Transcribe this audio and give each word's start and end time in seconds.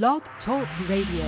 Blog 0.00 0.22
Talk 0.46 0.66
Radio. 0.88 1.26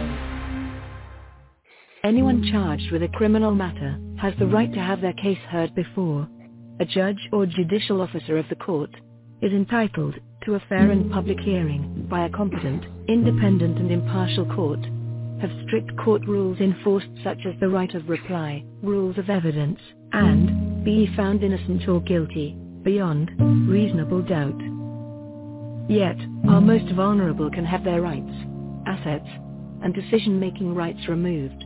Anyone 2.03 2.49
charged 2.51 2.91
with 2.93 3.03
a 3.03 3.09
criminal 3.09 3.55
matter 3.55 3.99
has 4.19 4.33
the 4.39 4.47
right 4.47 4.73
to 4.73 4.81
have 4.81 5.03
their 5.03 5.13
case 5.13 5.39
heard 5.51 5.75
before 5.75 6.27
a 6.81 6.87
judge 6.87 7.19
or 7.31 7.45
judicial 7.45 8.01
officer 8.01 8.39
of 8.39 8.47
the 8.49 8.57
court 8.57 8.89
is 9.43 9.53
entitled 9.53 10.15
to 10.47 10.55
a 10.55 10.63
fair 10.67 10.93
and 10.93 11.13
public 11.13 11.39
hearing 11.41 12.07
by 12.09 12.25
a 12.25 12.31
competent, 12.31 12.87
independent 13.07 13.77
and 13.77 13.91
impartial 13.93 14.47
court. 14.47 14.81
Have 15.43 15.67
strict 15.67 15.95
court 15.99 16.23
rules 16.27 16.59
enforced 16.59 17.11
such 17.23 17.41
as 17.47 17.61
the 17.61 17.69
right 17.69 17.95
of 17.95 18.09
reply, 18.09 18.65
rules 18.83 19.19
of 19.19 19.29
evidence, 19.29 19.79
and 20.13 20.83
be 20.87 21.15
found 21.15 21.45
innocent 21.45 21.87
or 21.87 22.01
guilty, 22.01 22.57
beyond 22.83 23.31
reasonable 23.69 24.23
doubt. 24.23 24.59
Yet, 25.87 26.17
our 26.49 26.63
most 26.63 26.91
vulnerable 26.95 27.51
can 27.51 27.67
have 27.67 27.85
their 27.85 28.01
rights, 28.01 28.33
assets, 28.87 29.29
and 29.83 29.95
decision-making 29.95 30.75
rights 30.75 31.09
removed 31.09 31.65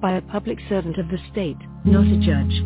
by 0.00 0.12
a 0.16 0.22
public 0.22 0.58
servant 0.68 0.98
of 0.98 1.08
the 1.08 1.18
state, 1.30 1.58
not 1.84 2.06
a 2.06 2.18
judge, 2.18 2.56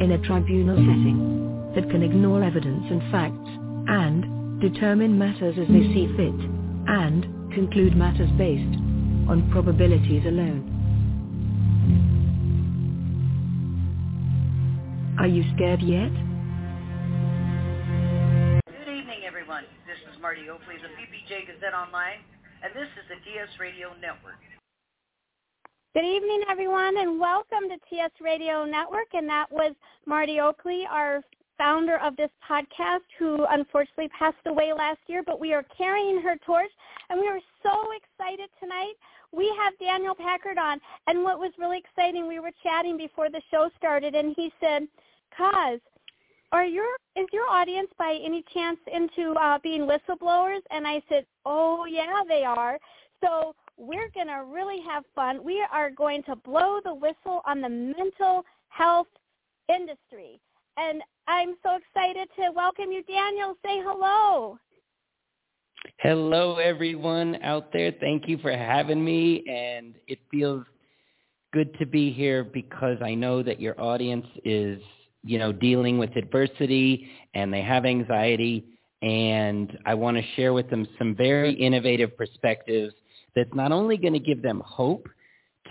in 0.00 0.12
a 0.12 0.26
tribunal 0.26 0.76
setting 0.76 1.72
that 1.74 1.90
can 1.90 2.02
ignore 2.02 2.42
evidence 2.42 2.84
and 2.90 3.00
facts 3.12 3.50
and 3.88 4.60
determine 4.60 5.18
matters 5.18 5.56
as 5.58 5.68
they 5.68 5.84
see 5.92 6.08
fit 6.16 6.40
and 6.88 7.52
conclude 7.52 7.96
matters 7.96 8.30
based 8.38 8.76
on 9.28 9.48
probabilities 9.52 10.24
alone. 10.26 10.72
Are 15.18 15.26
you 15.26 15.44
scared 15.56 15.80
yet? 15.80 16.12
Good 18.68 18.92
evening, 18.92 19.24
everyone. 19.26 19.64
This 19.86 19.96
is 20.12 20.20
Marty 20.20 20.48
Oakley 20.50 20.76
the 20.80 20.88
PPJ 20.92 21.46
Gazette 21.46 21.74
Online, 21.74 22.20
and 22.62 22.72
this 22.74 22.88
is 22.96 23.04
the 23.08 23.16
TS 23.24 23.48
Radio 23.60 23.90
Network. 24.00 24.40
Good 25.94 26.04
evening, 26.04 26.42
everyone, 26.50 26.98
and 26.98 27.18
welcome 27.18 27.68
to 27.68 27.78
TS 27.88 28.10
Radio 28.20 28.64
Network. 28.64 29.08
And 29.14 29.28
that 29.28 29.50
was 29.50 29.72
Marty 30.06 30.40
Oakley, 30.40 30.84
our 30.90 31.22
founder 31.58 31.98
of 31.98 32.16
this 32.16 32.30
podcast, 32.48 33.08
who 33.18 33.46
unfortunately 33.50 34.08
passed 34.08 34.44
away 34.46 34.72
last 34.76 35.00
year, 35.06 35.22
but 35.24 35.40
we 35.40 35.54
are 35.54 35.64
carrying 35.76 36.20
her 36.20 36.36
torch, 36.44 36.70
and 37.08 37.18
we 37.18 37.26
are 37.28 37.40
so 37.62 37.72
excited 37.96 38.50
tonight. 38.60 38.92
We 39.32 39.52
have 39.58 39.78
Daniel 39.78 40.14
Packard 40.14 40.58
on, 40.58 40.80
and 41.06 41.22
what 41.22 41.40
was 41.40 41.52
really 41.58 41.78
exciting, 41.78 42.28
we 42.28 42.40
were 42.40 42.52
chatting 42.62 42.96
before 42.96 43.30
the 43.30 43.42
show 43.50 43.70
started, 43.78 44.14
and 44.14 44.34
he 44.36 44.52
said, 44.60 44.86
Kaz, 45.38 45.80
are 46.52 46.64
your 46.64 46.86
is 47.16 47.26
your 47.32 47.48
audience 47.48 47.88
by 47.98 48.18
any 48.22 48.44
chance 48.52 48.78
into 48.92 49.32
uh, 49.32 49.58
being 49.62 49.82
whistleblowers? 49.82 50.60
And 50.70 50.86
I 50.86 51.02
said, 51.08 51.24
oh 51.44 51.86
yeah, 51.86 52.22
they 52.28 52.44
are. 52.44 52.78
So 53.24 53.54
we're 53.78 54.10
going 54.14 54.28
to 54.28 54.44
really 54.46 54.80
have 54.88 55.04
fun. 55.14 55.42
We 55.42 55.64
are 55.72 55.90
going 55.90 56.22
to 56.24 56.36
blow 56.36 56.80
the 56.84 56.94
whistle 56.94 57.42
on 57.46 57.60
the 57.60 57.68
mental 57.68 58.44
health 58.68 59.08
industry. 59.68 60.40
And 60.76 61.02
I'm 61.26 61.56
so 61.62 61.76
excited 61.76 62.28
to 62.36 62.52
welcome 62.54 62.92
you, 62.92 63.02
Daniel. 63.04 63.56
Say 63.64 63.80
hello. 63.82 64.58
Hello, 65.98 66.56
everyone 66.56 67.38
out 67.42 67.72
there. 67.72 67.92
Thank 68.00 68.28
you 68.28 68.38
for 68.38 68.52
having 68.52 69.04
me. 69.04 69.44
And 69.48 69.94
it 70.06 70.18
feels 70.30 70.64
good 71.52 71.76
to 71.78 71.86
be 71.86 72.12
here 72.12 72.44
because 72.44 72.98
I 73.02 73.14
know 73.14 73.42
that 73.42 73.60
your 73.60 73.80
audience 73.80 74.26
is, 74.44 74.80
you 75.26 75.38
know, 75.38 75.52
dealing 75.52 75.98
with 75.98 76.16
adversity 76.16 77.08
and 77.34 77.52
they 77.52 77.62
have 77.62 77.84
anxiety. 77.84 78.64
And 79.02 79.76
I 79.84 79.94
want 79.94 80.16
to 80.16 80.22
share 80.36 80.52
with 80.52 80.70
them 80.70 80.86
some 80.98 81.14
very 81.14 81.52
innovative 81.52 82.16
perspectives 82.16 82.94
that's 83.34 83.52
not 83.54 83.72
only 83.72 83.96
going 83.96 84.14
to 84.14 84.18
give 84.20 84.40
them 84.40 84.62
hope 84.64 85.08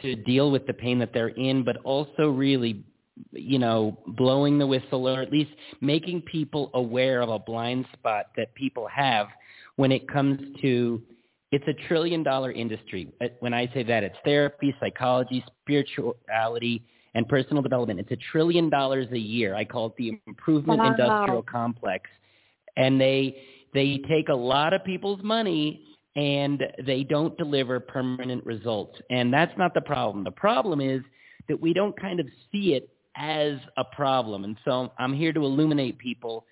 to 0.02 0.16
deal 0.16 0.52
with 0.52 0.67
the 0.67 0.73
pain 0.73 1.00
that 1.00 1.14
they're 1.14 1.30
in, 1.30 1.64
but 1.64 1.78
also 1.83 2.30
really, 2.30 2.83
you 3.31 3.58
know, 3.58 3.98
blowing 4.08 4.59
the 4.59 4.67
whistle 4.67 5.08
or 5.08 5.21
at 5.21 5.32
least 5.32 5.52
making 5.82 6.22
people 6.22 6.70
aware 6.73 7.22
of 7.22 7.30
a 7.30 7.39
blind 7.39 7.86
spot 7.93 8.26
that 8.37 8.54
people 8.54 8.87
have 8.87 9.27
when 9.77 9.92
it 9.92 10.08
comes 10.08 10.39
to 10.61 11.02
it's 11.52 11.66
a 11.67 11.87
trillion 11.87 12.22
dollar 12.22 12.52
industry. 12.52 13.14
Uh, 13.22 13.27
when 13.39 13.54
I 13.54 13.72
say 13.73 13.83
that, 13.83 14.04
it's 14.04 14.17
therapy, 14.26 14.76
psychology, 14.80 15.43
spirituality, 15.61 16.83
and 17.15 17.27
personal 17.27 17.64
development. 17.64 17.99
It's 17.99 18.11
a 18.11 18.31
trillion 18.31 18.70
dollars 18.70 19.08
a 19.11 19.17
year. 19.17 19.55
I 19.55 19.65
call 19.65 19.87
it 19.87 19.95
the 19.98 20.20
improvement 20.27 20.80
Wow. 20.80 20.92
industrial 20.92 21.42
complex. 21.42 22.09
And 22.77 23.02
they 23.02 23.42
they 23.73 23.98
take 24.08 24.30
a 24.30 24.36
lot 24.36 24.73
of 24.73 24.83
people's 24.86 25.21
money 25.23 25.81
and 26.15 26.64
they 26.86 27.04
don't 27.04 27.37
deliver 27.37 27.80
permanent 27.80 28.45
results. 28.45 28.98
And 29.09 29.33
that's 29.33 29.58
not 29.58 29.73
the 29.73 29.81
problem. 29.81 30.23
The 30.23 30.31
problem 30.31 30.80
is 30.80 31.02
that 31.49 31.59
we 31.59 31.73
don't 31.73 31.99
kind 31.99 32.20
of 32.20 32.27
see 32.52 32.73
it 32.73 32.89
as 33.17 33.58
a 33.77 33.83
problem. 33.83 34.43
And 34.43 34.58
so 34.64 34.92
I'm 34.98 35.14
here 35.14 35.33
to 35.33 35.43
illuminate 35.43 35.98
people 35.98 36.45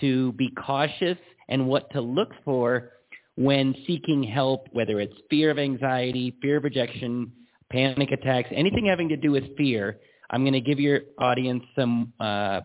to 0.00 0.32
be 0.32 0.50
cautious 0.50 1.18
and 1.48 1.66
what 1.66 1.90
to 1.92 2.00
look 2.00 2.30
for 2.44 2.92
when 3.36 3.74
seeking 3.86 4.22
help, 4.22 4.66
whether 4.72 5.00
it's 5.00 5.14
fear 5.28 5.50
of 5.50 5.58
anxiety, 5.58 6.34
fear 6.40 6.58
of 6.58 6.64
rejection, 6.64 7.32
panic 7.70 8.10
attacks, 8.12 8.48
anything 8.52 8.86
having 8.86 9.08
to 9.08 9.16
do 9.16 9.30
with 9.30 9.56
fear. 9.56 9.98
I'm 10.30 10.42
going 10.42 10.52
to 10.54 10.60
give 10.60 10.80
your 10.80 11.00
audience 11.18 11.64
some 11.76 12.12
uh, 12.20 12.60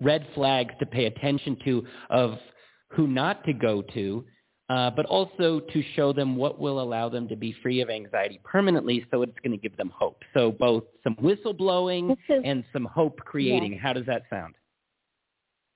red 0.00 0.26
flags 0.34 0.74
to 0.78 0.86
pay 0.86 1.06
attention 1.06 1.56
to 1.64 1.84
of 2.10 2.38
who 2.88 3.06
not 3.06 3.44
to 3.44 3.52
go 3.52 3.82
to 3.94 4.24
uh, 4.68 4.90
but 4.90 5.06
also 5.06 5.60
to 5.60 5.82
show 5.94 6.12
them 6.12 6.36
what 6.36 6.58
will 6.58 6.80
allow 6.80 7.08
them 7.08 7.28
to 7.28 7.36
be 7.36 7.54
free 7.62 7.80
of 7.80 7.88
anxiety 7.88 8.40
permanently 8.44 9.06
so 9.10 9.22
it's 9.22 9.38
going 9.44 9.56
to 9.56 9.62
give 9.62 9.76
them 9.76 9.92
hope. 9.94 10.22
So 10.34 10.50
both 10.50 10.84
some 11.04 11.14
whistleblowing 11.16 12.16
is- 12.28 12.42
and 12.44 12.64
some 12.72 12.84
hope 12.84 13.18
creating. 13.18 13.78
How 13.78 13.92
does 13.92 14.06
that 14.06 14.22
sound? 14.28 14.54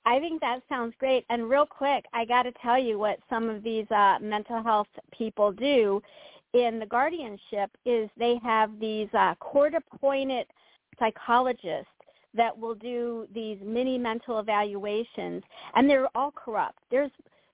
I 0.07 0.19
think 0.19 0.41
that 0.41 0.63
sounds 0.69 0.95
great. 0.99 1.25
And 1.29 1.49
real 1.49 1.67
quick, 1.67 2.07
I 2.13 2.25
got 2.25 2.45
to 2.45 2.53
tell 2.63 2.79
you 2.79 2.99
what 2.99 3.19
some 3.29 3.49
of 3.49 3.63
these 3.63 3.89
uh, 3.91 4.19
mental 4.21 4.63
health 4.63 4.89
people 5.17 5.53
do 5.53 6.03
in 6.53 6.81
the 6.81 6.87
guardianship 6.87 7.71
is 7.85 8.09
they 8.17 8.41
have 8.43 8.81
these 8.81 9.09
uh, 9.13 9.35
court-appointed 9.37 10.47
psychologists 11.01 11.91
that 12.35 12.57
will 12.57 12.77
do 12.77 13.27
these 13.35 13.59
mini 13.65 13.99
mental 13.99 14.39
evaluations, 14.39 15.43
and 15.75 15.91
they're 15.91 16.07
all 16.15 16.31
corrupt. 16.31 16.79
There's 16.91 17.11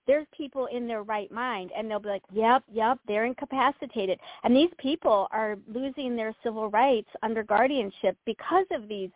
there's 0.07 0.27
people 0.37 0.67
in 0.67 0.87
their 0.87 1.03
right 1.03 1.31
mind 1.33 1.73
and 1.77 1.91
they'll 1.91 1.99
be 1.99 2.09
like, 2.09 2.23
yep, 2.33 2.63
yep, 2.73 2.99
they're 3.09 3.25
incapacitated. 3.25 4.21
And 4.45 4.55
these 4.55 4.71
people 4.79 5.27
are 5.33 5.57
losing 5.67 6.15
their 6.15 6.33
civil 6.45 6.71
rights 6.71 7.09
under 7.23 7.43
guardianship 7.43 8.17
because 8.25 8.67
of 8.71 8.89
these 8.89 9.11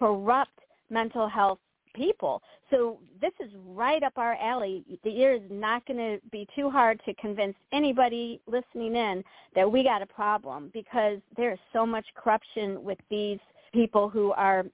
corrupt 0.00 0.58
mental 0.90 1.28
health 1.28 1.60
people. 1.94 2.42
So 2.70 2.98
this 3.20 3.32
is 3.38 3.50
right 3.66 4.02
up 4.02 4.14
our 4.16 4.34
alley. 4.34 4.82
The 5.04 5.10
year 5.10 5.34
is 5.34 5.42
not 5.50 5.86
going 5.86 5.98
to 5.98 6.18
be 6.30 6.48
too 6.56 6.70
hard 6.70 7.00
to 7.04 7.14
convince 7.14 7.54
anybody 7.72 8.40
listening 8.46 8.96
in 8.96 9.22
that 9.54 9.70
we 9.70 9.84
got 9.84 10.02
a 10.02 10.06
problem 10.06 10.70
because 10.72 11.18
there's 11.36 11.58
so 11.72 11.86
much 11.86 12.06
corruption 12.16 12.82
with 12.82 12.98
these 13.10 13.38
people 13.72 14.08
who 14.08 14.32
are 14.32 14.64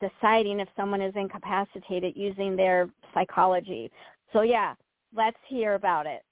deciding 0.00 0.60
if 0.60 0.68
someone 0.76 1.02
is 1.02 1.12
incapacitated 1.16 2.14
using 2.16 2.56
their 2.56 2.88
psychology. 3.14 3.90
So 4.32 4.42
yeah, 4.42 4.74
let's 5.14 5.38
hear 5.48 5.74
about 5.74 6.06
it. 6.06 6.22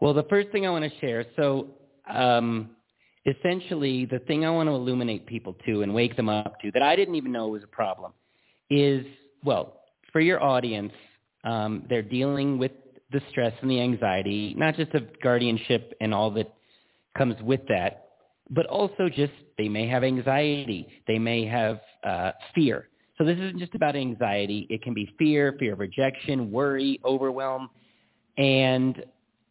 Well, 0.00 0.14
the 0.14 0.24
first 0.24 0.48
thing 0.48 0.66
I 0.66 0.70
want 0.70 0.90
to 0.90 0.98
share, 1.00 1.26
so 1.36 1.68
um, 2.08 2.70
essentially 3.26 4.06
the 4.06 4.20
thing 4.20 4.46
I 4.46 4.50
want 4.50 4.68
to 4.68 4.72
illuminate 4.72 5.26
people 5.26 5.54
to 5.66 5.82
and 5.82 5.94
wake 5.94 6.16
them 6.16 6.28
up 6.28 6.58
to 6.60 6.70
that 6.72 6.82
I 6.82 6.96
didn't 6.96 7.16
even 7.16 7.32
know 7.32 7.48
was 7.48 7.62
a 7.62 7.68
problem 7.68 8.12
is, 8.70 9.04
well, 9.44 9.80
for 10.12 10.20
your 10.20 10.42
audience, 10.42 10.92
um, 11.44 11.84
they're 11.88 12.02
dealing 12.02 12.58
with 12.58 12.72
the 13.12 13.20
stress 13.28 13.52
and 13.60 13.70
the 13.70 13.80
anxiety, 13.80 14.54
not 14.56 14.76
just 14.76 14.94
of 14.94 15.04
guardianship 15.20 15.94
and 16.00 16.14
all 16.14 16.30
that 16.30 16.52
comes 17.16 17.34
with 17.42 17.60
that, 17.68 18.09
but 18.50 18.66
also 18.66 19.08
just 19.08 19.32
they 19.58 19.68
may 19.68 19.86
have 19.86 20.04
anxiety. 20.04 20.88
They 21.06 21.18
may 21.18 21.46
have 21.46 21.80
uh, 22.04 22.32
fear. 22.54 22.88
So 23.16 23.24
this 23.24 23.36
isn't 23.36 23.58
just 23.58 23.74
about 23.74 23.96
anxiety. 23.96 24.66
It 24.70 24.82
can 24.82 24.94
be 24.94 25.14
fear, 25.18 25.54
fear 25.58 25.74
of 25.74 25.78
rejection, 25.78 26.50
worry, 26.50 26.98
overwhelm. 27.04 27.68
And 28.38 29.04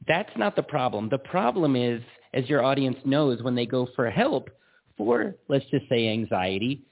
that's 0.08 0.32
not 0.36 0.56
the 0.56 0.64
problem. 0.64 1.08
The 1.10 1.20
problem 1.20 1.76
is, 1.76 2.02
as 2.34 2.50
your 2.50 2.64
audience 2.64 2.98
knows, 3.06 3.44
when 3.44 3.56
they 3.56 3.66
go 3.66 3.88
for 3.96 4.10
help 4.10 4.50
for, 4.98 5.36
let's 5.48 5.66
just 5.72 5.88
say, 5.88 6.10
anxiety, 6.10 6.84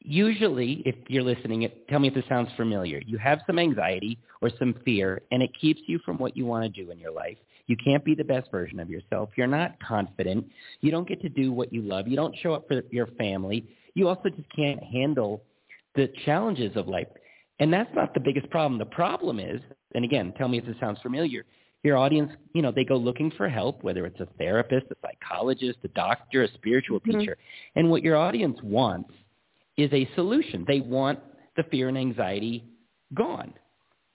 usually, 0.00 0.82
if 0.84 0.94
you're 1.08 1.22
listening, 1.22 1.66
tell 1.88 1.98
me 1.98 2.08
if 2.08 2.14
this 2.14 2.24
sounds 2.28 2.48
familiar. 2.56 3.00
You 3.06 3.18
have 3.18 3.40
some 3.46 3.58
anxiety 3.58 4.18
or 4.40 4.50
some 4.58 4.74
fear, 4.84 5.22
and 5.30 5.42
it 5.42 5.50
keeps 5.58 5.80
you 5.86 5.98
from 6.04 6.18
what 6.18 6.36
you 6.36 6.44
want 6.44 6.64
to 6.64 6.84
do 6.84 6.90
in 6.90 6.98
your 6.98 7.12
life. 7.12 7.38
You 7.72 7.76
can't 7.82 8.04
be 8.04 8.14
the 8.14 8.22
best 8.22 8.50
version 8.50 8.78
of 8.80 8.90
yourself. 8.90 9.30
You're 9.34 9.46
not 9.46 9.80
confident. 9.80 10.46
You 10.82 10.90
don't 10.90 11.08
get 11.08 11.22
to 11.22 11.30
do 11.30 11.52
what 11.52 11.72
you 11.72 11.80
love. 11.80 12.06
You 12.06 12.16
don't 12.16 12.36
show 12.42 12.52
up 12.52 12.68
for 12.68 12.82
your 12.90 13.06
family. 13.18 13.66
You 13.94 14.08
also 14.08 14.28
just 14.28 14.46
can't 14.54 14.82
handle 14.82 15.42
the 15.94 16.12
challenges 16.26 16.76
of 16.76 16.86
life. 16.86 17.06
And 17.60 17.72
that's 17.72 17.88
not 17.94 18.12
the 18.12 18.20
biggest 18.20 18.50
problem. 18.50 18.78
The 18.78 18.84
problem 18.84 19.40
is, 19.40 19.58
and 19.94 20.04
again, 20.04 20.34
tell 20.36 20.48
me 20.48 20.58
if 20.58 20.66
this 20.66 20.76
sounds 20.80 20.98
familiar, 21.00 21.46
your 21.82 21.96
audience, 21.96 22.30
you 22.52 22.60
know, 22.60 22.72
they 22.72 22.84
go 22.84 22.96
looking 22.96 23.30
for 23.38 23.48
help, 23.48 23.82
whether 23.82 24.04
it's 24.04 24.20
a 24.20 24.26
therapist, 24.36 24.88
a 24.90 24.94
psychologist, 25.00 25.78
a 25.82 25.88
doctor, 25.88 26.42
a 26.42 26.48
spiritual 26.48 27.00
Mhm. 27.00 27.20
teacher. 27.20 27.38
And 27.74 27.90
what 27.90 28.02
your 28.02 28.16
audience 28.16 28.62
wants 28.62 29.14
is 29.78 29.90
a 29.94 30.04
solution. 30.14 30.66
They 30.66 30.80
want 30.80 31.20
the 31.56 31.62
fear 31.62 31.88
and 31.88 31.96
anxiety 31.96 32.64
gone. 33.14 33.54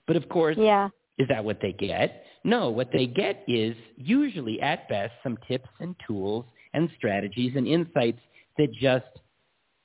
But 0.06 0.16
of 0.16 0.30
course, 0.30 0.58
Yeah. 0.58 0.90
is 1.18 1.28
that 1.30 1.44
what 1.44 1.60
they 1.60 1.74
get? 1.74 2.24
No, 2.48 2.70
what 2.70 2.94
they 2.94 3.08
get 3.08 3.44
is 3.46 3.76
usually 3.98 4.62
at 4.62 4.88
best 4.88 5.12
some 5.22 5.38
tips 5.50 5.68
and 5.82 5.94
tools 6.08 6.46
and 6.74 6.90
strategies 6.98 7.52
and 7.58 7.68
insights 7.68 8.22
that 8.58 8.72
just 8.74 9.06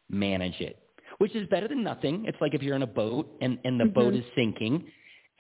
manage 0.09 0.61
it, 0.61 0.79
which 1.19 1.35
is 1.35 1.49
better 1.49 1.67
than 1.67 1.83
nothing. 1.83 2.25
It's 2.25 2.41
like 2.41 2.55
if 2.55 2.63
you're 2.63 2.77
in 2.77 2.83
a 2.83 2.87
boat 2.87 3.29
and, 3.41 3.59
and 3.65 3.81
the 3.81 3.87
boat 3.87 4.15
Mhm. 4.15 4.21
is 4.21 4.25
sinking 4.37 4.89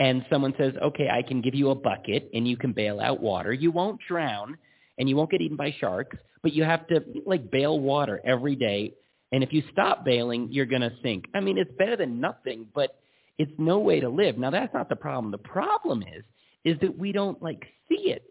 and 0.00 0.26
someone 0.28 0.52
says, 0.58 0.74
okay, 0.82 1.08
I 1.10 1.22
can 1.22 1.40
give 1.40 1.54
you 1.54 1.70
a 1.70 1.76
bucket 1.76 2.28
and 2.34 2.48
you 2.48 2.56
can 2.56 2.72
bail 2.72 2.98
out 2.98 3.20
water. 3.20 3.52
You 3.52 3.70
won't 3.70 4.00
drown 4.08 4.58
and 4.98 5.08
you 5.08 5.14
won't 5.14 5.30
get 5.30 5.40
eaten 5.40 5.56
by 5.56 5.70
sharks, 5.78 6.16
but 6.42 6.52
you 6.52 6.64
have 6.64 6.88
to 6.88 7.04
like 7.24 7.52
bail 7.52 7.78
water 7.78 8.20
every 8.24 8.56
day. 8.56 8.94
And 9.30 9.44
if 9.44 9.52
you 9.52 9.62
stop 9.70 10.04
bailing, 10.04 10.48
you're 10.50 10.66
going 10.66 10.82
to 10.82 10.92
sink. 11.04 11.26
I 11.34 11.40
mean, 11.40 11.56
it's 11.56 11.70
better 11.78 11.96
than 11.96 12.20
nothing, 12.20 12.66
but 12.74 12.98
it's 13.38 13.52
no 13.58 13.78
way 13.78 14.00
to 14.00 14.08
live. 14.08 14.38
Now 14.38 14.50
that's 14.50 14.74
not 14.74 14.88
the 14.88 14.96
problem. 14.96 15.30
The 15.30 15.38
problem 15.38 16.02
is, 16.02 16.24
is 16.64 16.78
that 16.80 16.96
we 16.96 17.12
don't 17.12 17.42
like 17.42 17.64
see 17.88 18.10
it 18.10 18.22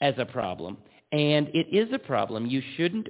as 0.00 0.14
a 0.18 0.24
problem. 0.24 0.76
And 1.12 1.48
it 1.54 1.66
is 1.72 1.88
a 1.92 1.98
problem. 1.98 2.46
You 2.46 2.62
shouldn't 2.76 3.08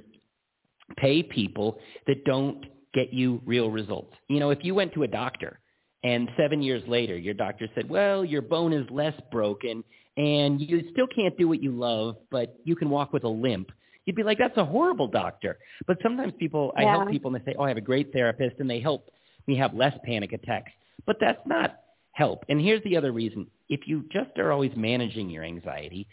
pay 0.97 1.21
people 1.23 1.79
that 2.07 2.23
don't 2.25 2.65
get 2.93 3.13
you 3.13 3.41
real 3.45 3.69
results. 3.69 4.15
You 4.27 4.39
know, 4.39 4.49
if 4.49 4.59
you 4.63 4.73
went 4.73 4.93
to 4.93 5.03
a 5.03 5.07
doctor 5.07 5.59
and 6.03 6.29
seven 6.37 6.61
years 6.61 6.81
later 6.87 7.17
your 7.17 7.33
doctor 7.33 7.67
said, 7.75 7.89
well, 7.89 8.23
your 8.23 8.41
bone 8.41 8.73
is 8.73 8.89
less 8.89 9.13
broken 9.31 9.83
and 10.17 10.59
you 10.59 10.83
still 10.91 11.07
can't 11.07 11.37
do 11.37 11.47
what 11.47 11.61
you 11.61 11.71
love, 11.71 12.15
but 12.31 12.57
you 12.63 12.75
can 12.75 12.89
walk 12.89 13.13
with 13.13 13.23
a 13.23 13.29
limp, 13.29 13.69
you'd 14.05 14.15
be 14.15 14.23
like, 14.23 14.37
that's 14.37 14.57
a 14.57 14.65
horrible 14.65 15.07
doctor. 15.07 15.59
But 15.85 15.97
sometimes 16.01 16.33
people, 16.39 16.73
I 16.75 16.83
help 16.83 17.09
people 17.09 17.33
and 17.33 17.41
they 17.41 17.51
say, 17.51 17.55
oh, 17.59 17.63
I 17.63 17.67
have 17.67 17.77
a 17.77 17.81
great 17.81 18.11
therapist 18.11 18.55
and 18.59 18.69
they 18.69 18.79
help 18.79 19.09
me 19.47 19.55
have 19.57 19.73
less 19.73 19.93
panic 20.03 20.33
attacks. 20.33 20.71
But 21.05 21.17
that's 21.19 21.41
not 21.45 21.79
help. 22.11 22.43
And 22.49 22.59
here's 22.59 22.83
the 22.83 22.97
other 22.97 23.11
reason. 23.11 23.47
If 23.69 23.81
you 23.85 24.05
just 24.11 24.37
are 24.37 24.51
always 24.51 24.71
managing 24.75 25.29
your 25.29 25.43
anxiety, 25.43 26.07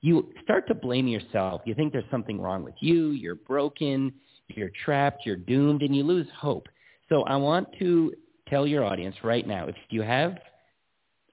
you 0.00 0.32
start 0.42 0.66
to 0.68 0.74
blame 0.74 1.06
yourself. 1.06 1.62
You 1.64 1.74
think 1.74 1.92
there's 1.92 2.04
something 2.10 2.40
wrong 2.40 2.64
with 2.64 2.74
you. 2.80 3.10
You're 3.10 3.36
broken. 3.36 4.12
You're 4.48 4.72
trapped. 4.84 5.24
You're 5.24 5.36
doomed, 5.36 5.82
and 5.82 5.94
you 5.94 6.02
lose 6.02 6.26
hope. 6.36 6.68
So 7.08 7.22
I 7.22 7.36
want 7.36 7.68
to 7.78 8.12
tell 8.48 8.66
your 8.66 8.84
audience 8.84 9.16
right 9.22 9.46
now, 9.46 9.66
if 9.66 9.76
you 9.90 10.02
have 10.02 10.38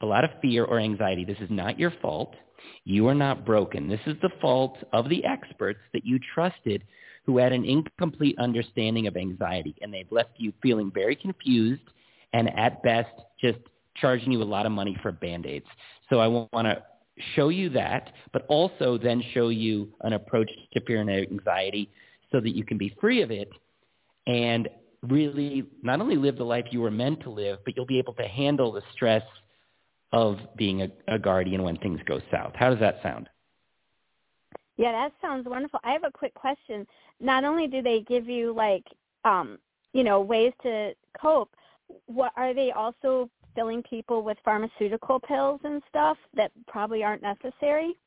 a 0.01 0.05
lot 0.05 0.23
of 0.23 0.29
fear 0.41 0.65
or 0.65 0.79
anxiety, 0.79 1.25
this 1.25 1.37
is 1.41 1.49
not 1.49 1.79
your 1.79 1.93
fault. 2.01 2.35
You 2.83 3.07
are 3.07 3.15
not 3.15 3.45
broken. 3.45 3.87
This 3.87 3.99
is 4.05 4.15
the 4.21 4.31
fault 4.41 4.77
of 4.93 5.09
the 5.09 5.23
experts 5.25 5.79
that 5.93 6.05
you 6.05 6.19
trusted 6.33 6.83
who 7.25 7.37
had 7.37 7.51
an 7.51 7.65
incomplete 7.65 8.35
understanding 8.39 9.07
of 9.07 9.17
anxiety, 9.17 9.75
and 9.81 9.93
they've 9.93 10.11
left 10.11 10.31
you 10.37 10.53
feeling 10.61 10.91
very 10.93 11.15
confused 11.15 11.81
and 12.33 12.49
at 12.57 12.81
best 12.83 13.09
just 13.41 13.59
charging 14.01 14.31
you 14.31 14.41
a 14.41 14.43
lot 14.43 14.65
of 14.65 14.71
money 14.71 14.97
for 15.01 15.11
Band-Aids. 15.11 15.65
So 16.09 16.19
I 16.19 16.27
want 16.27 16.49
to 16.53 16.83
show 17.35 17.49
you 17.49 17.69
that, 17.71 18.11
but 18.33 18.45
also 18.47 18.97
then 18.97 19.23
show 19.33 19.49
you 19.49 19.93
an 20.01 20.13
approach 20.13 20.49
to 20.73 20.81
fear 20.85 21.01
and 21.01 21.09
anxiety 21.09 21.89
so 22.31 22.39
that 22.39 22.55
you 22.55 22.63
can 22.63 22.77
be 22.77 22.95
free 22.99 23.21
of 23.21 23.31
it 23.31 23.49
and 24.27 24.69
really 25.03 25.63
not 25.81 26.01
only 26.01 26.15
live 26.15 26.37
the 26.37 26.43
life 26.43 26.65
you 26.71 26.81
were 26.81 26.91
meant 26.91 27.21
to 27.21 27.29
live, 27.29 27.59
but 27.65 27.75
you'll 27.75 27.85
be 27.85 27.99
able 27.99 28.13
to 28.13 28.27
handle 28.27 28.71
the 28.71 28.81
stress 28.93 29.23
of 30.11 30.37
being 30.57 30.81
a, 30.81 30.89
a 31.07 31.19
guardian 31.19 31.63
when 31.63 31.77
things 31.77 31.99
go 32.05 32.19
south. 32.31 32.53
How 32.55 32.69
does 32.69 32.79
that 32.79 32.99
sound? 33.03 33.29
Yeah, 34.77 34.91
that 34.91 35.11
sounds 35.21 35.47
wonderful. 35.47 35.79
I 35.83 35.91
have 35.91 36.03
a 36.03 36.11
quick 36.11 36.33
question. 36.33 36.87
Not 37.19 37.43
only 37.43 37.67
do 37.67 37.81
they 37.81 38.01
give 38.07 38.27
you 38.27 38.53
like 38.53 38.85
um, 39.25 39.59
you 39.93 40.03
know, 40.03 40.21
ways 40.21 40.53
to 40.63 40.93
cope, 41.19 41.55
what 42.05 42.31
are 42.35 42.53
they 42.53 42.71
also 42.71 43.29
filling 43.59 43.83
people 43.83 44.23
with 44.23 44.37
pharmaceutical 44.45 45.19
pills 45.19 45.59
and 45.65 45.81
stuff 45.89 46.17
that 46.33 46.49
probably 46.67 47.03
aren't 47.03 47.21
necessary? 47.21 47.97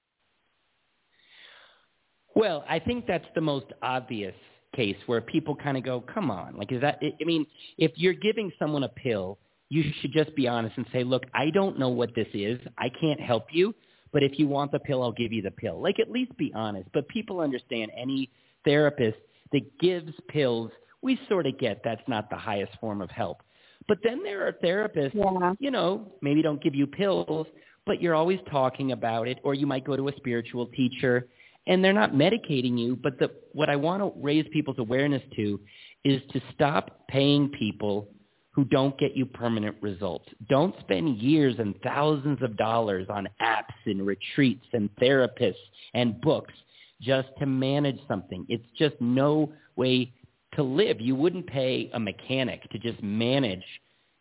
Well, 2.34 2.64
I 2.66 2.78
think 2.78 3.06
that's 3.06 3.26
the 3.34 3.42
most 3.42 3.66
obvious 3.82 4.34
case 4.74 4.96
where 5.04 5.20
people 5.20 5.54
kind 5.54 5.76
of 5.76 5.82
go, 5.82 6.00
"Come 6.00 6.30
on!" 6.30 6.56
Like, 6.56 6.72
is 6.72 6.80
that? 6.80 6.98
I 7.02 7.24
mean, 7.24 7.44
if 7.76 7.92
you're 7.96 8.14
giving 8.14 8.50
someone 8.58 8.84
a 8.84 8.88
pill, 8.88 9.38
you 9.68 9.82
should 10.00 10.12
just 10.12 10.34
be 10.34 10.48
honest 10.48 10.78
and 10.78 10.86
say, 10.90 11.04
"Look, 11.04 11.24
I 11.34 11.50
don't 11.50 11.78
know 11.78 11.90
what 11.90 12.14
this 12.14 12.28
is. 12.32 12.58
I 12.78 12.88
can't 12.88 13.20
help 13.20 13.52
you, 13.52 13.74
but 14.10 14.22
if 14.22 14.38
you 14.38 14.46
want 14.48 14.72
the 14.72 14.78
pill, 14.78 15.02
I'll 15.02 15.12
give 15.12 15.32
you 15.32 15.42
the 15.42 15.50
pill." 15.50 15.78
Like, 15.78 15.98
at 16.00 16.10
least 16.10 16.34
be 16.38 16.50
honest. 16.54 16.88
But 16.94 17.06
people 17.08 17.40
understand 17.40 17.90
any 17.94 18.30
therapist 18.64 19.18
that 19.52 19.78
gives 19.78 20.14
pills, 20.28 20.70
we 21.02 21.20
sort 21.28 21.46
of 21.46 21.58
get 21.58 21.82
that's 21.84 22.08
not 22.08 22.30
the 22.30 22.36
highest 22.36 22.74
form 22.80 23.02
of 23.02 23.10
help. 23.10 23.42
But 23.88 23.98
then 24.02 24.22
there 24.22 24.46
are 24.46 24.52
therapists 24.52 25.14
Yeah. 25.14 25.54
you 25.58 25.70
know, 25.70 26.12
maybe 26.22 26.42
don't 26.42 26.62
give 26.62 26.74
you 26.74 26.86
pills, 26.86 27.46
but 27.86 28.00
you're 28.00 28.14
always 28.14 28.40
talking 28.50 28.92
about 28.92 29.28
it, 29.28 29.38
or 29.42 29.54
you 29.54 29.66
might 29.66 29.84
go 29.84 29.96
to 29.96 30.08
a 30.08 30.16
spiritual 30.16 30.66
teacher, 30.66 31.28
and 31.66 31.84
they're 31.84 31.92
not 31.92 32.12
medicating 32.12 32.78
you. 32.78 32.96
But 32.96 33.18
the, 33.18 33.30
what 33.52 33.68
I 33.70 33.76
want 33.76 34.02
to 34.02 34.12
raise 34.20 34.46
people's 34.52 34.78
awareness 34.78 35.22
to 35.36 35.60
is 36.04 36.20
to 36.32 36.40
stop 36.54 37.06
paying 37.08 37.48
people 37.50 38.08
who 38.52 38.64
don't 38.66 38.98
get 38.98 39.16
you 39.16 39.24
permanent 39.24 39.76
results. 39.80 40.26
Don't 40.48 40.74
spend 40.80 41.18
years 41.18 41.54
and 41.58 41.74
thousands 41.82 42.42
of 42.42 42.56
dollars 42.56 43.06
on 43.08 43.26
apps 43.40 43.72
and 43.86 44.06
retreats 44.06 44.66
and 44.74 44.90
therapists 44.96 45.54
and 45.94 46.20
books 46.20 46.52
just 47.00 47.28
to 47.38 47.46
manage 47.46 47.98
something. 48.06 48.44
It's 48.48 48.66
just 48.78 48.94
no 49.00 49.52
way 49.76 50.12
to 50.54 50.62
live. 50.62 51.00
You 51.00 51.14
wouldn't 51.14 51.46
pay 51.46 51.90
a 51.94 52.00
mechanic 52.00 52.68
to 52.70 52.78
just 52.78 53.02
manage 53.02 53.64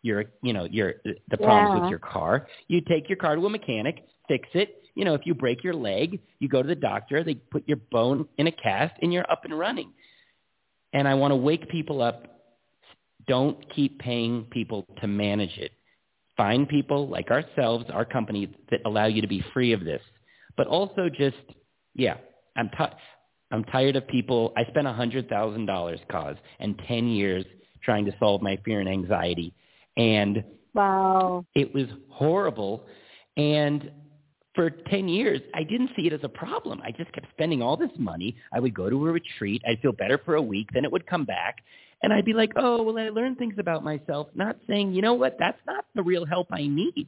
your, 0.02 0.24
you 0.42 0.52
know, 0.52 0.64
your 0.64 0.94
the 1.04 1.36
problems 1.36 1.76
Yeah. 1.76 1.80
with 1.82 1.90
your 1.90 1.98
car. 1.98 2.48
You 2.68 2.80
take 2.80 3.08
your 3.08 3.16
car 3.18 3.36
to 3.36 3.46
a 3.46 3.50
mechanic, 3.50 4.04
fix 4.28 4.48
it. 4.54 4.82
You 4.94 5.04
know, 5.04 5.14
if 5.14 5.22
you 5.24 5.34
break 5.34 5.64
your 5.64 5.74
leg, 5.74 6.20
you 6.38 6.48
go 6.48 6.60
to 6.60 6.68
the 6.68 6.74
doctor, 6.74 7.22
they 7.24 7.34
put 7.34 7.66
your 7.66 7.78
bone 7.90 8.28
in 8.36 8.46
a 8.46 8.52
cast 8.52 8.94
and 9.00 9.12
you're 9.12 9.30
up 9.30 9.44
and 9.44 9.58
running. 9.58 9.92
And 10.92 11.08
I 11.08 11.14
want 11.14 11.32
to 11.32 11.36
wake 11.36 11.68
people 11.70 12.02
up. 12.02 12.26
Don't 13.26 13.56
keep 13.74 13.98
paying 14.00 14.44
people 14.50 14.86
to 15.00 15.06
manage 15.06 15.56
it. 15.56 15.72
Find 16.36 16.68
people 16.68 17.08
like 17.08 17.30
ourselves, 17.30 17.86
our 17.90 18.04
company, 18.04 18.50
that 18.70 18.80
allow 18.84 19.06
you 19.06 19.22
to 19.22 19.28
be 19.28 19.44
free 19.54 19.72
of 19.72 19.84
this. 19.84 20.02
But 20.56 20.66
also 20.66 21.08
just, 21.08 21.36
yeah, 21.94 22.16
I'm 22.56 22.68
t- 22.76 22.84
I'm 23.52 23.64
tired 23.64 23.96
of 23.96 24.06
people. 24.08 24.52
I 24.56 24.64
spent 24.64 24.86
a 24.86 24.92
hundred 24.92 25.28
thousand 25.28 25.66
dollars, 25.66 26.00
cause, 26.10 26.36
and 26.58 26.80
ten 26.88 27.06
years 27.08 27.44
trying 27.84 28.04
to 28.06 28.12
solve 28.18 28.42
my 28.42 28.58
fear 28.64 28.80
and 28.80 28.88
anxiety, 28.88 29.52
and 29.96 30.42
Wow. 30.74 31.44
it 31.54 31.72
was 31.74 31.86
horrible. 32.08 32.84
And 33.36 33.90
for 34.54 34.70
10 34.70 35.08
years, 35.08 35.40
I 35.54 35.62
didn't 35.64 35.90
see 35.96 36.06
it 36.06 36.12
as 36.12 36.20
a 36.22 36.28
problem. 36.28 36.80
I 36.84 36.90
just 36.90 37.12
kept 37.12 37.26
spending 37.30 37.62
all 37.62 37.76
this 37.76 37.90
money. 37.98 38.36
I 38.52 38.60
would 38.60 38.74
go 38.74 38.90
to 38.90 39.08
a 39.08 39.12
retreat. 39.12 39.62
I'd 39.66 39.80
feel 39.80 39.92
better 39.92 40.18
for 40.18 40.34
a 40.34 40.42
week. 40.42 40.68
Then 40.72 40.84
it 40.84 40.92
would 40.92 41.06
come 41.06 41.24
back. 41.24 41.56
And 42.02 42.12
I'd 42.12 42.24
be 42.24 42.32
like, 42.32 42.52
oh, 42.56 42.82
well, 42.82 42.98
I 42.98 43.08
learned 43.10 43.38
things 43.38 43.54
about 43.58 43.84
myself, 43.84 44.28
not 44.34 44.56
saying, 44.68 44.92
you 44.92 45.02
know 45.02 45.14
what, 45.14 45.36
that's 45.38 45.60
not 45.66 45.86
the 45.94 46.02
real 46.02 46.26
help 46.26 46.48
I 46.50 46.66
need. 46.66 47.06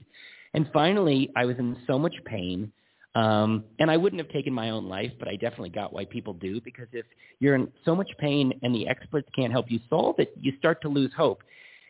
And 0.55 0.71
finally, 0.73 1.31
I 1.35 1.45
was 1.47 1.57
in 1.59 1.77
so 1.87 1.99
much 1.99 2.15
pain. 2.25 2.73
Um, 3.15 3.65
and 3.79 3.91
I 3.91 3.97
wouldn't 3.97 4.21
have 4.21 4.31
taken 4.33 4.53
my 4.53 4.71
own 4.71 4.89
life, 4.89 5.13
but 5.19 5.29
I 5.29 5.37
definitely 5.37 5.71
got 5.71 5.93
why 5.93 6.05
people 6.05 6.33
do, 6.33 6.61
because 6.61 6.89
if 6.93 7.07
you're 7.39 7.55
in 7.55 7.71
so 7.85 7.95
much 7.95 8.11
pain 8.19 8.59
and 8.63 8.75
the 8.75 8.89
experts 8.89 9.29
can't 9.37 9.53
help 9.53 9.71
you 9.71 9.79
solve 9.89 10.17
it, 10.19 10.33
you 10.41 10.53
start 10.59 10.83
to 10.83 10.89
lose 10.89 11.13
hope. 11.17 11.43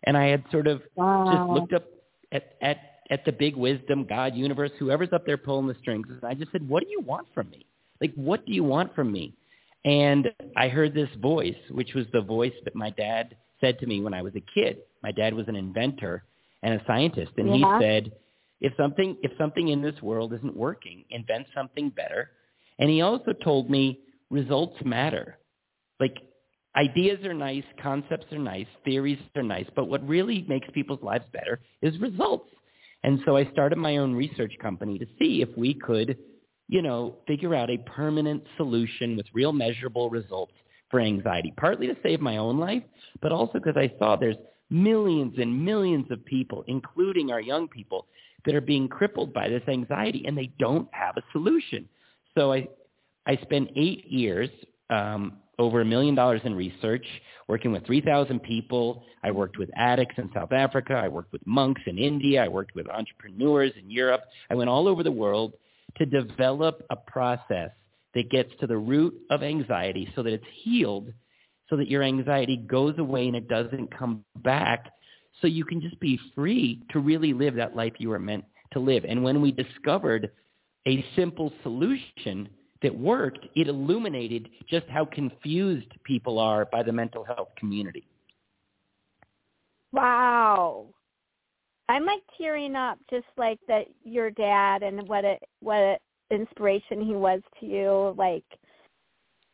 And 0.05 0.17
I 0.19 0.27
had 0.27 0.45
sort 0.53 0.67
of 0.67 0.83
just 1.31 1.51
looked 1.51 1.73
up 1.73 1.85
at, 2.33 2.57
at, 2.61 2.77
at 3.11 3.25
the 3.25 3.33
big 3.33 3.57
wisdom, 3.57 4.05
God, 4.07 4.35
universe, 4.35 4.71
whoever's 4.79 5.15
up 5.15 5.25
there 5.25 5.39
pulling 5.39 5.67
the 5.67 5.77
strings. 5.81 6.07
And 6.11 6.23
I 6.25 6.35
just 6.35 6.53
said, 6.53 6.69
what 6.69 6.83
do 6.83 6.91
you 6.91 7.01
want 7.01 7.27
from 7.33 7.49
me? 7.49 7.65
Like, 8.03 8.13
what 8.17 8.45
do 8.45 8.53
you 8.53 8.65
want 8.65 8.95
from 8.95 9.11
me? 9.11 9.35
And 9.87 10.31
I 10.57 10.69
heard 10.69 10.93
this 10.93 11.09
voice, 11.23 11.57
which 11.71 11.95
was 11.95 12.07
the 12.13 12.21
voice 12.21 12.53
that 12.65 12.75
my 12.75 12.91
dad 12.91 13.37
said 13.61 13.79
to 13.79 13.87
me 13.87 14.03
when 14.03 14.13
I 14.13 14.21
was 14.21 14.35
a 14.35 14.43
kid. 14.55 14.79
My 15.03 15.13
dad 15.13 15.33
was 15.33 15.49
an 15.49 15.57
inventor 15.57 16.25
and 16.63 16.75
a 16.79 16.85
scientist. 16.87 17.33
And 17.39 17.49
Yeah. 17.49 17.79
he 17.79 17.83
said, 17.83 18.13
if 18.61 18.73
something, 18.77 19.17
if 19.23 19.33
something 19.39 19.69
in 19.69 19.83
this 19.83 20.01
world 20.03 20.33
isn't 20.33 20.57
working, 20.57 21.05
invent 21.11 21.47
something 21.55 21.91
better. 21.91 22.31
And 22.79 22.91
he 22.91 23.03
also 23.03 23.33
told 23.33 23.71
me 23.71 24.01
results 24.31 24.77
matter. 24.85 25.39
Like 26.01 26.17
ideas 26.77 27.25
are 27.25 27.35
nice, 27.35 27.65
concepts 27.83 28.33
are 28.33 28.39
nice, 28.39 28.67
theories 28.85 29.19
are 29.37 29.43
nice, 29.43 29.67
but 29.77 29.89
what 29.89 30.07
really 30.07 30.45
makes 30.49 30.69
people's 30.73 31.03
lives 31.03 31.25
better 31.33 31.61
is 31.83 31.99
results. 32.01 32.49
And 33.05 33.21
so 33.27 33.37
I 33.37 33.49
started 33.53 33.77
my 33.77 33.99
own 33.99 34.15
research 34.15 34.55
company 34.61 34.99
to 34.99 35.07
see 35.19 35.43
if 35.43 35.51
we 35.57 35.75
could, 35.75 36.17
you 36.69 36.81
know, 36.81 37.17
figure 37.27 37.55
out 37.55 37.71
a 37.71 37.79
permanent 37.79 38.43
solution 38.57 39.17
with 39.17 39.27
real 39.35 39.53
measurable 39.53 40.09
results 40.09 40.55
for 40.91 41.01
anxiety, 41.01 41.53
partly 41.57 41.87
to 41.87 41.97
save 42.03 42.21
my 42.21 42.39
own 42.39 42.59
life, 42.59 42.83
but 43.21 43.31
also 43.31 43.55
because 43.55 43.77
I 43.77 43.93
saw 43.99 44.17
there's 44.17 44.37
millions 44.71 45.35
and 45.39 45.65
millions 45.65 46.07
of 46.11 46.25
people, 46.25 46.65
including 46.67 47.31
our 47.31 47.41
young 47.41 47.69
people, 47.69 48.07
that 48.45 48.55
are 48.55 48.61
being 48.61 48.89
crippled 48.89 49.33
by 49.33 49.49
this 49.49 49.63
anxiety 49.69 50.25
and 50.27 50.37
they 50.37 50.53
don't 50.59 50.89
have 50.93 51.17
a 51.17 51.23
solution. 51.33 51.89
So 52.37 52.53
I, 52.53 52.69
I 53.27 53.37
spent 53.43 53.71
eight 53.77 54.07
years, 54.11 54.51
um, 54.91 55.39
over 55.59 55.81
a 55.81 55.85
million 55.85 56.17
dollars 56.17 56.41
in 56.45 56.55
research, 56.55 57.07
working 57.47 57.71
with 57.71 57.87
3,000 57.87 58.43
people. 58.43 59.05
I 59.23 59.31
worked 59.31 59.57
with 59.57 59.71
addicts 59.77 60.17
in 60.19 60.29
South 60.35 60.53
Africa. 60.53 60.95
I 60.95 61.07
worked 61.07 61.33
with 61.33 61.47
monks 61.47 61.81
in 61.87 61.97
India. 61.97 62.43
I 62.45 62.49
worked 62.49 62.75
with 62.75 62.89
entrepreneurs 62.91 63.73
in 63.81 63.89
Europe. 63.89 64.23
I 64.51 64.55
went 64.57 64.69
all 64.69 64.89
over 64.89 65.05
the 65.05 65.13
world 65.13 65.53
to 65.97 66.07
develop 66.07 66.85
a 66.91 66.97
process 66.97 67.71
that 68.15 68.31
gets 68.31 68.51
to 68.61 68.67
the 68.67 68.77
root 68.77 69.15
of 69.31 69.45
anxiety 69.45 70.11
so 70.17 70.25
that 70.25 70.33
it's 70.33 70.45
healed 70.65 71.13
so 71.71 71.77
that 71.77 71.89
your 71.89 72.03
anxiety 72.03 72.57
goes 72.57 72.99
away 72.99 73.27
and 73.27 73.37
it 73.37 73.49
doesn't 73.49 73.97
come 73.97 74.25
back 74.37 74.87
so 75.41 75.47
you 75.47 75.65
can 75.65 75.81
just 75.81 75.99
be 76.01 76.19
free 76.35 76.83
to 76.91 77.01
really 77.01 77.33
live 77.33 77.55
that 77.57 77.77
life 77.77 77.95
you 77.99 78.09
were 78.11 78.19
meant 78.19 78.45
to 78.73 78.81
live. 78.81 79.05
And 79.05 79.23
when 79.23 79.41
we 79.41 79.53
discovered 79.53 80.31
a 80.87 81.05
simple 81.17 81.53
solution 81.63 82.49
that 82.83 82.95
worked, 82.95 83.47
it 83.57 83.69
illuminated 83.69 84.49
just 84.69 84.87
how 84.89 85.05
confused 85.07 85.89
people 86.05 86.39
are 86.39 86.67
by 86.67 86.83
the 86.83 86.93
mental 86.93 87.25
health 87.25 87.49
community. 87.59 88.07
Wow. 89.93 90.87
I'm 91.89 92.05
like 92.05 92.23
tearing 92.39 92.77
up 92.77 92.99
just 93.11 93.27
like 93.37 93.59
that 93.69 93.87
your 94.05 94.31
dad 94.31 94.83
and 94.83 95.07
what 95.09 95.25
a 95.25 95.37
what 95.61 95.77
a 95.77 95.99
inspiration 96.31 97.05
he 97.05 97.15
was 97.15 97.41
to 97.61 97.67
you. 97.67 98.15
Like 98.17 98.45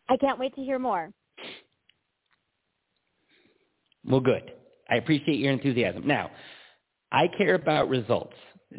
I 0.09 0.17
can't 0.17 0.39
wait 0.39 0.55
to 0.55 0.63
hear 0.63 0.79
more. 0.79 1.11
Well, 4.05 4.21
good. 4.21 4.53
I 4.91 4.97
appreciate 4.97 5.39
your 5.39 5.53
enthusiasm. 5.53 6.07
Now, 6.07 6.31
I 7.13 7.29
care 7.29 7.55
about 7.55 7.89
results. 7.89 8.37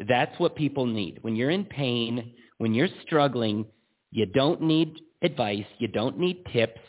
That's 0.08 0.38
what 0.38 0.56
people 0.56 0.86
need. 0.86 1.18
When 1.22 1.36
you're 1.36 1.50
in 1.50 1.64
pain, 1.64 2.34
when 2.58 2.74
you're 2.74 2.88
struggling, 3.04 3.66
you 4.10 4.26
don't 4.26 4.62
need 4.62 5.00
advice. 5.22 5.64
You 5.78 5.88
don't 5.88 6.18
need 6.18 6.44
tips. 6.52 6.80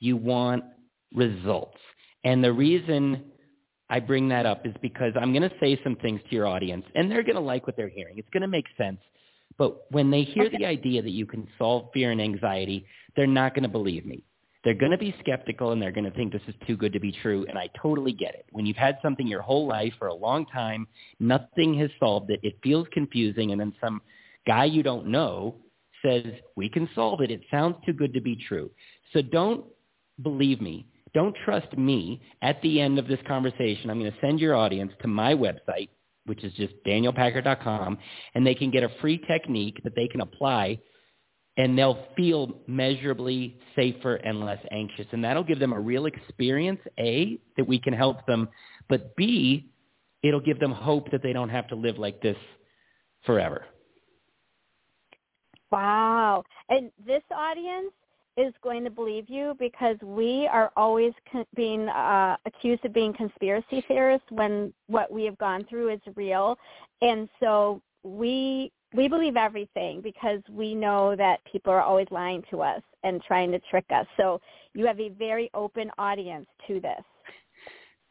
You 0.00 0.16
want 0.16 0.64
results. 1.14 1.78
And 2.24 2.42
the 2.42 2.52
reason 2.52 3.24
I 3.90 4.00
bring 4.00 4.28
that 4.28 4.46
up 4.46 4.66
is 4.66 4.74
because 4.82 5.12
I'm 5.20 5.32
going 5.32 5.48
to 5.48 5.54
say 5.60 5.78
some 5.84 5.96
things 5.96 6.20
to 6.28 6.34
your 6.34 6.46
audience, 6.46 6.84
and 6.94 7.10
they're 7.10 7.22
going 7.22 7.36
to 7.36 7.40
like 7.40 7.66
what 7.66 7.76
they're 7.76 7.88
hearing. 7.88 8.18
It's 8.18 8.28
going 8.32 8.42
to 8.42 8.48
make 8.48 8.66
sense. 8.78 8.98
But 9.56 9.90
when 9.90 10.10
they 10.10 10.22
hear 10.22 10.46
okay. 10.46 10.56
the 10.58 10.66
idea 10.66 11.02
that 11.02 11.10
you 11.10 11.26
can 11.26 11.46
solve 11.58 11.90
fear 11.92 12.10
and 12.10 12.20
anxiety, 12.20 12.86
they're 13.14 13.26
not 13.26 13.54
going 13.54 13.62
to 13.62 13.68
believe 13.68 14.04
me 14.04 14.24
they're 14.64 14.74
going 14.74 14.92
to 14.92 14.98
be 14.98 15.14
skeptical 15.20 15.72
and 15.72 15.80
they're 15.80 15.92
going 15.92 16.10
to 16.10 16.10
think 16.10 16.32
this 16.32 16.42
is 16.48 16.54
too 16.66 16.76
good 16.76 16.92
to 16.94 17.00
be 17.00 17.12
true. 17.22 17.44
And 17.48 17.58
I 17.58 17.68
totally 17.80 18.12
get 18.12 18.34
it. 18.34 18.46
When 18.50 18.64
you've 18.64 18.78
had 18.78 18.98
something 19.02 19.26
your 19.26 19.42
whole 19.42 19.66
life 19.66 19.92
for 19.98 20.08
a 20.08 20.14
long 20.14 20.46
time, 20.46 20.88
nothing 21.20 21.78
has 21.78 21.90
solved 22.00 22.30
it. 22.30 22.40
It 22.42 22.58
feels 22.62 22.86
confusing. 22.92 23.52
And 23.52 23.60
then 23.60 23.74
some 23.80 24.00
guy 24.46 24.64
you 24.64 24.82
don't 24.82 25.06
know 25.06 25.56
says, 26.04 26.24
we 26.56 26.68
can 26.68 26.88
solve 26.94 27.20
it. 27.20 27.30
It 27.30 27.42
sounds 27.50 27.76
too 27.84 27.92
good 27.92 28.14
to 28.14 28.20
be 28.20 28.36
true. 28.48 28.70
So 29.12 29.20
don't 29.20 29.64
believe 30.22 30.60
me. 30.60 30.86
Don't 31.12 31.36
trust 31.44 31.76
me. 31.76 32.22
At 32.42 32.60
the 32.62 32.80
end 32.80 32.98
of 32.98 33.06
this 33.06 33.20
conversation, 33.28 33.90
I'm 33.90 34.00
going 34.00 34.12
to 34.12 34.18
send 34.20 34.40
your 34.40 34.56
audience 34.56 34.92
to 35.02 35.08
my 35.08 35.34
website, 35.34 35.88
which 36.26 36.42
is 36.42 36.52
just 36.54 36.74
danielpackard.com, 36.86 37.98
and 38.34 38.46
they 38.46 38.54
can 38.54 38.70
get 38.70 38.82
a 38.82 38.90
free 39.00 39.18
technique 39.18 39.80
that 39.84 39.94
they 39.94 40.08
can 40.08 40.22
apply 40.22 40.78
and 41.56 41.78
they'll 41.78 42.06
feel 42.16 42.52
measurably 42.66 43.56
safer 43.76 44.16
and 44.16 44.40
less 44.40 44.58
anxious. 44.72 45.06
And 45.12 45.22
that'll 45.22 45.44
give 45.44 45.60
them 45.60 45.72
a 45.72 45.80
real 45.80 46.06
experience, 46.06 46.80
A, 46.98 47.38
that 47.56 47.66
we 47.66 47.78
can 47.78 47.92
help 47.92 48.26
them, 48.26 48.48
but 48.88 49.14
B, 49.16 49.70
it'll 50.22 50.40
give 50.40 50.58
them 50.58 50.72
hope 50.72 51.10
that 51.12 51.22
they 51.22 51.32
don't 51.32 51.50
have 51.50 51.68
to 51.68 51.76
live 51.76 51.98
like 51.98 52.20
this 52.20 52.36
forever. 53.24 53.66
Wow. 55.70 56.44
And 56.68 56.90
this 57.06 57.22
audience 57.34 57.92
is 58.36 58.52
going 58.62 58.82
to 58.84 58.90
believe 58.90 59.28
you 59.28 59.54
because 59.58 59.96
we 60.02 60.48
are 60.52 60.72
always 60.76 61.12
con- 61.30 61.46
being 61.54 61.88
uh, 61.88 62.36
accused 62.46 62.84
of 62.84 62.92
being 62.92 63.12
conspiracy 63.12 63.84
theorists 63.86 64.26
when 64.30 64.72
what 64.88 65.12
we 65.12 65.24
have 65.24 65.38
gone 65.38 65.64
through 65.68 65.92
is 65.92 66.00
real. 66.16 66.58
And 67.00 67.28
so 67.38 67.80
we 68.02 68.72
we 68.94 69.08
believe 69.08 69.36
everything 69.36 70.00
because 70.00 70.40
we 70.50 70.74
know 70.74 71.16
that 71.16 71.40
people 71.50 71.72
are 71.72 71.82
always 71.82 72.06
lying 72.10 72.42
to 72.50 72.62
us 72.62 72.82
and 73.02 73.22
trying 73.22 73.50
to 73.52 73.58
trick 73.70 73.84
us. 73.90 74.06
So 74.16 74.40
you 74.72 74.86
have 74.86 75.00
a 75.00 75.08
very 75.10 75.50
open 75.54 75.90
audience 75.98 76.46
to 76.68 76.80
this. 76.80 77.02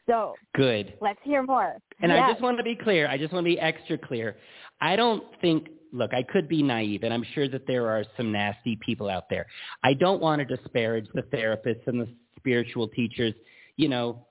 So 0.08 0.36
good. 0.56 0.94
Let's 1.02 1.20
hear 1.24 1.44
more. 1.44 1.78
And 2.02 2.12
yes. 2.12 2.22
I 2.24 2.32
just 2.32 2.44
want 2.44 2.58
to 2.58 2.64
be 2.64 2.76
clear. 2.76 3.08
I 3.08 3.18
just 3.18 3.32
want 3.32 3.46
to 3.46 3.50
be 3.50 3.60
extra 3.60 3.98
clear. 3.98 4.36
I 4.82 4.96
don't 4.98 5.24
think 5.40 5.70
look, 5.94 6.12
I 6.14 6.24
could 6.24 6.50
be 6.50 6.64
naive, 6.64 7.04
and 7.04 7.14
I'm 7.14 7.24
sure 7.36 7.48
that 7.48 7.68
there 7.68 7.88
are 7.88 8.04
some 8.18 8.32
nasty 8.32 8.78
people 8.84 9.10
out 9.10 9.30
there. 9.30 9.46
I 9.84 9.94
don't 9.94 10.20
want 10.20 10.46
to 10.46 10.58
disparage 10.58 11.08
the 11.14 11.22
therapists 11.22 11.86
and 11.86 12.02
the 12.02 12.08
spiritual 12.36 12.88
teachers. 12.88 13.34
You 13.78 13.90
know, 13.90 14.26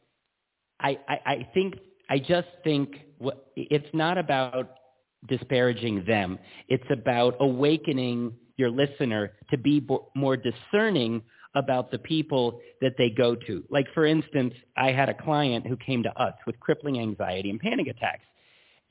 I, 0.81 0.99
I, 1.09 1.19
I 1.25 1.49
think 1.55 1.75
I 2.11 2.19
just 2.19 2.49
think 2.65 2.97
what, 3.19 3.47
it's 3.57 3.87
not 3.95 4.19
about 4.19 4.75
disparaging 5.29 6.05
them. 6.07 6.39
It's 6.69 6.85
about 6.91 7.37
awakening 7.41 8.35
your 8.57 8.71
listener 8.71 9.33
to 9.51 9.59
be 9.59 9.87
more 10.15 10.37
discerning 10.37 11.23
about 11.55 11.91
the 11.91 11.99
people 11.99 12.61
that 12.81 12.95
they 12.97 13.11
go 13.11 13.35
to. 13.35 13.65
Like, 13.71 13.87
for 13.95 14.07
instance, 14.07 14.55
I 14.77 14.93
had 14.93 15.09
a 15.09 15.15
client 15.15 15.67
who 15.67 15.77
came 15.77 16.03
to 16.03 16.21
us 16.21 16.35
with 16.47 16.59
crippling 16.61 16.99
anxiety 16.99 17.51
and 17.51 17.61
panic 17.61 17.89
attacks. 17.89 18.25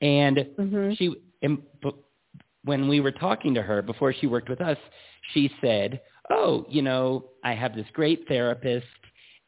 And 0.00 0.36
mm-hmm. 0.36 0.92
she, 0.94 1.14
and, 1.42 1.62
when 2.64 2.88
we 2.88 3.00
were 3.00 3.12
talking 3.12 3.54
to 3.54 3.62
her 3.62 3.82
before 3.82 4.12
she 4.12 4.26
worked 4.26 4.48
with 4.48 4.60
us, 4.60 4.78
she 5.32 5.50
said, 5.60 6.00
oh, 6.30 6.64
you 6.68 6.82
know, 6.82 7.24
I 7.42 7.54
have 7.54 7.74
this 7.74 7.86
great 7.92 8.26
therapist 8.28 8.86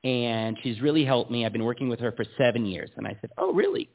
and 0.03 0.59
she's 0.63 0.81
really 0.81 1.05
helped 1.05 1.31
me. 1.31 1.47
I've 1.47 1.53
been 1.53 1.65
working 1.65 1.89
with 1.89 2.01
her 2.01 2.13
for 2.13 2.25
seven 2.37 2.67
years. 2.67 2.91
And 2.97 3.07
I 3.07 3.17
said, 3.21 3.31
oh, 3.39 3.53
really? 3.53 3.89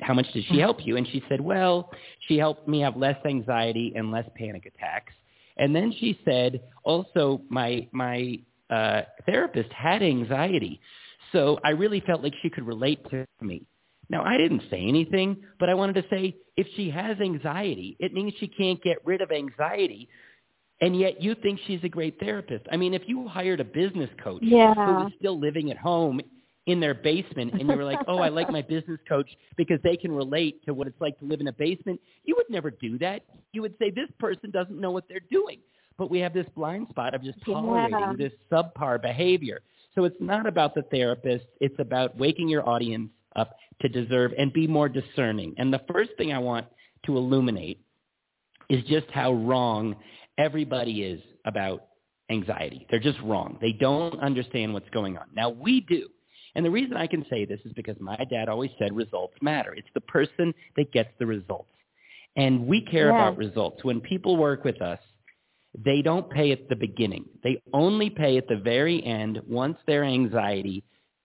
How 0.00 0.14
much 0.14 0.26
did 0.32 0.44
she 0.44 0.52
mm-hmm. 0.52 0.60
help 0.60 0.86
you? 0.86 0.96
And 0.96 1.06
she 1.08 1.22
said, 1.28 1.40
well, 1.40 1.90
she 2.28 2.36
helped 2.36 2.68
me 2.68 2.80
have 2.80 2.96
less 2.96 3.16
anxiety 3.24 3.92
and 3.96 4.10
less 4.10 4.28
panic 4.36 4.66
attacks. 4.66 5.12
And 5.56 5.74
then 5.74 5.92
she 5.98 6.18
said, 6.24 6.60
also, 6.84 7.42
my, 7.48 7.88
my 7.92 8.38
uh, 8.70 9.02
therapist 9.26 9.72
had 9.72 10.02
anxiety. 10.02 10.80
So 11.32 11.58
I 11.64 11.70
really 11.70 12.00
felt 12.00 12.22
like 12.22 12.34
she 12.42 12.50
could 12.50 12.66
relate 12.66 12.98
to 13.10 13.26
me. 13.40 13.66
Now, 14.08 14.24
I 14.24 14.36
didn't 14.36 14.62
say 14.70 14.80
anything, 14.80 15.36
but 15.60 15.68
I 15.68 15.74
wanted 15.74 15.94
to 16.02 16.04
say 16.10 16.36
if 16.56 16.66
she 16.76 16.90
has 16.90 17.18
anxiety, 17.20 17.96
it 18.00 18.12
means 18.12 18.32
she 18.40 18.48
can't 18.48 18.82
get 18.82 18.98
rid 19.04 19.20
of 19.20 19.30
anxiety. 19.30 20.08
And 20.80 20.98
yet 20.98 21.22
you 21.22 21.34
think 21.36 21.60
she's 21.66 21.80
a 21.84 21.88
great 21.88 22.18
therapist. 22.18 22.66
I 22.72 22.76
mean, 22.76 22.94
if 22.94 23.02
you 23.06 23.28
hired 23.28 23.60
a 23.60 23.64
business 23.64 24.10
coach 24.22 24.42
yeah. 24.42 24.74
who 24.74 24.92
was 25.04 25.12
still 25.18 25.38
living 25.38 25.70
at 25.70 25.76
home 25.76 26.20
in 26.66 26.80
their 26.80 26.94
basement 26.94 27.52
and 27.54 27.68
you 27.68 27.76
were 27.76 27.84
like, 27.84 27.98
oh, 28.06 28.18
I 28.18 28.28
like 28.28 28.50
my 28.50 28.62
business 28.62 28.98
coach 29.08 29.28
because 29.56 29.78
they 29.82 29.96
can 29.96 30.12
relate 30.12 30.64
to 30.66 30.74
what 30.74 30.86
it's 30.86 31.00
like 31.00 31.18
to 31.20 31.24
live 31.24 31.40
in 31.40 31.48
a 31.48 31.52
basement, 31.52 32.00
you 32.24 32.34
would 32.36 32.50
never 32.50 32.70
do 32.70 32.98
that. 32.98 33.22
You 33.52 33.62
would 33.62 33.74
say, 33.78 33.90
this 33.90 34.08
person 34.18 34.50
doesn't 34.50 34.78
know 34.78 34.90
what 34.90 35.04
they're 35.08 35.20
doing. 35.30 35.58
But 35.98 36.10
we 36.10 36.18
have 36.20 36.32
this 36.32 36.46
blind 36.54 36.88
spot 36.90 37.14
of 37.14 37.22
just 37.22 37.38
tolerating 37.44 37.98
yeah. 37.98 38.12
this 38.16 38.32
subpar 38.50 39.02
behavior. 39.02 39.60
So 39.94 40.04
it's 40.04 40.16
not 40.20 40.46
about 40.46 40.74
the 40.74 40.82
therapist. 40.90 41.44
It's 41.60 41.74
about 41.78 42.16
waking 42.16 42.48
your 42.48 42.66
audience 42.68 43.10
up 43.36 43.56
to 43.82 43.88
deserve 43.88 44.32
and 44.38 44.52
be 44.52 44.66
more 44.66 44.88
discerning. 44.88 45.54
And 45.58 45.72
the 45.72 45.80
first 45.92 46.10
thing 46.16 46.32
I 46.32 46.38
want 46.38 46.66
to 47.06 47.16
illuminate 47.16 47.80
is 48.68 48.84
just 48.84 49.06
how 49.10 49.32
wrong 49.32 49.96
everybody 50.38 51.02
is 51.02 51.20
about 51.44 51.86
anxiety. 52.30 52.86
They're 52.90 53.00
just 53.00 53.18
wrong. 53.20 53.58
They 53.60 53.72
don't 53.72 54.18
understand 54.20 54.72
what's 54.72 54.88
going 54.90 55.18
on. 55.18 55.26
Now 55.34 55.50
we 55.50 55.80
do. 55.80 56.08
And 56.54 56.64
the 56.64 56.70
reason 56.70 56.96
I 56.96 57.06
can 57.06 57.24
say 57.30 57.44
this 57.44 57.60
is 57.64 57.72
because 57.74 57.96
my 58.00 58.16
dad 58.30 58.48
always 58.48 58.70
said 58.78 58.94
results 58.94 59.34
matter. 59.40 59.72
It's 59.74 59.88
the 59.94 60.00
person 60.02 60.52
that 60.76 60.92
gets 60.92 61.10
the 61.18 61.26
results. 61.26 61.70
And 62.36 62.66
we 62.66 62.80
care 62.82 63.08
yeah. 63.08 63.28
about 63.28 63.36
results. 63.36 63.84
When 63.84 64.00
people 64.00 64.36
work 64.36 64.64
with 64.64 64.80
us, 64.80 64.98
they 65.76 66.02
don't 66.02 66.28
pay 66.30 66.52
at 66.52 66.68
the 66.68 66.76
beginning. 66.76 67.24
They 67.44 67.62
only 67.72 68.10
pay 68.10 68.36
at 68.36 68.48
the 68.48 68.56
very 68.56 69.04
end 69.04 69.40
once 69.48 69.76
their 69.86 70.04
anxiety 70.04 70.82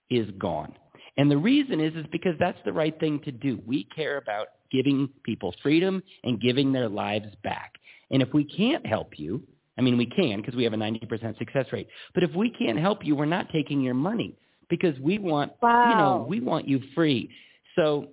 is 0.09 0.29
gone. 0.37 0.73
And 1.17 1.31
the 1.31 1.37
reason 1.37 1.79
is 1.79 1.95
is 1.95 2.05
because 2.11 2.35
that's 2.39 2.59
the 2.65 2.73
right 2.73 2.97
thing 2.99 3.19
to 3.21 3.31
do. 3.31 3.59
We 3.65 3.85
care 3.95 4.17
about 4.17 4.47
giving 4.71 5.09
people 5.23 5.53
freedom 5.63 6.03
and 6.23 6.41
giving 6.41 6.71
their 6.71 6.89
lives 6.89 7.33
back. 7.43 7.73
And 8.11 8.21
if 8.21 8.33
we 8.33 8.43
can't 8.43 8.85
help 8.85 9.17
you, 9.17 9.41
I 9.77 9.81
mean 9.81 9.97
we 9.97 10.05
can 10.05 10.41
because 10.41 10.55
we 10.55 10.63
have 10.63 10.73
a 10.73 10.77
90% 10.77 11.37
success 11.37 11.65
rate. 11.71 11.87
But 12.13 12.23
if 12.23 12.33
we 12.35 12.49
can't 12.51 12.77
help 12.77 13.05
you, 13.05 13.15
we're 13.15 13.25
not 13.25 13.49
taking 13.51 13.81
your 13.81 13.93
money 13.93 14.37
because 14.69 14.97
we 14.99 15.17
want 15.17 15.53
wow. 15.61 15.89
you 15.89 15.95
know 15.95 16.25
we 16.27 16.39
want 16.39 16.67
you 16.67 16.81
free. 16.93 17.29
So 17.75 18.07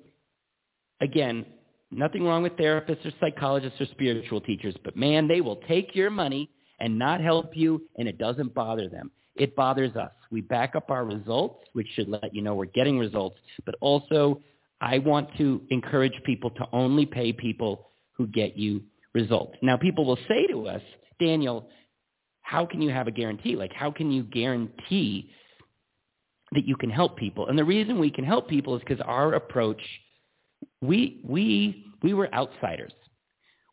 again, 1.01 1.47
nothing 1.91 2.25
wrong 2.25 2.43
with 2.43 2.57
therapists 2.57 3.05
or 3.05 3.13
psychologists 3.21 3.81
or 3.81 3.87
spiritual 3.87 4.41
teachers, 4.41 4.75
but 4.85 4.97
man, 4.97 5.29
they 5.29 5.41
will 5.41 5.61
take 5.69 5.95
your 5.95 6.11
money 6.11 6.51
and 6.81 6.99
not 6.99 7.21
help 7.21 7.57
you, 7.57 7.83
and 7.97 8.09
it 8.09 8.19
doesn't 8.19 8.55
bother 8.55 8.89
them. 8.89 9.11
It 9.37 9.55
bothers 9.57 9.95
us. 9.97 10.11
We 10.31 10.41
back 10.41 10.75
up 10.75 10.91
our 10.91 11.05
results, 11.05 11.65
which 11.73 11.87
should 11.95 12.09
let 12.09 12.35
you 12.35 12.43
know 12.43 12.55
we're 12.55 12.67
getting 12.67 12.99
results. 12.99 13.37
But 13.65 13.77
also, 13.81 14.41
I 14.81 14.99
want 14.99 15.29
to 15.39 15.63
encourage 15.71 16.13
people 16.25 16.51
to 16.51 16.67
only 16.73 17.07
pay 17.07 17.33
people 17.33 17.89
who 18.13 18.27
get 18.27 18.57
you 18.57 18.83
results. 19.15 19.55
Now, 19.63 19.77
people 19.77 20.05
will 20.05 20.19
say 20.29 20.47
to 20.49 20.67
us, 20.67 20.83
Daniel, 21.21 21.69
how 22.43 22.67
can 22.67 22.83
you 22.83 22.91
have 22.91 23.07
a 23.07 23.11
guarantee? 23.11 23.57
Like, 23.57 23.73
how 23.73 23.91
can 23.91 24.11
you 24.11 24.25
guarantee 24.25 25.31
that 26.53 26.67
you 26.67 26.77
can 26.77 26.91
help 26.91 27.17
people? 27.17 27.49
And 27.49 27.59
the 27.59 27.65
reason 27.65 27.99
we 27.99 28.11
can 28.11 28.25
help 28.25 28.49
people 28.49 28.77
is 28.77 28.83
because 28.87 29.01
our 29.07 29.35
approach, 29.35 29.83
we, 30.81 31.21
we, 31.25 31.87
we 32.03 32.15
were 32.15 32.33
outsiders. 32.35 32.93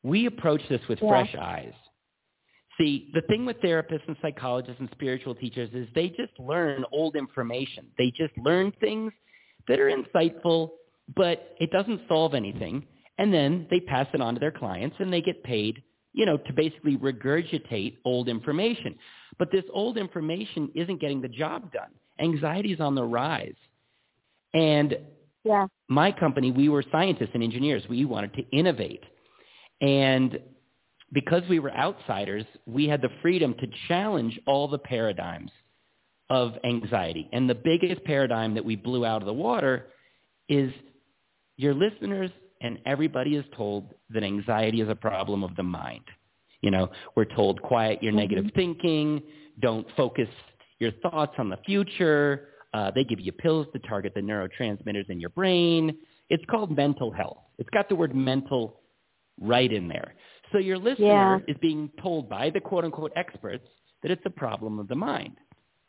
We 0.03 0.25
approached 0.25 0.69
this 0.69 0.81
with 0.87 0.99
yeah. 1.01 1.09
fresh 1.09 1.35
eyes. 1.35 1.73
See, 2.79 3.11
the 3.13 3.21
thing 3.21 3.45
with 3.45 3.59
therapists 3.61 4.07
and 4.07 4.15
psychologists 4.21 4.79
and 4.79 4.89
spiritual 4.93 5.35
teachers 5.35 5.69
is 5.73 5.87
they 5.93 6.07
just 6.09 6.31
learn 6.39 6.85
old 6.93 7.17
information. 7.17 7.87
They 7.97 8.11
just 8.15 8.31
learn 8.37 8.71
things 8.79 9.11
that 9.67 9.81
are 9.81 9.91
insightful, 9.91 10.69
but 11.15 11.55
it 11.59 11.71
doesn't 11.71 12.01
solve 12.07 12.33
anything. 12.33 12.85
And 13.17 13.33
then 13.33 13.67
they 13.69 13.81
pass 13.81 14.07
it 14.13 14.21
on 14.21 14.35
to 14.35 14.39
their 14.39 14.51
clients 14.51 14.95
and 14.99 15.11
they 15.11 15.21
get 15.21 15.43
paid, 15.43 15.83
you 16.13 16.25
know, 16.25 16.37
to 16.37 16.53
basically 16.53 16.95
regurgitate 16.95 17.97
old 18.05 18.29
information. 18.29 18.95
But 19.37 19.51
this 19.51 19.65
old 19.73 19.97
information 19.97 20.71
isn't 20.73 21.01
getting 21.01 21.21
the 21.21 21.27
job 21.27 21.73
done. 21.73 21.91
Anxiety 22.19 22.73
is 22.73 22.79
on 22.79 22.95
the 22.95 23.03
rise. 23.03 23.55
And 24.53 24.97
yeah. 25.43 25.67
my 25.87 26.11
company, 26.11 26.51
we 26.51 26.69
were 26.69 26.83
scientists 26.91 27.31
and 27.33 27.43
engineers. 27.43 27.83
We 27.89 28.05
wanted 28.05 28.33
to 28.35 28.43
innovate. 28.51 29.03
And 29.81 30.39
because 31.13 31.43
we 31.49 31.59
were 31.59 31.71
outsiders, 31.71 32.45
we 32.65 32.87
had 32.87 33.01
the 33.01 33.09
freedom 33.21 33.55
to 33.55 33.67
challenge 33.87 34.39
all 34.45 34.67
the 34.67 34.77
paradigms 34.77 35.51
of 36.29 36.53
anxiety. 36.63 37.27
And 37.33 37.49
the 37.49 37.55
biggest 37.55 38.03
paradigm 38.03 38.53
that 38.53 38.63
we 38.63 38.75
blew 38.75 39.05
out 39.05 39.21
of 39.21 39.25
the 39.25 39.33
water 39.33 39.87
is 40.47 40.71
your 41.57 41.73
listeners 41.73 42.31
and 42.61 42.79
everybody 42.85 43.35
is 43.35 43.45
told 43.55 43.93
that 44.09 44.23
anxiety 44.23 44.81
is 44.81 44.89
a 44.89 44.95
problem 44.95 45.43
of 45.43 45.55
the 45.55 45.63
mind. 45.63 46.03
You 46.61 46.71
know, 46.71 46.89
we're 47.15 47.25
told 47.25 47.61
quiet 47.61 48.03
your 48.03 48.11
mm-hmm. 48.11 48.19
negative 48.19 48.45
thinking, 48.53 49.21
don't 49.61 49.87
focus 49.95 50.27
your 50.79 50.91
thoughts 51.03 51.33
on 51.37 51.49
the 51.49 51.57
future. 51.65 52.49
Uh, 52.73 52.91
they 52.93 53.03
give 53.03 53.19
you 53.19 53.31
pills 53.31 53.67
to 53.73 53.79
target 53.79 54.13
the 54.15 54.21
neurotransmitters 54.21 55.09
in 55.09 55.19
your 55.19 55.31
brain. 55.31 55.97
It's 56.29 56.43
called 56.49 56.75
mental 56.75 57.11
health. 57.11 57.39
It's 57.57 57.69
got 57.71 57.89
the 57.89 57.95
word 57.95 58.15
mental 58.15 58.81
right 59.39 59.71
in 59.71 59.87
there. 59.87 60.13
So 60.51 60.57
your 60.57 60.77
listener 60.77 61.05
yeah. 61.47 61.53
is 61.53 61.57
being 61.61 61.89
told 62.01 62.29
by 62.29 62.49
the 62.49 62.59
quote 62.59 62.85
unquote 62.85 63.11
experts 63.15 63.65
that 64.01 64.11
it's 64.11 64.21
a 64.25 64.29
problem 64.29 64.79
of 64.79 64.87
the 64.87 64.95
mind. 64.95 65.37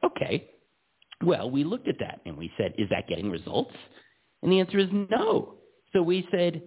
Okay. 0.05 0.51
Well, 1.23 1.51
we 1.51 1.65
looked 1.65 1.89
at 1.89 1.99
that 2.01 2.21
and 2.25 2.37
we 2.37 2.51
said, 2.57 2.75
is 2.79 2.89
that 2.91 3.09
getting 3.09 3.31
results? 3.31 3.75
And 4.43 4.51
the 4.51 4.61
answer 4.61 4.79
is 4.79 4.89
no. 5.11 5.57
So 5.93 6.03
we 6.03 6.27
said, 6.31 6.63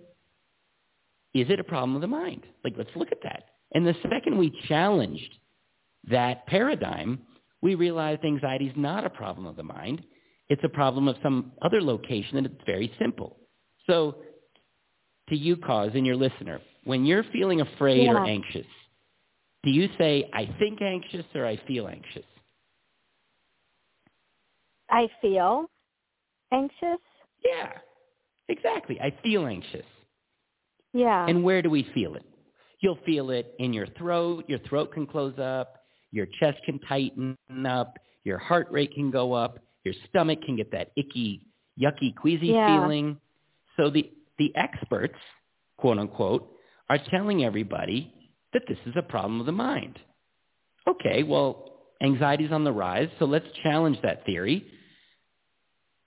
is 1.33 1.47
it 1.49 1.59
a 1.59 1.63
problem 1.63 1.95
of 1.95 2.01
the 2.01 2.07
mind? 2.07 2.43
Like, 2.63 2.75
let's 2.77 2.89
look 2.95 3.11
at 3.11 3.23
that. 3.23 3.45
And 3.73 3.85
the 3.85 3.95
second 4.03 4.37
we 4.37 4.53
challenged 4.67 5.39
that 6.09 6.45
paradigm, 6.45 7.19
we 7.63 7.75
realized 7.75 8.25
anxiety 8.25 8.65
is 8.65 8.73
not 8.75 9.05
a 9.05 9.09
problem 9.09 9.47
of 9.47 9.55
the 9.55 9.63
mind. 9.63 10.03
It's 10.49 10.63
a 10.65 10.69
problem 10.69 11.07
of 11.07 11.15
some 11.23 11.53
other 11.61 11.81
location, 11.81 12.37
and 12.37 12.45
it's 12.45 12.61
very 12.65 12.93
simple. 12.99 13.37
So 13.87 14.17
to 15.29 15.37
you, 15.37 15.55
Cause, 15.55 15.91
and 15.95 16.05
your 16.05 16.17
listener, 16.17 16.59
when 16.83 17.05
you're 17.05 17.23
feeling 17.31 17.61
afraid 17.61 18.03
yeah. 18.03 18.11
or 18.11 18.25
anxious, 18.25 18.65
do 19.63 19.71
you 19.71 19.87
say, 19.97 20.29
I 20.33 20.53
think 20.59 20.81
anxious 20.81 21.25
or 21.33 21.45
I 21.45 21.55
feel 21.65 21.87
anxious? 21.87 22.25
I 24.89 25.09
feel 25.21 25.67
anxious. 26.51 26.99
Yeah, 27.45 27.71
exactly. 28.49 28.99
I 28.99 29.15
feel 29.23 29.47
anxious. 29.47 29.85
Yeah. 30.91 31.25
And 31.25 31.45
where 31.45 31.61
do 31.61 31.69
we 31.69 31.87
feel 31.93 32.15
it? 32.15 32.25
You'll 32.81 32.99
feel 33.05 33.29
it 33.29 33.55
in 33.59 33.71
your 33.71 33.87
throat. 33.97 34.43
Your 34.49 34.59
throat 34.59 34.91
can 34.91 35.07
close 35.07 35.39
up. 35.39 35.82
Your 36.13 36.27
chest 36.39 36.59
can 36.63 36.79
tighten 36.87 37.35
up. 37.67 37.97
Your 38.23 38.37
heart 38.37 38.67
rate 38.71 38.93
can 38.93 39.11
go 39.11 39.33
up. 39.33 39.59
Your 39.83 39.95
stomach 40.07 40.39
can 40.45 40.55
get 40.55 40.71
that 40.71 40.91
icky, 40.95 41.41
yucky, 41.77 42.15
queasy 42.15 42.47
yeah. 42.47 42.79
feeling. 42.79 43.17
So 43.75 43.89
the, 43.89 44.09
the 44.37 44.55
experts, 44.55 45.17
quote 45.77 45.97
unquote, 45.97 46.49
are 46.89 46.99
telling 47.09 47.43
everybody 47.43 48.13
that 48.53 48.61
this 48.67 48.77
is 48.85 48.93
a 48.95 49.01
problem 49.01 49.39
of 49.39 49.47
the 49.47 49.51
mind. 49.51 49.97
Okay, 50.87 51.23
well, 51.23 51.79
anxiety 52.01 52.45
is 52.45 52.51
on 52.51 52.63
the 52.63 52.71
rise, 52.71 53.09
so 53.17 53.25
let's 53.25 53.47
challenge 53.63 53.97
that 54.03 54.25
theory. 54.25 54.65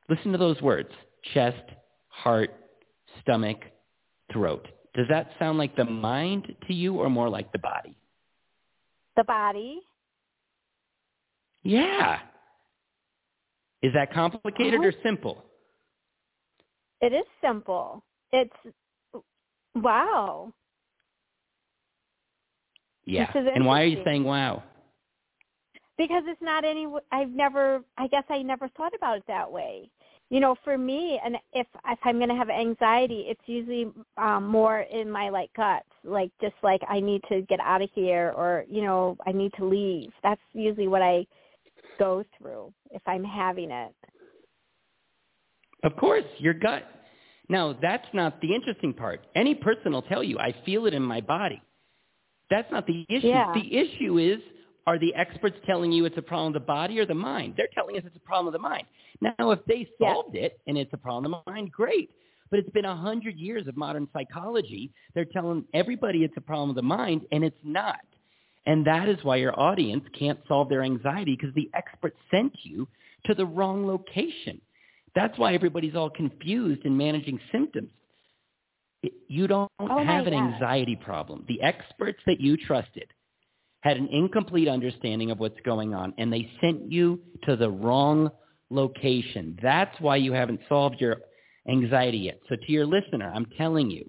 Listen 0.08 0.30
to 0.32 0.38
those 0.38 0.62
words, 0.62 0.90
chest, 1.34 1.62
heart, 2.08 2.50
stomach, 3.22 3.58
throat. 4.32 4.68
Does 4.94 5.06
that 5.08 5.30
sound 5.40 5.58
like 5.58 5.74
the 5.76 5.84
mind 5.84 6.54
to 6.68 6.74
you 6.74 6.94
or 6.94 7.10
more 7.10 7.28
like 7.28 7.50
the 7.50 7.58
body? 7.58 7.96
The 9.16 9.24
body. 9.24 9.80
Yeah. 11.66 12.20
Is 13.82 13.92
that 13.94 14.12
complicated 14.12 14.80
uh-huh. 14.80 14.88
or 14.88 14.92
simple? 15.02 15.44
It 17.00 17.12
is 17.12 17.24
simple. 17.42 18.04
It's 18.32 18.54
wow. 19.74 20.52
Yeah. 23.04 23.30
And 23.34 23.66
why 23.66 23.82
are 23.82 23.86
you 23.86 24.00
saying 24.04 24.22
wow? 24.22 24.62
Because 25.98 26.22
it's 26.26 26.40
not 26.40 26.64
any. 26.64 26.86
I've 27.10 27.30
never. 27.30 27.82
I 27.98 28.06
guess 28.08 28.24
I 28.28 28.42
never 28.42 28.68
thought 28.76 28.92
about 28.94 29.18
it 29.18 29.24
that 29.26 29.50
way. 29.50 29.90
You 30.30 30.40
know, 30.40 30.56
for 30.64 30.78
me, 30.78 31.20
and 31.24 31.36
if 31.52 31.66
if 31.88 31.98
I'm 32.04 32.18
going 32.18 32.28
to 32.28 32.34
have 32.36 32.50
anxiety, 32.50 33.26
it's 33.28 33.40
usually 33.46 33.92
um, 34.18 34.46
more 34.46 34.80
in 34.80 35.10
my 35.10 35.30
like 35.30 35.50
guts, 35.56 35.86
like 36.04 36.30
just 36.40 36.54
like 36.62 36.80
I 36.88 37.00
need 37.00 37.22
to 37.28 37.42
get 37.42 37.60
out 37.60 37.82
of 37.82 37.90
here, 37.94 38.32
or 38.36 38.64
you 38.68 38.82
know, 38.82 39.16
I 39.26 39.32
need 39.32 39.52
to 39.58 39.64
leave. 39.64 40.10
That's 40.22 40.40
usually 40.52 40.88
what 40.88 41.02
I 41.02 41.26
go 41.98 42.24
through 42.38 42.72
if 42.90 43.02
I'm 43.06 43.24
having 43.24 43.70
it. 43.70 43.94
Of 45.82 45.96
course, 45.96 46.24
your 46.38 46.54
gut. 46.54 46.84
Now, 47.48 47.76
that's 47.80 48.06
not 48.12 48.40
the 48.40 48.54
interesting 48.54 48.92
part. 48.92 49.26
Any 49.36 49.54
person 49.54 49.92
will 49.92 50.02
tell 50.02 50.22
you, 50.24 50.38
I 50.38 50.54
feel 50.64 50.86
it 50.86 50.94
in 50.94 51.02
my 51.02 51.20
body. 51.20 51.62
That's 52.50 52.70
not 52.72 52.86
the 52.86 53.04
issue. 53.08 53.28
Yeah. 53.28 53.52
The 53.54 53.76
issue 53.76 54.18
is, 54.18 54.40
are 54.86 54.98
the 54.98 55.14
experts 55.14 55.56
telling 55.66 55.92
you 55.92 56.04
it's 56.04 56.16
a 56.16 56.22
problem 56.22 56.48
of 56.48 56.54
the 56.54 56.66
body 56.66 56.98
or 56.98 57.06
the 57.06 57.14
mind? 57.14 57.54
They're 57.56 57.68
telling 57.74 57.96
us 57.96 58.02
it's 58.06 58.16
a 58.16 58.20
problem 58.20 58.46
of 58.46 58.52
the 58.52 58.58
mind. 58.58 58.84
Now, 59.20 59.50
if 59.50 59.64
they 59.66 59.88
solved 60.00 60.34
yeah. 60.34 60.42
it 60.42 60.60
and 60.66 60.78
it's 60.78 60.92
a 60.92 60.96
problem 60.96 61.32
of 61.34 61.42
the 61.44 61.50
mind, 61.50 61.72
great. 61.72 62.10
But 62.50 62.60
it's 62.60 62.70
been 62.70 62.84
a 62.84 62.96
hundred 62.96 63.36
years 63.36 63.66
of 63.66 63.76
modern 63.76 64.08
psychology. 64.12 64.92
They're 65.14 65.24
telling 65.24 65.64
everybody 65.74 66.22
it's 66.22 66.36
a 66.36 66.40
problem 66.40 66.70
of 66.70 66.76
the 66.76 66.82
mind, 66.82 67.22
and 67.32 67.42
it's 67.42 67.58
not. 67.64 68.00
And 68.66 68.84
that 68.86 69.08
is 69.08 69.18
why 69.22 69.36
your 69.36 69.58
audience 69.58 70.04
can't 70.18 70.38
solve 70.48 70.68
their 70.68 70.82
anxiety 70.82 71.36
because 71.38 71.54
the 71.54 71.70
experts 71.74 72.16
sent 72.30 72.52
you 72.64 72.88
to 73.26 73.34
the 73.34 73.46
wrong 73.46 73.86
location. 73.86 74.60
That's 75.14 75.38
why 75.38 75.54
everybody's 75.54 75.94
all 75.94 76.10
confused 76.10 76.84
in 76.84 76.96
managing 76.96 77.40
symptoms. 77.52 77.90
You 79.28 79.46
don't 79.46 79.70
oh 79.78 80.04
have 80.04 80.26
an 80.26 80.34
anxiety 80.34 80.96
problem. 80.96 81.44
The 81.48 81.62
experts 81.62 82.18
that 82.26 82.40
you 82.40 82.56
trusted 82.56 83.08
had 83.80 83.96
an 83.96 84.08
incomplete 84.10 84.68
understanding 84.68 85.30
of 85.30 85.38
what's 85.38 85.60
going 85.64 85.94
on, 85.94 86.12
and 86.18 86.32
they 86.32 86.50
sent 86.60 86.90
you 86.90 87.20
to 87.44 87.56
the 87.56 87.70
wrong 87.70 88.30
location. 88.70 89.56
That's 89.62 89.98
why 90.00 90.16
you 90.16 90.32
haven't 90.32 90.60
solved 90.68 91.00
your 91.00 91.18
anxiety 91.68 92.18
yet. 92.18 92.40
So 92.48 92.56
to 92.56 92.72
your 92.72 92.86
listener, 92.86 93.30
I'm 93.32 93.46
telling 93.56 93.90
you, 93.90 94.08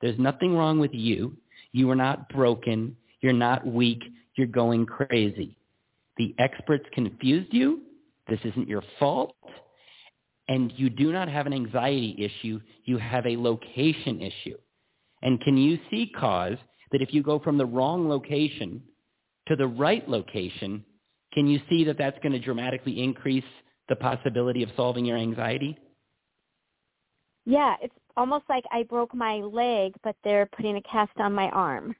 there's 0.00 0.18
nothing 0.18 0.54
wrong 0.56 0.78
with 0.78 0.94
you. 0.94 1.36
You 1.72 1.90
are 1.90 1.96
not 1.96 2.28
broken. 2.30 2.96
You're 3.20 3.32
not 3.32 3.66
weak. 3.66 4.02
You're 4.36 4.46
going 4.46 4.86
crazy. 4.86 5.56
The 6.16 6.34
experts 6.38 6.84
confused 6.92 7.52
you. 7.52 7.82
This 8.28 8.40
isn't 8.44 8.68
your 8.68 8.82
fault 8.98 9.34
and 10.48 10.72
you 10.76 10.90
do 10.90 11.12
not 11.12 11.28
have 11.28 11.46
an 11.46 11.52
anxiety 11.52 12.16
issue, 12.18 12.60
you 12.84 12.98
have 12.98 13.26
a 13.26 13.36
location 13.36 14.20
issue. 14.20 14.56
And 15.22 15.40
can 15.40 15.56
you 15.56 15.78
see 15.90 16.10
cause 16.18 16.56
that 16.90 17.02
if 17.02 17.12
you 17.12 17.22
go 17.22 17.38
from 17.38 17.58
the 17.58 17.66
wrong 17.66 18.08
location 18.08 18.82
to 19.46 19.56
the 19.56 19.66
right 19.66 20.08
location, 20.08 20.84
can 21.32 21.46
you 21.46 21.60
see 21.68 21.84
that 21.84 21.98
that's 21.98 22.18
going 22.22 22.32
to 22.32 22.38
dramatically 22.38 23.02
increase 23.02 23.44
the 23.88 23.96
possibility 23.96 24.62
of 24.62 24.70
solving 24.74 25.04
your 25.04 25.18
anxiety? 25.18 25.78
Yeah, 27.44 27.76
it's 27.82 27.94
almost 28.16 28.44
like 28.48 28.64
I 28.72 28.82
broke 28.84 29.14
my 29.14 29.36
leg, 29.36 29.94
but 30.02 30.16
they're 30.24 30.48
putting 30.56 30.76
a 30.76 30.82
cast 30.82 31.18
on 31.18 31.32
my 31.32 31.48
arm. 31.50 31.94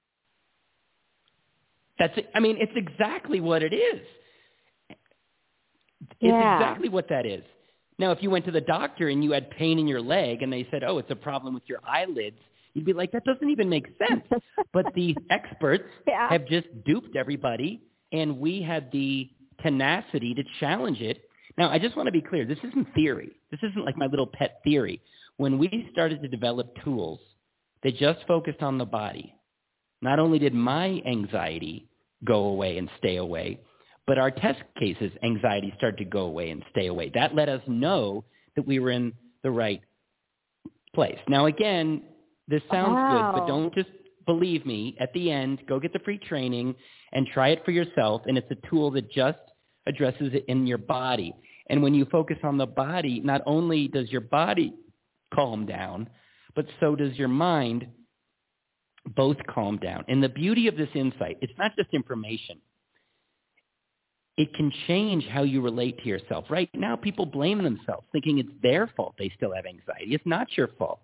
That's 1.98 2.16
it. 2.16 2.30
I 2.34 2.40
mean, 2.40 2.56
it's 2.60 2.72
exactly 2.76 3.40
what 3.40 3.62
it 3.62 3.74
is. 3.74 4.00
It's 6.00 6.10
yeah. 6.20 6.56
exactly 6.56 6.88
what 6.88 7.08
that 7.08 7.26
is. 7.26 7.42
Now, 7.98 8.12
if 8.12 8.22
you 8.22 8.30
went 8.30 8.44
to 8.44 8.52
the 8.52 8.60
doctor 8.60 9.08
and 9.08 9.24
you 9.24 9.32
had 9.32 9.50
pain 9.50 9.78
in 9.78 9.88
your 9.88 10.00
leg 10.00 10.42
and 10.42 10.52
they 10.52 10.66
said, 10.70 10.84
oh, 10.84 10.98
it's 10.98 11.10
a 11.10 11.16
problem 11.16 11.54
with 11.54 11.64
your 11.66 11.80
eyelids, 11.84 12.38
you'd 12.74 12.84
be 12.84 12.92
like, 12.92 13.10
that 13.12 13.24
doesn't 13.24 13.50
even 13.50 13.68
make 13.68 13.86
sense. 13.98 14.22
but 14.72 14.86
the 14.94 15.16
experts 15.30 15.84
yeah. 16.06 16.28
have 16.30 16.46
just 16.46 16.68
duped 16.84 17.16
everybody, 17.16 17.82
and 18.12 18.38
we 18.38 18.62
had 18.62 18.90
the 18.92 19.28
tenacity 19.62 20.34
to 20.34 20.44
challenge 20.60 21.00
it 21.00 21.20
Now, 21.56 21.70
I 21.70 21.78
just 21.80 21.96
want 21.96 22.06
to 22.06 22.12
be 22.12 22.22
clear. 22.22 22.46
This 22.46 22.58
isn't 22.62 22.94
theory. 22.94 23.32
This 23.50 23.60
isn't 23.64 23.84
like 23.84 23.96
my 23.96 24.06
little 24.06 24.28
pet 24.28 24.60
theory. 24.62 25.02
When 25.36 25.58
we 25.58 25.88
started 25.92 26.22
to 26.22 26.28
develop 26.28 26.72
tools 26.84 27.18
that 27.82 27.96
just 27.96 28.20
focused 28.28 28.62
on 28.62 28.78
the 28.78 28.84
body, 28.84 29.34
not 30.00 30.20
only 30.20 30.38
did 30.38 30.54
my 30.54 31.02
anxiety 31.04 31.87
go 32.24 32.46
away 32.46 32.78
and 32.78 32.88
stay 32.98 33.16
away, 33.16 33.60
but 34.06 34.18
our 34.18 34.30
test 34.30 34.60
cases 34.78 35.12
anxiety 35.22 35.72
started 35.76 35.98
to 35.98 36.04
go 36.04 36.20
away 36.20 36.50
and 36.50 36.64
stay 36.70 36.86
away. 36.86 37.10
That 37.14 37.34
let 37.34 37.48
us 37.48 37.62
know 37.66 38.24
that 38.56 38.66
we 38.66 38.78
were 38.78 38.90
in 38.90 39.12
the 39.42 39.50
right 39.50 39.80
place. 40.94 41.18
Now, 41.28 41.46
again, 41.46 42.02
this 42.48 42.62
sounds 42.70 42.94
wow. 42.94 43.32
good, 43.32 43.40
but 43.40 43.46
don't 43.46 43.74
just 43.74 43.90
believe 44.26 44.64
me. 44.66 44.96
At 44.98 45.12
the 45.12 45.30
end, 45.30 45.60
go 45.68 45.78
get 45.78 45.92
the 45.92 46.00
free 46.00 46.18
training 46.18 46.74
and 47.12 47.26
try 47.26 47.48
it 47.48 47.64
for 47.64 47.70
yourself. 47.70 48.22
And 48.26 48.38
it's 48.38 48.50
a 48.50 48.68
tool 48.68 48.90
that 48.92 49.10
just 49.10 49.38
addresses 49.86 50.32
it 50.34 50.44
in 50.48 50.66
your 50.66 50.78
body. 50.78 51.34
And 51.68 51.82
when 51.82 51.94
you 51.94 52.06
focus 52.06 52.38
on 52.42 52.56
the 52.58 52.66
body, 52.66 53.20
not 53.20 53.42
only 53.46 53.88
does 53.88 54.10
your 54.10 54.22
body 54.22 54.74
calm 55.34 55.66
down, 55.66 56.08
but 56.54 56.66
so 56.80 56.96
does 56.96 57.16
your 57.16 57.28
mind 57.28 57.86
both 59.08 59.36
calm 59.48 59.78
down. 59.78 60.04
And 60.08 60.22
the 60.22 60.28
beauty 60.28 60.68
of 60.68 60.76
this 60.76 60.88
insight, 60.94 61.38
it's 61.40 61.52
not 61.58 61.74
just 61.76 61.92
information 61.92 62.58
it 64.38 64.54
can 64.54 64.72
change 64.86 65.26
how 65.26 65.42
you 65.42 65.60
relate 65.60 65.98
to 65.98 66.08
yourself. 66.08 66.44
Right 66.48 66.70
now, 66.72 66.94
people 66.94 67.26
blame 67.26 67.60
themselves, 67.62 68.06
thinking 68.12 68.38
it's 68.38 68.48
their 68.62 68.86
fault 68.96 69.16
they 69.18 69.32
still 69.36 69.52
have 69.52 69.66
anxiety. 69.66 70.14
It's 70.14 70.24
not 70.24 70.46
your 70.56 70.68
fault. 70.78 71.00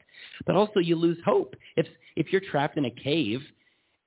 But 0.46 0.54
also, 0.54 0.78
you 0.78 0.94
lose 0.94 1.18
hope. 1.26 1.56
If, 1.76 1.86
if 2.14 2.32
you're 2.32 2.40
trapped 2.40 2.78
in 2.78 2.84
a 2.84 2.90
cave 2.90 3.40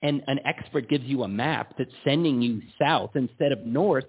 and 0.01 0.23
an 0.27 0.39
expert 0.45 0.89
gives 0.89 1.03
you 1.03 1.23
a 1.23 1.27
map 1.27 1.73
that's 1.77 1.91
sending 2.05 2.41
you 2.41 2.61
south 2.81 3.11
instead 3.15 3.51
of 3.51 3.65
north, 3.65 4.05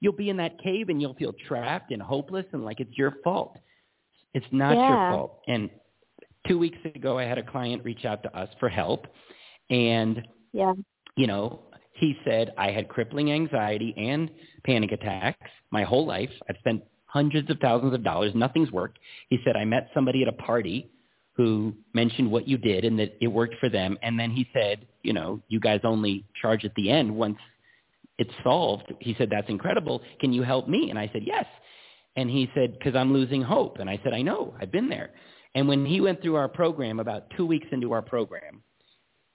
you'll 0.00 0.12
be 0.12 0.30
in 0.30 0.36
that 0.38 0.60
cave 0.60 0.88
and 0.88 1.00
you'll 1.00 1.14
feel 1.14 1.34
trapped 1.46 1.92
and 1.92 2.02
hopeless 2.02 2.44
and 2.52 2.64
like 2.64 2.80
it's 2.80 2.98
your 2.98 3.14
fault. 3.22 3.56
It's 4.34 4.46
not 4.50 4.74
yeah. 4.76 4.88
your 4.88 5.16
fault. 5.16 5.42
And 5.46 5.70
two 6.48 6.58
weeks 6.58 6.78
ago, 6.94 7.18
I 7.18 7.24
had 7.24 7.38
a 7.38 7.42
client 7.42 7.84
reach 7.84 8.04
out 8.04 8.22
to 8.24 8.36
us 8.36 8.48
for 8.60 8.68
help. 8.68 9.06
And, 9.70 10.26
yeah. 10.52 10.72
you 11.16 11.26
know, 11.26 11.62
he 11.94 12.16
said, 12.24 12.52
I 12.58 12.70
had 12.70 12.88
crippling 12.88 13.32
anxiety 13.32 13.94
and 13.96 14.30
panic 14.64 14.92
attacks 14.92 15.50
my 15.70 15.82
whole 15.82 16.06
life. 16.06 16.30
I've 16.48 16.56
spent 16.58 16.82
hundreds 17.06 17.50
of 17.50 17.58
thousands 17.60 17.94
of 17.94 18.04
dollars. 18.04 18.32
Nothing's 18.34 18.70
worked. 18.70 18.98
He 19.30 19.38
said, 19.44 19.56
I 19.56 19.64
met 19.64 19.88
somebody 19.94 20.22
at 20.22 20.28
a 20.28 20.32
party 20.32 20.90
who 21.32 21.74
mentioned 21.92 22.30
what 22.30 22.48
you 22.48 22.58
did 22.58 22.84
and 22.84 22.98
that 22.98 23.16
it 23.20 23.28
worked 23.28 23.56
for 23.60 23.68
them. 23.68 23.98
And 24.02 24.18
then 24.18 24.30
he 24.30 24.48
said, 24.54 24.86
you 25.02 25.12
know, 25.12 25.40
you 25.48 25.60
guys 25.60 25.80
only 25.84 26.24
charge 26.40 26.64
at 26.64 26.74
the 26.74 26.90
end 26.90 27.14
once 27.14 27.38
it's 28.18 28.32
solved. 28.42 28.92
He 29.00 29.14
said, 29.18 29.28
that's 29.30 29.48
incredible. 29.48 30.02
Can 30.20 30.32
you 30.32 30.42
help 30.42 30.68
me? 30.68 30.88
And 30.90 30.98
I 30.98 31.10
said, 31.12 31.22
yes. 31.24 31.44
And 32.16 32.30
he 32.30 32.50
said, 32.54 32.78
because 32.78 32.96
I'm 32.96 33.12
losing 33.12 33.42
hope. 33.42 33.78
And 33.78 33.90
I 33.90 34.00
said, 34.02 34.14
I 34.14 34.22
know. 34.22 34.54
I've 34.58 34.72
been 34.72 34.88
there. 34.88 35.10
And 35.56 35.66
when 35.66 35.86
he 35.86 36.02
went 36.02 36.20
through 36.20 36.36
our 36.36 36.48
program, 36.48 37.00
about 37.00 37.30
two 37.34 37.46
weeks 37.46 37.66
into 37.72 37.92
our 37.92 38.02
program, 38.02 38.62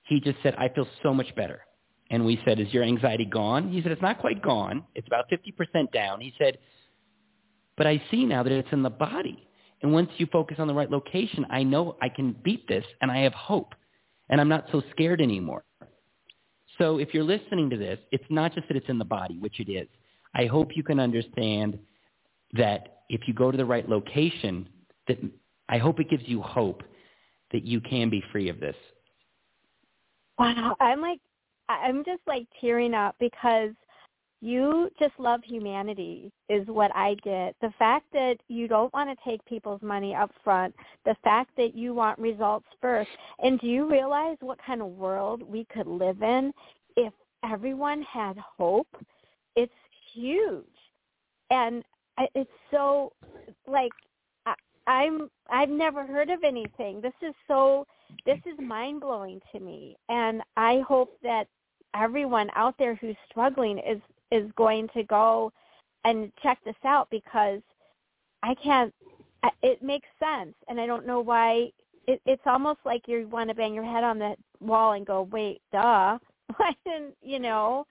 he 0.04 0.20
just 0.20 0.38
said, 0.44 0.54
I 0.56 0.70
feel 0.70 0.88
so 1.02 1.16
much 1.16 1.34
better. 1.36 1.62
And 2.12 2.24
we 2.24 2.40
said, 2.46 2.60
is 2.60 2.72
your 2.72 2.84
anxiety 2.84 3.26
gone? 3.26 3.72
He 3.72 3.82
said, 3.82 3.92
it's 3.92 4.04
not 4.04 4.20
quite 4.20 4.40
gone. 4.40 4.84
It's 4.94 5.08
about 5.08 5.26
50% 5.32 5.92
down. 5.92 6.22
He 6.22 6.32
said, 6.38 6.60
but 7.76 7.88
I 7.88 8.00
see 8.12 8.26
now 8.26 8.44
that 8.44 8.52
it's 8.52 8.72
in 8.72 8.84
the 8.84 8.90
body. 8.92 9.48
And 9.82 9.92
once 9.94 10.12
you 10.18 10.28
focus 10.28 10.58
on 10.60 10.68
the 10.68 10.76
right 10.76 10.92
location, 10.92 11.44
I 11.50 11.64
know 11.64 11.98
I 12.04 12.10
can 12.10 12.36
beat 12.44 12.68
this 12.68 12.86
and 13.02 13.10
I 13.10 13.22
have 13.22 13.34
hope. 13.34 13.74
And 14.30 14.40
I'm 14.40 14.50
not 14.50 14.68
so 14.72 14.84
scared 14.92 15.22
anymore. 15.22 15.64
So 16.78 17.00
if 17.00 17.16
you're 17.16 17.24
listening 17.24 17.72
to 17.72 17.78
this, 17.78 17.98
it's 18.12 18.24
not 18.30 18.54
just 18.54 18.68
that 18.68 18.78
it's 18.78 18.90
in 18.90 19.00
the 19.00 19.06
body, 19.06 19.40
which 19.40 19.60
it 19.60 19.72
is. 19.72 19.88
I 20.36 20.46
hope 20.46 20.78
you 20.78 20.84
can 20.84 21.00
understand 21.00 21.80
that 22.54 23.06
if 23.10 23.28
you 23.28 23.34
go 23.34 23.50
to 23.50 23.58
the 23.58 23.66
right 23.66 23.90
location, 23.90 24.70
that 25.08 25.18
I 25.72 25.78
hope 25.78 26.00
it 26.00 26.10
gives 26.10 26.24
you 26.28 26.42
hope 26.42 26.84
that 27.52 27.64
you 27.64 27.82
can 27.82 28.10
be 28.10 28.24
free 28.32 28.50
of 28.50 28.60
this. 28.60 28.76
Wow, 30.38 30.76
I'm 30.80 31.02
like 31.02 31.20
I'm 31.70 32.04
just 32.04 32.22
like 32.28 32.46
tearing 32.60 32.94
up 32.94 33.16
because 33.20 33.72
you 34.42 34.90
just 35.00 35.14
love 35.20 35.42
humanity 35.44 36.32
is 36.50 36.68
what 36.68 36.92
I 36.96 37.16
get. 37.24 37.56
The 37.62 37.72
fact 37.78 38.06
that 38.12 38.38
you 38.48 38.68
don't 38.68 38.92
want 38.94 39.10
to 39.10 39.30
take 39.30 39.44
people's 39.46 39.82
money 39.84 40.16
up 40.16 40.32
front, 40.44 40.74
the 41.06 41.16
fact 41.24 41.52
that 41.58 41.76
you 41.76 41.94
want 41.94 42.18
results 42.18 42.66
first. 42.82 43.10
And 43.44 43.60
do 43.60 43.68
you 43.68 43.90
realize 43.90 44.38
what 44.40 44.58
kind 44.66 44.82
of 44.82 44.88
world 44.88 45.44
we 45.44 45.66
could 45.72 45.88
live 45.88 46.24
in 46.24 46.52
if 46.98 47.14
everyone 47.50 48.02
had 48.02 48.36
hope? 48.38 48.88
It's 49.56 49.72
huge. 50.12 50.66
And 51.52 51.84
it's 52.34 52.50
so 52.72 53.14
like 53.68 53.92
I'm 54.92 55.30
I've 55.50 55.70
never 55.70 56.06
heard 56.06 56.30
of 56.30 56.44
anything. 56.44 57.02
This 57.02 57.14
is 57.22 57.34
so 57.48 57.86
this 58.26 58.40
is 58.46 58.60
mind 58.60 59.02
blowing 59.02 59.40
to 59.54 59.60
me 59.60 59.96
and 60.10 60.42
I 60.58 60.84
hope 60.88 61.18
that 61.24 61.48
everyone 61.96 62.50
out 62.56 62.76
there 62.78 62.96
who's 62.96 63.16
struggling 63.30 63.80
is 63.80 64.02
is 64.32 64.50
going 64.58 64.90
to 64.94 65.04
go 65.04 65.52
and 66.04 66.32
check 66.42 66.60
this 66.66 66.76
out 66.86 67.08
because 67.10 67.62
I 68.44 68.56
can't. 68.56 68.94
It 69.64 69.82
makes 69.82 70.08
sense, 70.20 70.54
and 70.68 70.80
I 70.80 70.86
don't 70.86 71.08
know 71.08 71.20
why. 71.20 71.72
It, 72.08 72.22
it's 72.26 72.42
almost 72.46 72.80
like 72.86 73.08
you 73.08 73.28
want 73.28 73.50
to 73.50 73.56
bang 73.56 73.74
your 73.74 73.84
head 73.84 74.04
on 74.04 74.20
the 74.20 74.36
wall 74.60 74.94
and 74.94 75.06
go, 75.06 75.24
"Wait, 75.32 75.62
duh!" 75.72 76.18
Why 76.58 76.76
didn't 76.86 77.16
you 77.22 77.40
know? 77.40 77.86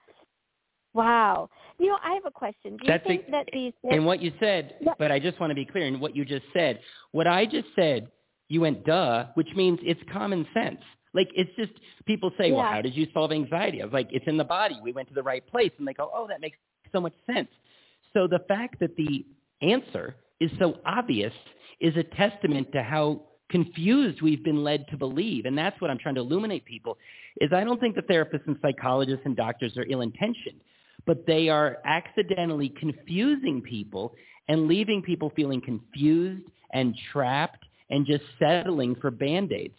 Wow. 0.93 1.49
You 1.79 1.87
know, 1.87 1.97
I 2.03 2.13
have 2.13 2.25
a 2.25 2.31
question. 2.31 2.77
Do 2.77 2.79
you 2.83 2.87
That's 2.87 3.05
think 3.05 3.25
a, 3.27 3.31
that 3.31 3.45
these 3.53 3.73
and 3.89 4.05
what 4.05 4.21
you 4.21 4.31
said, 4.39 4.75
yeah. 4.81 4.93
but 4.99 5.11
I 5.11 5.19
just 5.19 5.39
want 5.39 5.51
to 5.51 5.55
be 5.55 5.65
clear 5.65 5.85
in 5.85 5.99
what 5.99 6.15
you 6.15 6.25
just 6.25 6.45
said. 6.53 6.79
What 7.11 7.27
I 7.27 7.45
just 7.45 7.67
said, 7.75 8.07
you 8.49 8.61
went 8.61 8.85
duh, 8.85 9.27
which 9.35 9.47
means 9.55 9.79
it's 9.83 10.01
common 10.11 10.45
sense. 10.53 10.81
Like 11.13 11.29
it's 11.35 11.51
just 11.55 11.71
people 12.05 12.31
say, 12.37 12.49
yeah. 12.49 12.55
well, 12.55 12.65
how 12.65 12.81
did 12.81 12.95
you 12.95 13.07
solve 13.13 13.31
anxiety? 13.31 13.81
I 13.81 13.85
was 13.85 13.93
like, 13.93 14.09
it's 14.11 14.27
in 14.27 14.37
the 14.37 14.43
body. 14.43 14.79
We 14.83 14.91
went 14.91 15.07
to 15.09 15.13
the 15.13 15.23
right 15.23 15.45
place, 15.47 15.71
and 15.77 15.87
they 15.87 15.93
go, 15.93 16.09
oh, 16.13 16.27
that 16.27 16.41
makes 16.41 16.57
so 16.91 16.99
much 16.99 17.13
sense. 17.25 17.49
So 18.13 18.27
the 18.27 18.39
fact 18.47 18.79
that 18.79 18.95
the 18.97 19.25
answer 19.61 20.15
is 20.39 20.51
so 20.59 20.79
obvious 20.85 21.33
is 21.79 21.95
a 21.95 22.03
testament 22.03 22.71
to 22.73 22.83
how 22.83 23.21
confused 23.49 24.21
we've 24.21 24.43
been 24.43 24.63
led 24.63 24.87
to 24.89 24.97
believe. 24.97 25.45
And 25.45 25.57
that's 25.57 25.79
what 25.81 25.91
I'm 25.91 25.97
trying 25.97 26.15
to 26.15 26.21
illuminate 26.21 26.65
people 26.65 26.97
is 27.39 27.51
I 27.53 27.63
don't 27.63 27.79
think 27.79 27.95
the 27.95 28.01
therapists 28.01 28.47
and 28.47 28.57
psychologists 28.61 29.23
and 29.25 29.35
doctors 29.35 29.77
are 29.77 29.85
ill-intentioned, 29.89 30.61
but 31.05 31.25
they 31.25 31.49
are 31.49 31.77
accidentally 31.85 32.69
confusing 32.79 33.61
people 33.61 34.13
and 34.47 34.67
leaving 34.67 35.01
people 35.01 35.31
feeling 35.35 35.61
confused 35.61 36.43
and 36.73 36.95
trapped 37.11 37.65
and 37.89 38.05
just 38.05 38.23
settling 38.39 38.95
for 38.95 39.11
band-aids 39.11 39.75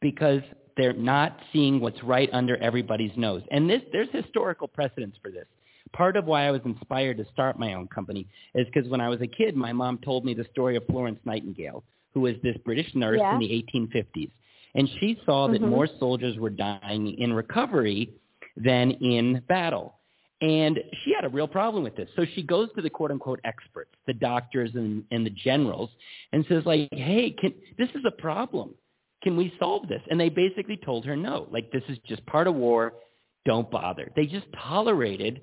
because 0.00 0.42
they're 0.76 0.92
not 0.92 1.38
seeing 1.52 1.80
what's 1.80 2.02
right 2.02 2.28
under 2.32 2.56
everybody's 2.58 3.16
nose. 3.16 3.42
And 3.50 3.68
this, 3.68 3.82
there's 3.92 4.08
historical 4.12 4.68
precedence 4.68 5.16
for 5.22 5.30
this. 5.30 5.46
Part 5.92 6.16
of 6.16 6.26
why 6.26 6.46
I 6.46 6.50
was 6.50 6.60
inspired 6.64 7.16
to 7.18 7.24
start 7.32 7.58
my 7.58 7.74
own 7.74 7.88
company 7.88 8.26
is 8.54 8.66
because 8.66 8.88
when 8.88 9.00
I 9.00 9.08
was 9.08 9.20
a 9.22 9.26
kid, 9.26 9.56
my 9.56 9.72
mom 9.72 9.98
told 10.04 10.24
me 10.24 10.34
the 10.34 10.46
story 10.52 10.76
of 10.76 10.84
Florence 10.86 11.18
Nightingale, 11.24 11.82
who 12.12 12.20
was 12.20 12.34
this 12.42 12.56
British 12.64 12.94
nurse 12.94 13.18
yeah. 13.20 13.34
in 13.34 13.40
the 13.40 13.48
1850s. 13.74 14.30
And 14.74 14.88
she 15.00 15.18
saw 15.24 15.48
that 15.48 15.60
mm-hmm. 15.60 15.70
more 15.70 15.88
soldiers 15.98 16.36
were 16.38 16.50
dying 16.50 17.16
in 17.18 17.32
recovery 17.32 18.10
than 18.56 18.90
in 18.90 19.42
battle. 19.48 19.94
And 20.42 20.78
she 21.02 21.14
had 21.14 21.24
a 21.24 21.30
real 21.30 21.48
problem 21.48 21.82
with 21.82 21.96
this. 21.96 22.10
So 22.14 22.26
she 22.34 22.42
goes 22.42 22.68
to 22.76 22.82
the 22.82 22.90
quote 22.90 23.10
unquote 23.10 23.40
experts, 23.44 23.92
the 24.06 24.12
doctors 24.12 24.70
and, 24.74 25.02
and 25.10 25.24
the 25.24 25.30
generals, 25.30 25.90
and 26.32 26.44
says 26.48 26.64
like, 26.66 26.88
hey, 26.92 27.30
can, 27.30 27.54
this 27.78 27.88
is 27.90 28.04
a 28.06 28.10
problem 28.10 28.74
can 29.26 29.36
we 29.36 29.52
solve 29.58 29.88
this? 29.88 30.02
And 30.08 30.20
they 30.20 30.28
basically 30.28 30.76
told 30.76 31.04
her 31.04 31.16
no. 31.16 31.48
Like, 31.50 31.72
this 31.72 31.82
is 31.88 31.98
just 32.06 32.24
part 32.26 32.46
of 32.46 32.54
war. 32.54 32.92
Don't 33.44 33.68
bother. 33.68 34.12
They 34.14 34.26
just 34.26 34.46
tolerated 34.62 35.40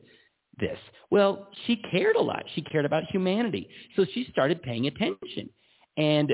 this. 0.58 0.78
Well, 1.10 1.50
she 1.66 1.78
cared 1.92 2.16
a 2.16 2.22
lot. 2.22 2.46
She 2.56 2.62
cared 2.62 2.86
about 2.86 3.04
humanity. 3.12 3.68
So 3.98 4.06
she 4.14 4.26
started 4.32 4.62
paying 4.62 4.88
attention. 4.88 5.50
And 5.98 6.34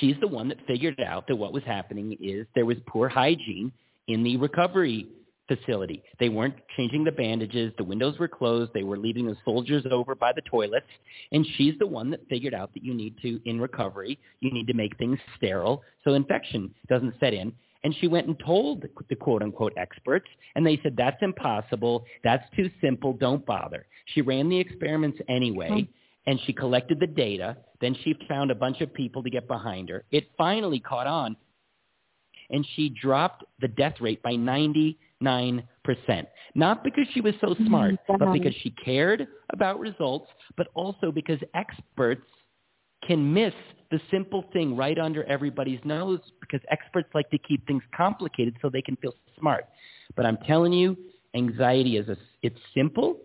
she's 0.00 0.16
the 0.20 0.28
one 0.28 0.48
that 0.48 0.66
figured 0.66 0.98
out 1.00 1.26
that 1.28 1.36
what 1.36 1.52
was 1.52 1.62
happening 1.64 2.16
is 2.22 2.46
there 2.54 2.64
was 2.64 2.78
poor 2.86 3.08
hygiene 3.08 3.70
in 4.08 4.22
the 4.22 4.38
recovery 4.38 5.08
facility. 5.48 6.02
They 6.18 6.28
weren't 6.28 6.56
changing 6.76 7.04
the 7.04 7.12
bandages. 7.12 7.72
The 7.78 7.84
windows 7.84 8.18
were 8.18 8.28
closed. 8.28 8.72
They 8.74 8.82
were 8.82 8.98
leaving 8.98 9.26
the 9.26 9.36
soldiers 9.44 9.84
over 9.90 10.14
by 10.14 10.32
the 10.32 10.42
toilets. 10.42 10.86
And 11.32 11.46
she's 11.56 11.78
the 11.78 11.86
one 11.86 12.10
that 12.10 12.28
figured 12.28 12.54
out 12.54 12.72
that 12.74 12.82
you 12.82 12.94
need 12.94 13.16
to, 13.22 13.40
in 13.48 13.60
recovery, 13.60 14.18
you 14.40 14.52
need 14.52 14.66
to 14.66 14.74
make 14.74 14.96
things 14.98 15.18
sterile 15.36 15.82
so 16.04 16.14
infection 16.14 16.74
doesn't 16.88 17.14
set 17.20 17.34
in. 17.34 17.52
And 17.84 17.94
she 18.00 18.08
went 18.08 18.26
and 18.26 18.36
told 18.44 18.82
the, 18.82 18.90
the 19.08 19.14
quote-unquote 19.14 19.74
experts, 19.76 20.26
and 20.56 20.66
they 20.66 20.80
said, 20.82 20.96
that's 20.96 21.22
impossible. 21.22 22.04
That's 22.24 22.44
too 22.56 22.68
simple. 22.80 23.12
Don't 23.12 23.46
bother. 23.46 23.86
She 24.06 24.22
ran 24.22 24.48
the 24.48 24.58
experiments 24.58 25.18
anyway, 25.28 25.68
mm-hmm. 25.70 26.30
and 26.30 26.40
she 26.46 26.52
collected 26.52 26.98
the 26.98 27.06
data. 27.06 27.56
Then 27.80 27.96
she 28.02 28.16
found 28.28 28.50
a 28.50 28.56
bunch 28.56 28.80
of 28.80 28.92
people 28.92 29.22
to 29.22 29.30
get 29.30 29.46
behind 29.46 29.88
her. 29.90 30.02
It 30.10 30.28
finally 30.36 30.80
caught 30.80 31.06
on, 31.06 31.36
and 32.50 32.66
she 32.74 32.88
dropped 32.88 33.44
the 33.60 33.68
death 33.68 34.00
rate 34.00 34.22
by 34.22 34.34
90 34.36 34.98
9%. 35.22 35.62
Not 36.54 36.84
because 36.84 37.06
she 37.12 37.20
was 37.20 37.34
so 37.40 37.54
smart, 37.66 37.94
Mhm, 37.94 38.18
but 38.18 38.32
because 38.32 38.54
she 38.56 38.70
cared 38.70 39.26
about 39.50 39.80
results, 39.80 40.30
but 40.56 40.68
also 40.74 41.10
because 41.10 41.40
experts 41.54 42.26
can 43.02 43.32
miss 43.32 43.54
the 43.90 44.00
simple 44.10 44.42
thing 44.52 44.76
right 44.76 44.98
under 44.98 45.24
everybody's 45.24 45.82
nose 45.84 46.20
because 46.40 46.60
experts 46.70 47.08
like 47.14 47.30
to 47.30 47.38
keep 47.38 47.66
things 47.66 47.82
complicated 47.96 48.56
so 48.60 48.68
they 48.68 48.82
can 48.82 48.96
feel 48.96 49.14
smart. 49.38 49.68
But 50.16 50.26
I'm 50.26 50.38
telling 50.38 50.72
you, 50.72 50.96
anxiety 51.34 51.96
is 51.96 52.08
a, 52.08 52.16
it's 52.42 52.58
simple. 52.74 53.20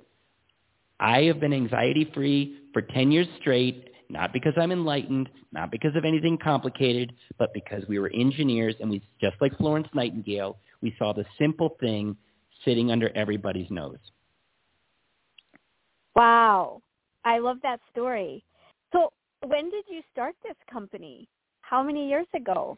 I 1.00 1.24
have 1.24 1.40
been 1.40 1.54
anxiety 1.54 2.06
free 2.14 2.60
for 2.74 2.82
10 2.82 3.12
years 3.12 3.28
straight, 3.40 3.90
not 4.12 4.34
because 4.34 4.54
I'm 4.58 4.71
enlightened, 4.71 5.30
not 5.52 5.71
because 5.71 5.95
of 5.95 6.06
anything 6.06 6.38
complicated, 6.38 7.13
but 7.38 7.54
because 7.54 7.84
we 7.88 8.00
were 8.00 8.12
engineers 8.13 8.76
and 8.80 8.89
we, 8.89 9.02
just 9.19 9.36
like 9.41 9.58
Florence 9.58 9.88
Nightingale, 9.93 10.58
we 10.82 10.93
saw 11.00 11.13
the 11.13 11.26
simple 11.39 11.78
thing 11.80 12.15
sitting 12.65 12.91
under 12.91 13.10
everybody's 13.15 13.69
nose. 13.69 13.97
Wow. 16.15 16.82
I 17.24 17.39
love 17.39 17.58
that 17.63 17.80
story. 17.91 18.43
So 18.91 19.12
when 19.45 19.69
did 19.69 19.86
you 19.89 20.02
start 20.12 20.36
this 20.43 20.56
company? 20.71 21.28
How 21.62 21.82
many 21.82 22.10
years 22.10 22.28
ago? 22.36 22.78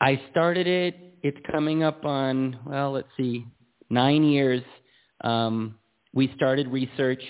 I 0.00 0.20
started 0.30 0.66
it. 0.66 1.18
It's 1.22 1.38
coming 1.50 1.82
up 1.82 2.04
on, 2.04 2.58
well, 2.66 2.92
let's 2.92 3.08
see, 3.16 3.46
nine 3.90 4.24
years. 4.24 4.62
Um, 5.22 5.78
we 6.12 6.32
started 6.36 6.68
research. 6.68 7.22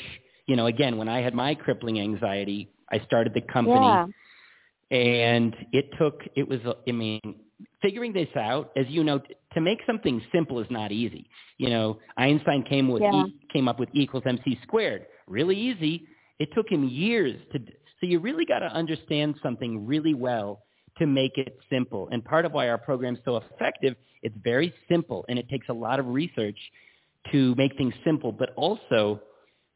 You 0.46 0.56
know, 0.56 0.66
again, 0.66 0.96
when 0.96 1.08
I 1.08 1.20
had 1.20 1.34
my 1.34 1.54
crippling 1.54 2.00
anxiety, 2.00 2.70
I 2.90 3.00
started 3.00 3.34
the 3.34 3.40
company. 3.40 3.86
Yeah. 3.86 4.06
And 4.90 5.54
it 5.72 5.90
took, 5.98 6.22
it 6.36 6.46
was, 6.46 6.60
I 6.88 6.92
mean, 6.92 7.20
figuring 7.82 8.12
this 8.12 8.28
out, 8.36 8.70
as 8.76 8.86
you 8.88 9.02
know, 9.02 9.20
to 9.54 9.60
make 9.60 9.78
something 9.86 10.22
simple 10.32 10.60
is 10.60 10.66
not 10.70 10.92
easy. 10.92 11.28
You 11.58 11.70
know, 11.70 11.98
Einstein 12.16 12.62
came 12.62 12.88
with 12.88 13.02
Yeah. 13.02 13.24
e, 13.26 13.34
came 13.52 13.66
up 13.66 13.80
with 13.80 13.88
E 13.94 14.02
equals 14.02 14.24
mc 14.26 14.58
squared. 14.62 15.06
Really 15.26 15.58
easy. 15.58 16.06
It 16.38 16.50
took 16.54 16.68
him 16.70 16.84
years 16.84 17.40
to. 17.52 17.58
So 18.00 18.06
you 18.06 18.20
really 18.20 18.44
got 18.44 18.58
to 18.60 18.66
understand 18.66 19.36
something 19.42 19.86
really 19.86 20.14
well 20.14 20.62
to 20.98 21.06
make 21.06 21.38
it 21.38 21.58
simple. 21.70 22.08
And 22.12 22.24
part 22.24 22.44
of 22.44 22.52
why 22.52 22.68
our 22.68 22.78
program's 22.78 23.18
so 23.24 23.36
effective, 23.38 23.96
it's 24.22 24.36
very 24.44 24.72
simple, 24.88 25.24
and 25.28 25.38
it 25.38 25.48
takes 25.48 25.68
a 25.70 25.72
lot 25.72 25.98
of 25.98 26.06
research 26.06 26.58
to 27.32 27.54
make 27.56 27.76
things 27.76 27.94
simple. 28.04 28.32
But 28.32 28.50
also, 28.56 29.20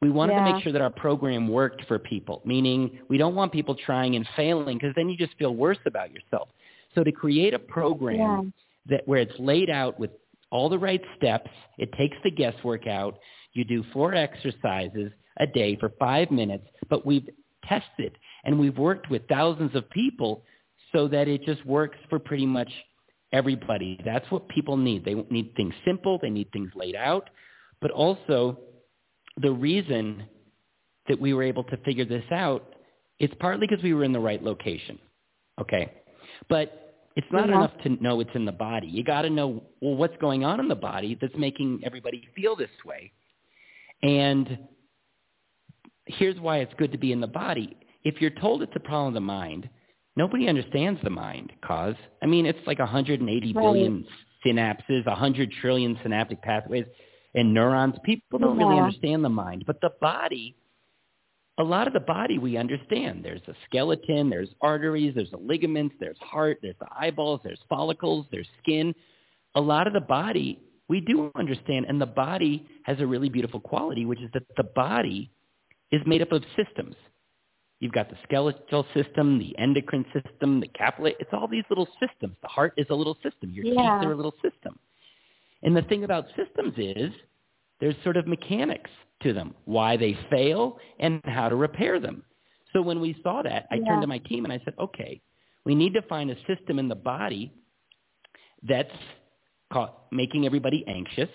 we 0.01 0.11
wanted 0.11 0.35
to 0.37 0.53
make 0.53 0.63
sure 0.63 0.73
that 0.73 0.81
our 0.81 0.91
program 0.91 1.47
worked 1.47 1.85
for 1.87 1.99
people. 1.99 2.41
Meaning, 2.45 2.99
we 3.09 3.19
don't 3.19 3.35
want 3.35 3.53
people 3.53 3.75
trying 3.75 4.17
and 4.17 4.27
failing 4.35 4.79
because 4.79 4.95
then 4.97 5.09
you 5.09 5.17
just 5.17 5.37
feel 5.39 5.55
worse 5.55 5.79
about 5.87 6.11
yourself. 6.11 6.49
So 6.95 7.05
to 7.05 7.13
create 7.13 7.53
a 7.55 7.59
program 7.59 8.17
Yeah. 8.17 8.43
that 8.87 9.09
where 9.09 9.21
it's 9.21 9.39
laid 9.39 9.69
out 9.69 10.01
with 10.01 10.11
all 10.51 10.69
the 10.69 10.79
right 10.79 11.03
steps, 11.17 11.51
it 11.79 11.93
takes 11.93 12.17
the 12.25 12.31
guesswork 12.31 12.87
out. 12.87 13.19
You 13.53 13.65
do 13.65 13.83
four 13.93 14.15
exercises 14.15 15.13
a 15.37 15.47
day 15.47 15.77
for 15.77 15.91
five 15.99 16.31
minutes, 16.31 16.67
but 16.89 17.05
we've 17.05 17.29
tested 17.65 18.17
and 18.45 18.59
we've 18.59 18.79
worked 18.79 19.11
with 19.11 19.29
thousands 19.29 19.75
of 19.75 19.89
people 19.91 20.45
so 20.93 21.09
that 21.09 21.29
it 21.29 21.45
just 21.45 21.65
works 21.67 21.99
for 22.09 22.19
pretty 22.19 22.47
much 22.47 22.71
everybody. 23.33 23.99
That's 24.05 24.29
what 24.31 24.49
people 24.49 24.77
need. 24.77 25.05
They 25.05 25.15
need 25.31 25.55
things 25.55 25.75
simple. 25.85 26.19
They 26.21 26.31
need 26.31 26.51
things 26.53 26.71
laid 26.75 26.97
out. 26.97 27.31
But 27.81 27.91
also, 27.91 28.59
the 29.41 29.53
reason 29.53 30.25
that 31.09 31.21
we 31.21 31.35
were 31.35 31.43
able 31.43 31.65
to 31.65 31.77
figure 31.79 32.05
this 32.05 32.25
out, 32.31 32.75
it's 33.19 33.35
partly 33.41 33.67
because 33.67 33.83
we 33.83 33.95
were 33.95 34.05
in 34.05 34.13
the 34.13 34.21
right 34.21 34.43
location. 34.43 34.99
Okay. 35.61 35.93
But 36.49 37.09
it's 37.17 37.31
not 37.33 37.49
Yeah. 37.49 37.57
enough 37.57 37.77
to 37.83 37.89
know 38.03 38.21
it's 38.21 38.35
in 38.35 38.45
the 38.45 38.53
body. 38.53 38.87
You 38.87 39.03
got 39.03 39.23
to 39.23 39.31
know, 39.31 39.63
well, 39.81 39.97
what's 39.97 40.17
going 40.19 40.45
on 40.45 40.61
in 40.61 40.69
the 40.69 40.77
body 40.77 41.17
that's 41.21 41.37
making 41.37 41.81
everybody 41.85 42.27
feel 42.35 42.57
this 42.57 42.71
way. 42.85 43.13
And 44.03 44.59
here's 46.07 46.41
why 46.41 46.59
it's 46.59 46.73
good 46.75 46.93
to 46.93 46.99
be 46.99 47.13
in 47.13 47.21
the 47.21 47.27
body. 47.27 47.77
If 48.05 48.21
you're 48.21 48.31
told 48.31 48.63
it's 48.63 48.75
a 48.77 48.81
problem 48.81 49.09
of 49.09 49.15
the 49.15 49.21
mind, 49.21 49.69
nobody 50.17 50.49
understands 50.49 51.01
the 51.03 51.11
mind 51.11 51.53
cause. 51.63 51.97
I 52.23 52.27
mean, 52.27 52.47
it's 52.47 52.67
like 52.67 52.79
180 52.79 53.53
Right. 53.53 53.63
billion 53.63 54.07
synapses, 54.45 55.07
100 55.07 55.53
trillion 55.53 55.99
synaptic 56.03 56.41
pathways 56.43 56.87
and 57.35 57.55
neurons. 57.55 57.95
People 58.05 58.39
don't 58.39 58.57
really 58.57 58.79
understand 58.79 59.25
the 59.25 59.29
mind, 59.29 59.65
but 59.67 59.81
the 59.81 59.91
body, 60.01 60.57
a 61.59 61.63
lot 61.63 61.87
of 61.87 61.93
the 61.93 62.01
body 62.01 62.39
we 62.39 62.57
understand. 62.57 63.25
There's 63.25 63.43
a 63.49 63.55
skeleton, 63.67 64.31
there's 64.31 64.49
arteries, 64.61 65.15
there's 65.15 65.31
the 65.31 65.37
ligaments, 65.37 65.95
there's 66.01 66.19
heart, 66.21 66.59
there's 66.63 66.77
the 66.81 66.89
eyeballs, 66.99 67.41
there's 67.45 67.61
follicles, 67.69 68.27
there's 68.31 68.49
skin. 68.63 68.95
A 69.55 69.61
lot 69.61 69.87
of 69.87 69.93
the 69.93 70.01
body 70.01 70.61
we 70.89 71.01
do 71.01 71.31
understand, 71.37 71.87
and 71.89 72.01
the 72.01 72.07
body 72.07 72.67
has 72.83 73.01
a 73.01 73.07
really 73.07 73.29
beautiful 73.29 73.61
quality, 73.61 74.07
which 74.07 74.21
is 74.21 74.31
that 74.35 74.43
the 74.57 74.65
body 74.75 75.31
is 75.93 76.01
made 76.05 76.23
up 76.23 76.33
of 76.33 76.43
systems. 76.57 76.97
You've 77.79 77.93
got 77.93 78.11
the 78.11 78.17
skeletal 78.25 78.85
system, 78.93 79.39
the 79.39 79.57
endocrine 79.59 80.05
system, 80.13 80.61
the 80.61 80.69
capillary. 80.69 81.17
It's 81.19 81.31
all 81.33 81.49
these 81.49 81.65
little 81.71 81.89
systems. 81.99 82.37
The 82.43 82.49
heart 82.49 82.75
is 82.77 82.87
a 82.91 82.95
little 82.95 83.17
system. 83.23 83.51
Your 83.53 83.65
Yeah. 83.65 83.99
teeth 84.01 84.09
are 84.09 84.13
a 84.13 84.17
little 84.17 84.35
system. 84.43 84.79
And 85.63 85.77
the 85.77 85.83
thing 85.83 86.05
about 86.05 86.27
systems 86.37 86.75
is 86.79 87.11
there's 87.81 87.97
sort 88.03 88.17
of 88.17 88.27
mechanics 88.27 88.91
to 89.23 89.33
them, 89.33 89.55
why 89.65 89.97
they 89.97 90.19
fail 90.31 90.79
and 90.99 91.21
how 91.25 91.49
to 91.49 91.57
repair 91.57 92.01
them. 92.01 92.23
So 92.73 92.81
when 92.81 93.01
we 93.01 93.15
saw 93.23 93.43
that, 93.43 93.67
I 93.71 93.77
Yeah. 93.77 93.85
turned 93.87 94.03
to 94.03 94.07
my 94.07 94.19
team 94.19 94.45
and 94.45 94.53
I 94.53 94.61
said, 94.65 94.75
okay, 94.79 95.21
we 95.65 95.75
need 95.75 95.95
to 95.95 96.03
find 96.03 96.31
a 96.31 96.37
system 96.47 96.79
in 96.79 96.89
the 96.89 96.95
body 96.95 97.53
that's 98.63 98.95
making 100.11 100.47
everybody 100.47 100.85
anxious 100.89 101.31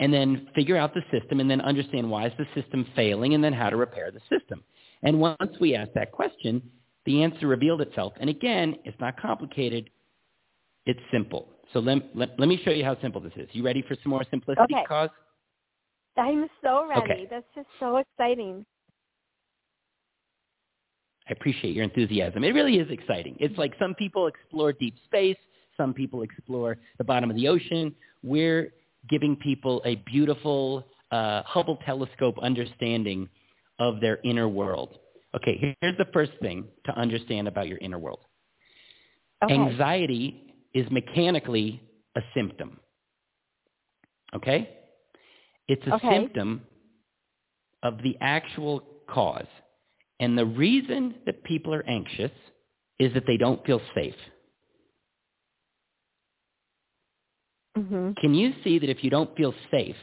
and 0.00 0.12
then 0.12 0.48
figure 0.54 0.76
out 0.76 0.94
the 0.94 1.04
system 1.10 1.38
and 1.38 1.50
then 1.50 1.60
understand 1.60 2.10
why 2.10 2.26
is 2.26 2.32
the 2.36 2.46
system 2.60 2.84
failing 2.96 3.34
and 3.34 3.44
then 3.44 3.52
how 3.52 3.70
to 3.70 3.76
repair 3.76 4.10
the 4.10 4.20
system. 4.28 4.64
And 5.02 5.20
once 5.20 5.58
we 5.60 5.74
asked 5.74 5.94
that 5.94 6.10
question, 6.12 6.62
the 7.04 7.22
answer 7.22 7.46
revealed 7.46 7.80
itself. 7.82 8.14
And 8.20 8.28
again, 8.30 8.76
it's 8.84 8.98
not 9.00 9.16
complicated. 9.20 9.90
It's 10.86 11.00
simple. 11.12 11.48
So 11.72 11.80
let, 11.80 11.98
let, 12.14 12.38
let 12.38 12.48
me 12.48 12.60
show 12.64 12.70
you 12.70 12.84
how 12.84 13.00
simple 13.00 13.20
this 13.20 13.32
is. 13.36 13.48
You 13.52 13.64
ready 13.64 13.82
for 13.82 13.96
some 14.02 14.10
more 14.10 14.24
simplicity, 14.30 14.74
Okay. 14.74 14.84
Cause? 14.86 15.10
I'm 16.16 16.46
so 16.62 16.86
ready. 16.86 17.00
Okay. 17.00 17.28
That's 17.30 17.46
just 17.54 17.68
so 17.80 17.96
exciting. 17.96 18.66
I 21.28 21.32
appreciate 21.32 21.74
your 21.74 21.84
enthusiasm. 21.84 22.44
It 22.44 22.50
really 22.50 22.76
is 22.76 22.90
exciting. 22.90 23.36
It's 23.40 23.56
like 23.56 23.72
some 23.78 23.94
people 23.94 24.26
explore 24.26 24.72
deep 24.72 24.94
space, 25.04 25.36
some 25.76 25.94
people 25.94 26.22
explore 26.22 26.76
the 26.98 27.04
bottom 27.04 27.30
of 27.30 27.36
the 27.36 27.48
ocean. 27.48 27.94
We're 28.22 28.74
giving 29.08 29.36
people 29.36 29.80
a 29.84 29.96
beautiful 30.06 30.86
uh, 31.10 31.42
Hubble 31.44 31.78
telescope 31.86 32.36
understanding 32.42 33.28
of 33.78 34.00
their 34.00 34.18
inner 34.24 34.48
world. 34.48 34.98
Okay, 35.34 35.76
here's 35.80 35.96
the 35.96 36.06
first 36.12 36.32
thing 36.42 36.64
to 36.84 36.92
understand 36.98 37.48
about 37.48 37.68
your 37.68 37.78
inner 37.78 37.98
world. 37.98 38.20
Okay. 39.42 39.54
Anxiety 39.54 40.51
is 40.74 40.90
mechanically 40.90 41.82
a 42.16 42.20
symptom. 42.34 42.78
Okay? 44.34 44.78
It's 45.68 45.86
a 45.86 45.94
Okay. 45.94 46.10
symptom 46.10 46.62
of 47.82 48.02
the 48.02 48.16
actual 48.20 48.82
cause. 49.08 49.46
And 50.20 50.38
the 50.38 50.46
reason 50.46 51.16
that 51.26 51.42
people 51.44 51.74
are 51.74 51.84
anxious 51.86 52.30
is 52.98 53.12
that 53.14 53.26
they 53.26 53.36
don't 53.36 53.64
feel 53.66 53.80
safe. 53.94 54.14
Mhm. 57.76 58.16
Can 58.16 58.34
you 58.34 58.52
see 58.62 58.78
that 58.78 58.90
if 58.90 59.02
you 59.02 59.10
don't 59.10 59.34
feel 59.36 59.54
safe, 59.70 59.96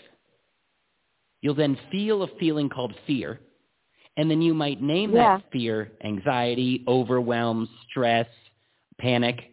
you'll 1.42 1.56
then 1.56 1.76
feel 1.92 2.24
a 2.24 2.28
feeling 2.40 2.70
called 2.70 2.94
fear, 3.08 3.40
and 4.18 4.30
then 4.30 4.42
you 4.42 4.54
might 4.54 4.82
name 4.82 5.14
Yeah. 5.14 5.38
that 5.38 5.52
fear 5.52 5.98
anxiety, 6.04 6.84
overwhelm, 6.88 7.70
stress, 7.88 8.28
panic. 8.98 9.52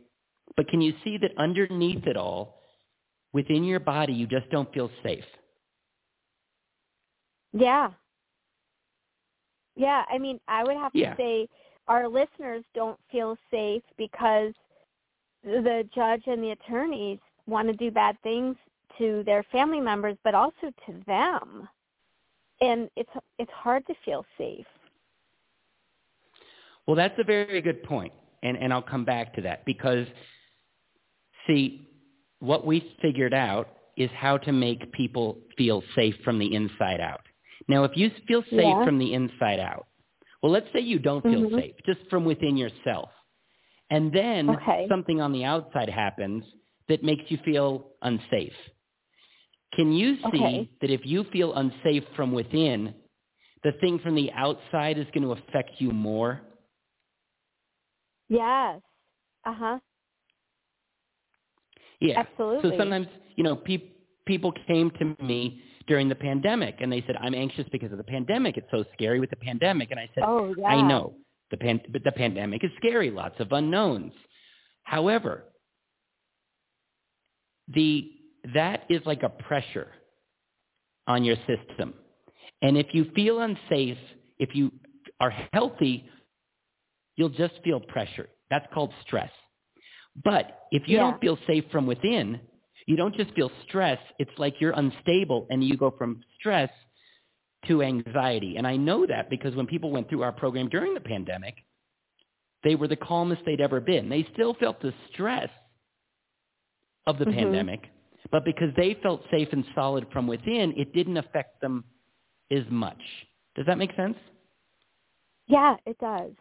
But 0.57 0.69
can 0.69 0.81
you 0.81 0.95
see 1.05 1.19
that 1.19 1.33
underneath 1.37 2.07
it 2.07 2.16
all, 2.16 2.62
within 3.33 3.64
your 3.64 3.81
body, 3.81 4.12
you 4.12 4.27
just 4.27 4.49
don't 4.51 4.73
feel 4.73 4.90
safe? 5.03 5.25
Yeah. 7.53 7.90
Yeah, 9.77 10.05
I 10.11 10.19
mean, 10.19 10.40
I 10.49 10.64
would 10.64 10.77
have 10.77 10.92
Yeah. 10.95 11.14
to 11.14 11.16
say 11.16 11.49
our 11.88 12.09
listeners 12.09 12.64
don't 12.75 12.99
feel 13.11 13.37
safe 13.51 13.83
because 13.97 14.55
the 15.45 15.88
judge 15.95 16.23
and 16.27 16.42
the 16.42 16.51
attorneys 16.53 17.19
want 17.47 17.69
to 17.69 17.75
do 17.75 17.90
bad 17.90 18.21
things 18.23 18.57
to 18.99 19.23
their 19.25 19.42
family 19.45 19.81
members, 19.81 20.16
but 20.25 20.35
also 20.35 20.73
to 20.87 20.92
them. 21.07 21.69
And 22.62 22.90
it's 22.97 23.11
it's 23.38 23.51
hard 23.53 23.87
to 23.87 23.95
feel 24.05 24.25
safe. 24.38 24.66
Well, 26.87 26.97
that's 26.97 27.19
a 27.19 27.25
very 27.25 27.61
good 27.61 27.83
point, 27.83 28.12
and, 28.42 28.57
and 28.57 28.73
I'll 28.73 28.81
come 28.81 29.05
back 29.05 29.35
to 29.35 29.42
that 29.42 29.64
because, 29.66 30.07
see, 31.47 31.89
what 32.41 32.67
we 32.67 32.95
figured 33.03 33.35
out 33.35 33.69
is 33.97 34.11
how 34.15 34.37
to 34.39 34.53
make 34.53 34.93
people 34.93 35.39
feel 35.57 35.83
safe 35.95 36.15
from 36.25 36.39
the 36.39 36.55
inside 36.55 37.01
out. 37.01 37.23
Now, 37.69 37.85
if 37.85 37.93
you 37.97 38.11
feel 38.29 38.43
safe 38.43 38.77
Yeah. 38.77 38.85
from 38.85 38.99
the 38.99 39.15
inside 39.15 39.59
out, 39.59 39.87
well, 40.43 40.53
let's 40.53 40.71
say 40.73 40.81
you 40.81 40.99
don't 40.99 41.23
feel 41.23 41.43
Mhm. 41.43 41.61
safe, 41.61 41.75
just 41.87 42.01
from 42.11 42.25
within 42.25 42.57
yourself, 42.57 43.11
and 43.91 44.13
then 44.13 44.51
Okay. 44.51 44.87
something 44.89 45.21
on 45.21 45.33
the 45.33 45.45
outside 45.45 45.89
happens 45.89 46.45
that 46.89 47.03
makes 47.03 47.31
you 47.31 47.39
feel 47.39 47.93
unsafe. 48.03 48.55
Can 49.73 49.93
you 49.93 50.17
see 50.17 50.29
Okay. 50.29 50.71
that 50.81 50.91
if 50.91 51.05
you 51.05 51.25
feel 51.25 51.55
unsafe 51.55 52.05
from 52.15 52.33
within, 52.33 52.95
the 53.65 53.73
thing 53.81 53.99
from 53.99 54.15
the 54.15 54.31
outside 54.33 54.99
is 54.99 55.07
going 55.13 55.23
to 55.25 55.33
affect 55.33 55.81
you 55.81 55.91
more? 55.91 56.43
Yes. 58.29 58.83
Uh 59.45 59.55
huh. 59.55 59.79
Yeah. 62.01 62.21
Absolutely. 62.21 62.71
So 62.71 62.77
sometimes, 62.79 63.07
you 63.37 63.45
know, 63.45 63.57
pe- 63.57 63.91
people 64.27 64.53
came 64.67 64.91
to 64.93 65.17
me 65.23 65.63
during 65.87 66.09
the 66.09 66.15
pandemic 66.15 66.77
and 66.81 66.93
they 66.93 67.03
said, 67.07 67.17
"I'm 67.21 67.35
anxious 67.35 67.67
because 67.71 67.93
of 67.93 67.99
the 67.99 68.05
pandemic. 68.05 68.57
It's 68.57 68.71
so 68.71 68.85
scary 68.95 69.21
with 69.21 69.31
the 69.31 69.37
pandemic." 69.37 69.91
And 69.91 70.01
I 70.01 70.09
said, 70.15 70.25
Oh 70.27 70.55
yeah. 70.57 70.69
I 70.69 70.83
know 70.83 71.15
the 71.51 71.57
pan- 71.57 71.83
but 71.91 72.03
the 72.05 72.13
pandemic 72.13 72.65
is 72.65 72.71
scary, 72.77 73.11
lots 73.11 73.39
of 73.41 73.53
unknowns. 73.53 74.13
However, 74.83 75.45
the 77.69 78.13
that 78.55 78.85
is 78.89 79.01
like 79.07 79.23
a 79.23 79.29
pressure 79.29 79.89
on 81.07 81.25
your 81.25 81.37
system. 81.47 81.95
And 82.63 82.77
if 82.77 82.87
you 82.93 83.11
feel 83.15 83.41
unsafe, 83.41 83.99
if 84.39 84.55
you 84.55 84.73
are 85.21 85.33
healthy, 85.53 86.09
you'll 87.17 87.29
just 87.31 87.55
feel 87.65 87.81
pressure. 87.81 88.29
That's 88.51 88.67
called 88.73 88.93
stress. 89.05 89.31
But 90.25 90.67
if 90.71 90.89
you 90.89 90.97
Yeah. 90.97 91.11
don't 91.11 91.21
feel 91.21 91.37
safe 91.47 91.71
from 91.71 91.87
within, 91.87 92.41
you 92.87 92.97
don't 92.97 93.15
just 93.15 93.33
feel 93.35 93.51
stress. 93.63 94.01
It's 94.19 94.37
like 94.39 94.61
you're 94.61 94.73
unstable 94.73 95.47
and 95.51 95.63
you 95.63 95.77
go 95.77 95.91
from 95.91 96.23
stress 96.39 96.71
to 97.67 97.83
anxiety. 97.83 98.57
And 98.57 98.67
I 98.67 98.77
know 98.77 99.07
that 99.07 99.29
because 99.29 99.55
when 99.57 99.67
people 99.67 99.91
went 99.91 100.09
through 100.09 100.23
our 100.23 100.33
program 100.33 100.69
during 100.69 100.95
the 100.95 101.01
pandemic, 101.01 101.57
they 102.63 102.75
were 102.75 102.89
the 102.89 102.97
calmest 102.97 103.45
they'd 103.45 103.61
ever 103.61 103.81
been. 103.81 104.09
They 104.09 104.25
still 104.33 104.55
felt 104.55 104.81
the 104.81 104.95
stress 105.13 105.51
of 107.07 107.19
the 107.19 107.27
Mhm. 107.27 107.35
pandemic, 107.35 107.89
but 108.31 108.45
because 108.45 108.75
they 108.75 108.95
felt 108.95 109.29
safe 109.31 109.53
and 109.53 109.65
solid 109.75 110.11
from 110.11 110.27
within, 110.27 110.73
it 110.77 110.93
didn't 110.93 111.17
affect 111.17 111.61
them 111.61 111.85
as 112.51 112.69
much. 112.71 113.27
Does 113.55 113.67
that 113.67 113.79
make 113.79 113.95
sense? 113.95 114.19
Yeah, 115.47 115.77
it 115.87 115.99
does. 115.99 116.35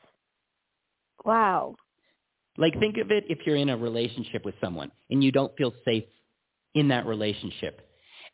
Wow. 1.23 1.75
Like 2.57 2.79
think 2.79 2.97
of 2.97 3.11
it 3.11 3.25
if 3.29 3.39
you're 3.45 3.55
in 3.55 3.69
a 3.69 3.77
relationship 3.77 4.45
with 4.45 4.55
someone 4.61 4.91
and 5.09 5.23
you 5.23 5.31
don't 5.31 5.55
feel 5.57 5.73
safe 5.83 6.05
in 6.73 6.89
that 6.89 7.05
relationship. 7.05 7.81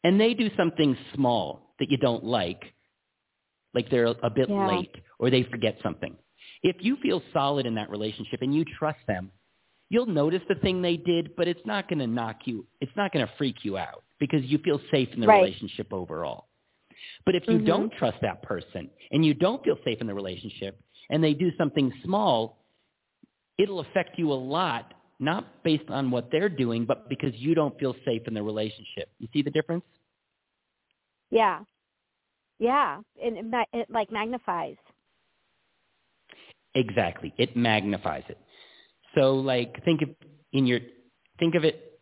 And 0.03 0.19
they 0.19 0.33
do 0.33 0.49
something 0.57 0.97
small 1.15 1.75
that 1.79 1.89
you 1.89 1.97
don't 1.97 2.23
like, 2.23 2.61
like 3.73 3.89
they're 3.89 4.05
a 4.07 4.29
bit 4.29 4.49
Yeah. 4.49 4.67
late 4.67 4.95
or 5.19 5.29
they 5.29 5.43
forget 5.43 5.77
something. 5.83 6.17
If 6.63 6.77
you 6.81 6.97
feel 6.97 7.21
solid 7.33 7.65
in 7.65 7.75
that 7.75 7.89
relationship 7.89 8.41
and 8.41 8.53
you 8.53 8.65
trust 8.65 8.99
them, 9.07 9.31
you'll 9.89 10.05
notice 10.07 10.41
the 10.47 10.55
thing 10.55 10.81
they 10.81 10.97
did, 10.97 11.35
but 11.35 11.47
it's 11.47 11.65
not 11.65 11.87
going 11.87 11.99
to 11.99 12.07
knock 12.07 12.41
you, 12.45 12.65
it's 12.79 12.95
not 12.95 13.11
going 13.11 13.25
to 13.25 13.33
freak 13.37 13.63
you 13.63 13.77
out 13.77 14.03
because 14.19 14.43
you 14.45 14.57
feel 14.59 14.79
safe 14.91 15.09
in 15.13 15.21
the 15.21 15.27
Right. 15.27 15.43
relationship 15.43 15.91
overall. 15.93 16.47
But 17.25 17.35
if 17.35 17.43
you 17.47 17.57
Mhm. 17.59 17.65
don't 17.65 17.93
trust 17.93 18.19
that 18.21 18.41
person 18.43 18.89
and 19.11 19.25
you 19.25 19.33
don't 19.33 19.63
feel 19.63 19.77
safe 19.83 19.99
in 20.01 20.07
the 20.07 20.13
relationship 20.13 20.79
and 21.09 21.23
they 21.23 21.33
do 21.33 21.51
something 21.57 21.91
small, 22.03 22.60
it'll 23.61 23.79
affect 23.81 24.17
you 24.17 24.31
a 24.31 24.33
lot, 24.57 24.93
not 25.19 25.63
based 25.63 25.89
on 25.89 26.11
what 26.11 26.29
they're 26.31 26.49
doing, 26.49 26.85
but 26.85 27.07
because 27.09 27.33
you 27.35 27.53
don't 27.53 27.77
feel 27.79 27.95
safe 28.05 28.23
in 28.27 28.33
the 28.33 28.43
relationship. 28.43 29.09
You 29.19 29.27
see 29.33 29.41
the 29.41 29.51
difference? 29.51 29.83
Yeah. 31.29 31.59
Yeah. 32.59 32.99
And 33.23 33.37
it, 33.37 33.45
ma- 33.45 33.63
it 33.73 33.89
like 33.89 34.11
magnifies. 34.11 34.77
Exactly. 36.75 37.33
It 37.37 37.55
magnifies 37.55 38.23
it. 38.29 38.37
So 39.15 39.35
like 39.35 39.83
think 39.83 40.01
of 40.01 40.09
in 40.53 40.65
your 40.65 40.79
think 41.39 41.55
of 41.55 41.63
it 41.63 41.99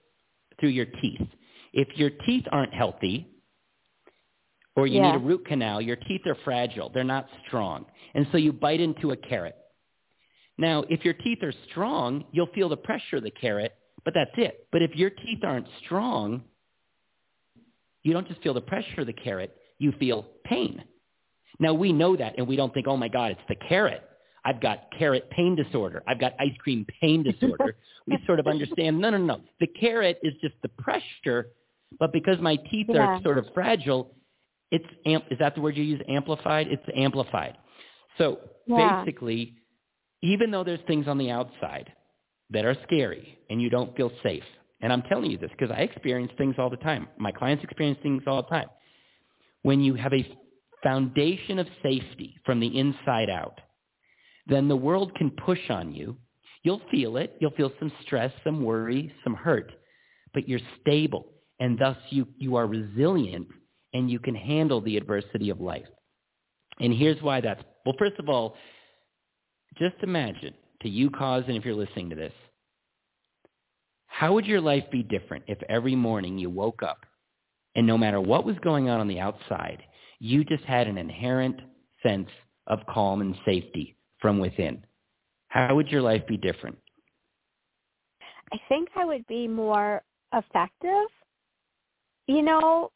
through 0.60 0.70
your 0.70 0.86
teeth. 0.86 1.28
If 1.74 1.88
your 1.98 2.10
teeth 2.26 2.46
aren't 2.52 2.74
healthy 2.74 3.28
or 4.76 4.88
you 4.88 5.00
Yeah. 5.00 5.12
need 5.12 5.16
a 5.16 5.20
root 5.20 5.46
canal, 5.46 5.82
your 5.82 5.96
teeth 5.96 6.22
are 6.26 6.38
fragile. 6.44 6.90
They're 6.90 7.04
not 7.04 7.28
strong. 7.48 7.86
And 8.14 8.28
so 8.32 8.38
you 8.38 8.54
bite 8.54 8.80
into 8.80 9.12
a 9.12 9.18
carrot. 9.18 9.56
Now, 10.60 10.84
if 10.90 11.06
your 11.06 11.14
teeth 11.14 11.42
are 11.42 11.54
strong, 11.72 12.26
you'll 12.34 12.48
feel 12.54 12.68
the 12.68 12.76
pressure 12.76 13.16
of 13.16 13.24
the 13.24 13.32
carrot, 13.32 13.74
but 14.04 14.14
that's 14.14 14.32
it. 14.36 14.68
But 14.74 14.82
if 14.82 14.94
your 14.94 15.10
teeth 15.10 15.40
aren't 15.42 15.68
strong, 15.86 16.44
you 18.04 18.12
don't 18.12 18.28
just 18.28 18.42
feel 18.42 18.54
the 18.54 18.60
pressure 18.62 19.00
of 19.02 19.08
the 19.08 19.14
carrot, 19.14 19.56
you 19.78 19.94
feel 19.94 20.26
pain. 20.44 20.84
Now 21.62 21.74
we 21.74 21.94
know 21.94 22.18
that 22.18 22.38
and 22.38 22.46
we 22.46 22.58
don't 22.58 22.74
think, 22.74 22.88
oh 22.90 22.98
my 22.98 23.08
God, 23.08 23.32
it's 23.32 23.42
the 23.48 23.56
carrot. 23.70 24.04
I've 24.44 24.62
got 24.62 24.90
carrot 24.98 25.30
pain 25.32 25.56
disorder. 25.56 26.04
I've 26.06 26.20
got 26.20 26.34
ice 26.40 26.56
cream 26.60 26.86
pain 27.00 27.24
disorder. 27.24 27.78
we 28.08 28.18
sort 28.26 28.42
of 28.42 28.48
understand, 28.48 29.00
no, 29.00 29.12
no, 29.12 29.18
no. 29.18 29.40
The 29.62 29.68
carrot 29.68 30.20
is 30.24 30.34
just 30.42 30.56
the 30.62 30.70
pressure, 30.70 31.52
but 32.00 32.12
because 32.12 32.38
my 32.42 32.58
teeth 32.70 32.88
Yeah. 32.90 33.00
are 33.18 33.22
sort 33.24 33.38
of 33.38 33.46
fragile, 33.54 34.14
it's, 34.72 34.86
amp- 35.06 35.26
is 35.32 35.40
that 35.40 35.56
the 35.56 35.62
word 35.62 35.78
you 35.78 35.84
use, 35.86 36.02
amplified? 36.10 36.68
It's 36.68 36.84
amplified. 36.94 37.58
So 38.18 38.40
Yeah. 38.68 39.04
basically, 39.06 39.56
even 40.22 40.52
though 40.52 40.64
there's 40.64 40.80
things 40.88 41.08
on 41.08 41.18
the 41.18 41.32
outside 41.32 41.92
that 42.50 42.66
are 42.66 42.76
scary 42.84 43.38
and 43.50 43.62
you 43.62 43.70
don't 43.70 43.96
feel 43.96 44.12
safe, 44.24 44.44
and 44.82 44.94
I'm 44.94 45.04
telling 45.04 45.30
you 45.30 45.38
this 45.38 45.52
because 45.52 45.72
I 45.76 45.82
experience 45.82 46.32
things 46.38 46.56
all 46.58 46.70
the 46.70 46.78
time. 46.78 47.08
My 47.18 47.32
clients 47.32 47.64
experience 47.64 48.00
things 48.02 48.24
all 48.28 48.44
the 48.44 48.50
time. 48.50 48.70
When 49.64 49.82
you 49.82 49.96
have 49.96 50.14
a 50.14 50.38
foundation 50.84 51.60
of 51.60 51.68
safety 51.84 52.38
from 52.46 52.60
the 52.60 52.80
inside 52.80 53.30
out, 53.30 53.60
then 54.48 54.68
the 54.68 54.76
world 54.76 55.14
can 55.16 55.32
push 55.32 55.70
on 55.70 55.94
you. 55.94 56.18
You'll 56.64 56.82
feel 56.92 57.18
it. 57.18 57.36
You'll 57.40 57.52
feel 57.52 57.72
some 57.80 57.92
stress, 58.02 58.32
some 58.44 58.64
worry, 58.64 59.14
some 59.24 59.34
hurt, 59.34 59.72
but 60.34 60.48
you're 60.48 60.60
stable, 60.82 61.28
and 61.60 61.78
thus 61.78 61.98
you, 62.10 62.28
you 62.38 62.56
are 62.56 62.68
resilient, 62.68 63.48
and 63.94 64.10
you 64.10 64.20
can 64.20 64.36
handle 64.36 64.82
the 64.82 64.98
adversity 64.98 65.50
of 65.50 65.60
life. 65.62 65.88
And 66.80 66.94
here's 66.94 67.22
why 67.22 67.42
that's, 67.42 67.64
well, 67.86 67.96
first 68.00 68.20
of 68.20 68.30
all, 68.30 68.56
just 69.78 69.96
imagine, 70.02 70.54
to 70.82 70.90
you, 70.90 71.10
cause, 71.10 71.44
and 71.48 71.56
if 71.56 71.66
you're 71.66 71.76
listening 71.76 72.10
to 72.10 72.16
this, 72.16 72.34
how 74.08 74.34
would 74.34 74.46
your 74.46 74.62
life 74.62 74.84
be 74.92 75.04
different 75.04 75.46
if 75.48 75.62
every 75.70 75.96
morning 75.96 76.38
you 76.38 76.50
woke 76.50 76.84
up 76.84 77.06
and 77.76 77.86
no 77.86 77.98
matter 77.98 78.20
what 78.20 78.46
was 78.46 78.58
going 78.62 78.90
on 78.90 79.00
on 79.00 79.08
the 79.08 79.20
outside, 79.20 79.82
you 80.20 80.44
just 80.44 80.64
had 80.64 80.88
an 80.88 80.98
inherent 80.98 81.60
sense 82.04 82.30
of 82.68 82.80
calm 82.90 83.22
and 83.22 83.36
safety 83.46 83.96
from 84.20 84.40
within? 84.40 84.84
How 85.48 85.76
would 85.76 85.88
your 85.88 86.02
life 86.02 86.26
be 86.28 86.38
different? 86.38 86.78
I 88.52 88.58
think 88.68 88.90
I 88.96 89.06
would 89.06 89.26
be 89.28 89.48
more 89.48 90.02
effective. 90.34 91.08
You 92.28 92.42
know, 92.42 92.92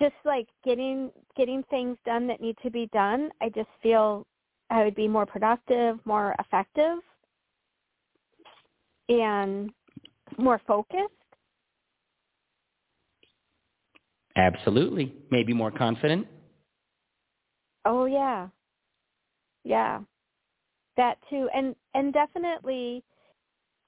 just 0.00 0.14
like 0.24 0.48
getting 0.64 1.10
getting 1.36 1.62
things 1.70 1.96
done 2.04 2.26
that 2.28 2.40
need 2.40 2.56
to 2.62 2.70
be 2.70 2.88
done. 2.92 3.30
I 3.40 3.48
just 3.50 3.68
feel 3.82 4.26
I 4.70 4.84
would 4.84 4.94
be 4.94 5.08
more 5.08 5.26
productive, 5.26 5.98
more 6.04 6.34
effective, 6.38 6.98
and 9.08 9.70
more 10.38 10.60
focused. 10.66 11.12
Absolutely. 14.36 15.12
Maybe 15.30 15.52
more 15.52 15.72
confident? 15.72 16.26
Oh 17.84 18.04
yeah. 18.04 18.48
Yeah. 19.64 20.00
That 20.96 21.18
too. 21.28 21.48
And 21.52 21.74
and 21.94 22.12
definitely 22.12 23.02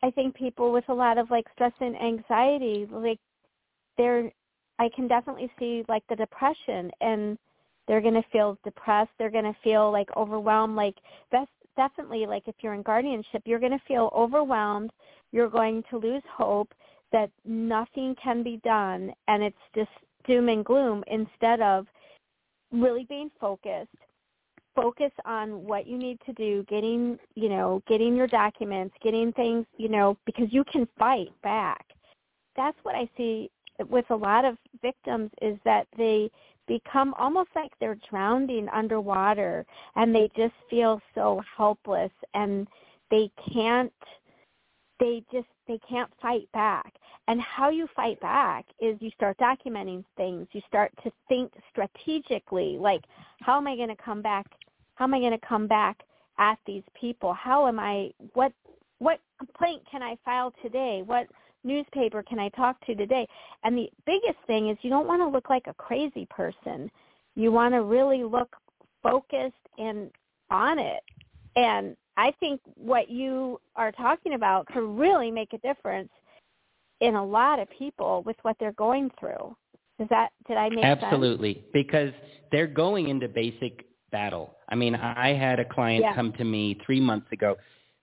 I 0.03 0.11
think 0.11 0.35
people 0.35 0.73
with 0.73 0.89
a 0.89 0.95
lot 0.95 1.17
of 1.17 1.31
like 1.31 1.47
stress 1.55 1.73
and 1.81 1.97
anxiety, 1.97 2.87
like 2.91 3.21
they're 3.97 4.33
I 4.79 4.89
can 4.97 5.07
definitely 5.07 5.51
see 5.59 5.85
like 5.89 6.03
the 6.09 6.17
depression 6.17 6.91
and 7.01 7.39
they're 7.87 8.01
going 8.01 8.15
to 8.15 8.25
feel 8.31 8.59
depressed, 8.65 9.11
they're 9.19 9.31
going 9.31 9.45
to 9.45 9.57
feel 9.63 9.91
like 9.91 10.09
overwhelmed 10.17 10.77
like 10.77 10.97
that's 11.31 11.51
definitely 11.77 12.27
like 12.27 12.45
if 12.47 12.55
you're 12.61 12.75
in 12.75 12.83
guardianship, 12.83 13.43
you're 13.45 13.59
going 13.59 13.73
to 13.73 13.83
feel 13.89 14.11
overwhelmed, 14.15 14.91
you're 15.33 15.49
going 15.49 15.83
to 15.91 15.99
lose 15.99 16.23
hope 16.31 16.73
that 17.13 17.31
nothing 17.45 18.15
can 18.23 18.43
be 18.43 18.59
done 18.65 19.13
and 19.29 19.43
it's 19.43 19.57
just 19.75 19.91
doom 20.27 20.49
and 20.49 20.65
gloom 20.65 21.03
instead 21.09 21.61
of 21.61 21.87
really 22.71 23.05
being 23.09 23.31
focused. 23.41 23.91
Focus 24.75 25.11
on 25.27 25.65
what 25.67 25.87
you 25.87 25.99
need 25.99 26.19
to 26.25 26.33
do 26.33 26.65
getting 26.67 27.19
you 27.35 27.51
know 27.51 27.83
getting 27.87 28.17
your 28.17 28.27
documents 28.27 28.95
getting 29.03 29.31
things 29.33 29.67
you 29.77 29.89
know 29.89 30.17
because 30.25 30.47
you 30.51 30.65
can 30.65 30.89
fight 30.99 31.29
back. 31.43 31.85
That's 32.57 32.77
what 32.83 32.95
i 32.95 33.09
see 33.17 33.51
with 33.89 34.05
a 34.11 34.15
lot 34.15 34.45
of 34.45 34.57
victims 34.81 35.31
is 35.41 35.59
that 35.65 35.87
they 35.97 36.31
become 36.69 37.15
almost 37.15 37.51
like 37.55 37.73
they're 37.81 37.99
drowning 38.11 38.69
underwater 38.71 39.67
and 39.97 40.15
they 40.15 40.31
just 40.37 40.55
feel 40.71 41.01
so 41.15 41.43
helpless 41.57 42.13
and 42.35 42.69
they 43.11 43.31
can't 43.53 43.93
they 45.01 45.25
just 45.33 45.49
they 45.69 45.79
can't 45.89 46.11
fight 46.21 46.49
back. 46.53 46.95
And 47.29 47.41
how 47.41 47.71
you 47.71 47.89
fight 47.95 48.21
back 48.21 48.67
is 48.81 48.97
you 49.01 49.11
start 49.13 49.39
documenting 49.39 50.05
things. 50.17 50.49
You 50.53 50.61
start 50.69 50.93
to 51.05 51.13
think 51.29 51.53
strategically 51.71 52.79
like 52.79 53.03
how 53.41 53.57
am 53.57 53.67
i 53.67 53.77
going 53.77 53.89
to 53.89 54.03
come 54.03 54.23
back 54.23 54.47
how 54.95 55.05
am 55.07 55.15
i 55.15 55.19
going 55.19 55.33
to 55.33 55.47
come 55.47 55.67
back 55.67 55.99
at 56.39 56.59
these 56.67 56.83
people? 57.01 57.33
How 57.35 57.67
am 57.67 57.79
i 57.81 58.11
what 58.35 58.53
what 58.99 59.21
complaint 59.39 59.83
can 59.91 60.03
i 60.03 60.17
file 60.25 60.53
today? 60.63 61.03
What 61.05 61.27
newspaper 61.65 62.23
can 62.23 62.39
I 62.39 62.49
talk 62.51 62.85
to 62.87 62.95
today? 62.95 63.27
And 63.65 63.77
the 63.77 63.91
biggest 64.07 64.39
thing 64.47 64.69
is 64.69 64.79
you 64.83 64.91
don't 64.91 65.07
want 65.07 65.23
to 65.23 65.29
look 65.29 65.51
like 65.51 65.65
a 65.67 65.75
crazy 65.75 66.27
person. 66.31 66.91
You 67.35 67.53
want 67.53 67.75
to 67.75 67.83
really 67.83 68.25
look 68.25 68.55
focused 69.03 69.55
and 69.79 70.11
on 70.51 70.79
it. 70.79 71.03
And 71.57 71.97
I 72.17 72.33
think 72.41 72.61
what 72.77 73.11
you 73.11 73.61
are 73.77 73.93
talking 73.93 74.35
about 74.35 74.67
could 74.67 74.85
really 74.99 75.31
make 75.31 75.53
a 75.53 75.59
difference 75.59 76.11
in 77.01 77.15
a 77.15 77.25
lot 77.25 77.59
of 77.59 77.69
people 77.71 78.23
with 78.25 78.37
what 78.43 78.57
they're 78.61 78.73
going 78.73 79.11
through. 79.19 79.57
Does 79.99 80.09
that 80.11 80.31
did 80.47 80.57
I 80.57 80.69
make 80.69 80.85
Absolutely. 80.85 81.55
Sense? 81.55 81.67
Because 81.73 82.13
they're 82.51 82.67
going 82.67 83.09
into 83.09 83.29
basic 83.29 83.87
battle. 84.11 84.57
I 84.69 84.75
mean, 84.75 84.95
I 84.95 85.35
had 85.35 85.59
a 85.59 85.65
client 85.65 86.05
yeah. 86.05 86.15
come 86.15 86.33
to 86.35 86.45
me 86.45 86.79
3 86.85 87.01
months 87.01 87.27
ago 87.33 87.57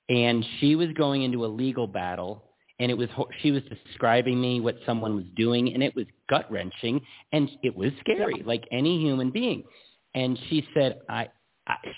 and 0.10 0.46
she 0.60 0.76
was 0.76 0.90
going 0.98 1.22
into 1.22 1.46
a 1.46 1.48
legal 1.48 1.88
battle 1.88 2.44
and 2.80 2.92
it 2.92 2.98
was 2.98 3.10
she 3.42 3.52
was 3.52 3.62
describing 3.86 4.40
me 4.40 4.60
what 4.60 4.76
someone 4.86 5.16
was 5.16 5.26
doing 5.36 5.74
and 5.74 5.84
it 5.84 5.96
was 5.96 6.06
gut 6.30 6.50
wrenching 6.52 7.02
and 7.32 7.50
it 7.64 7.76
was 7.76 7.92
scary 8.00 8.36
yeah. 8.38 8.44
like 8.46 8.64
any 8.72 9.00
human 9.00 9.32
being 9.32 9.64
and 10.16 10.40
she 10.50 10.66
said 10.74 11.00
i 11.10 11.28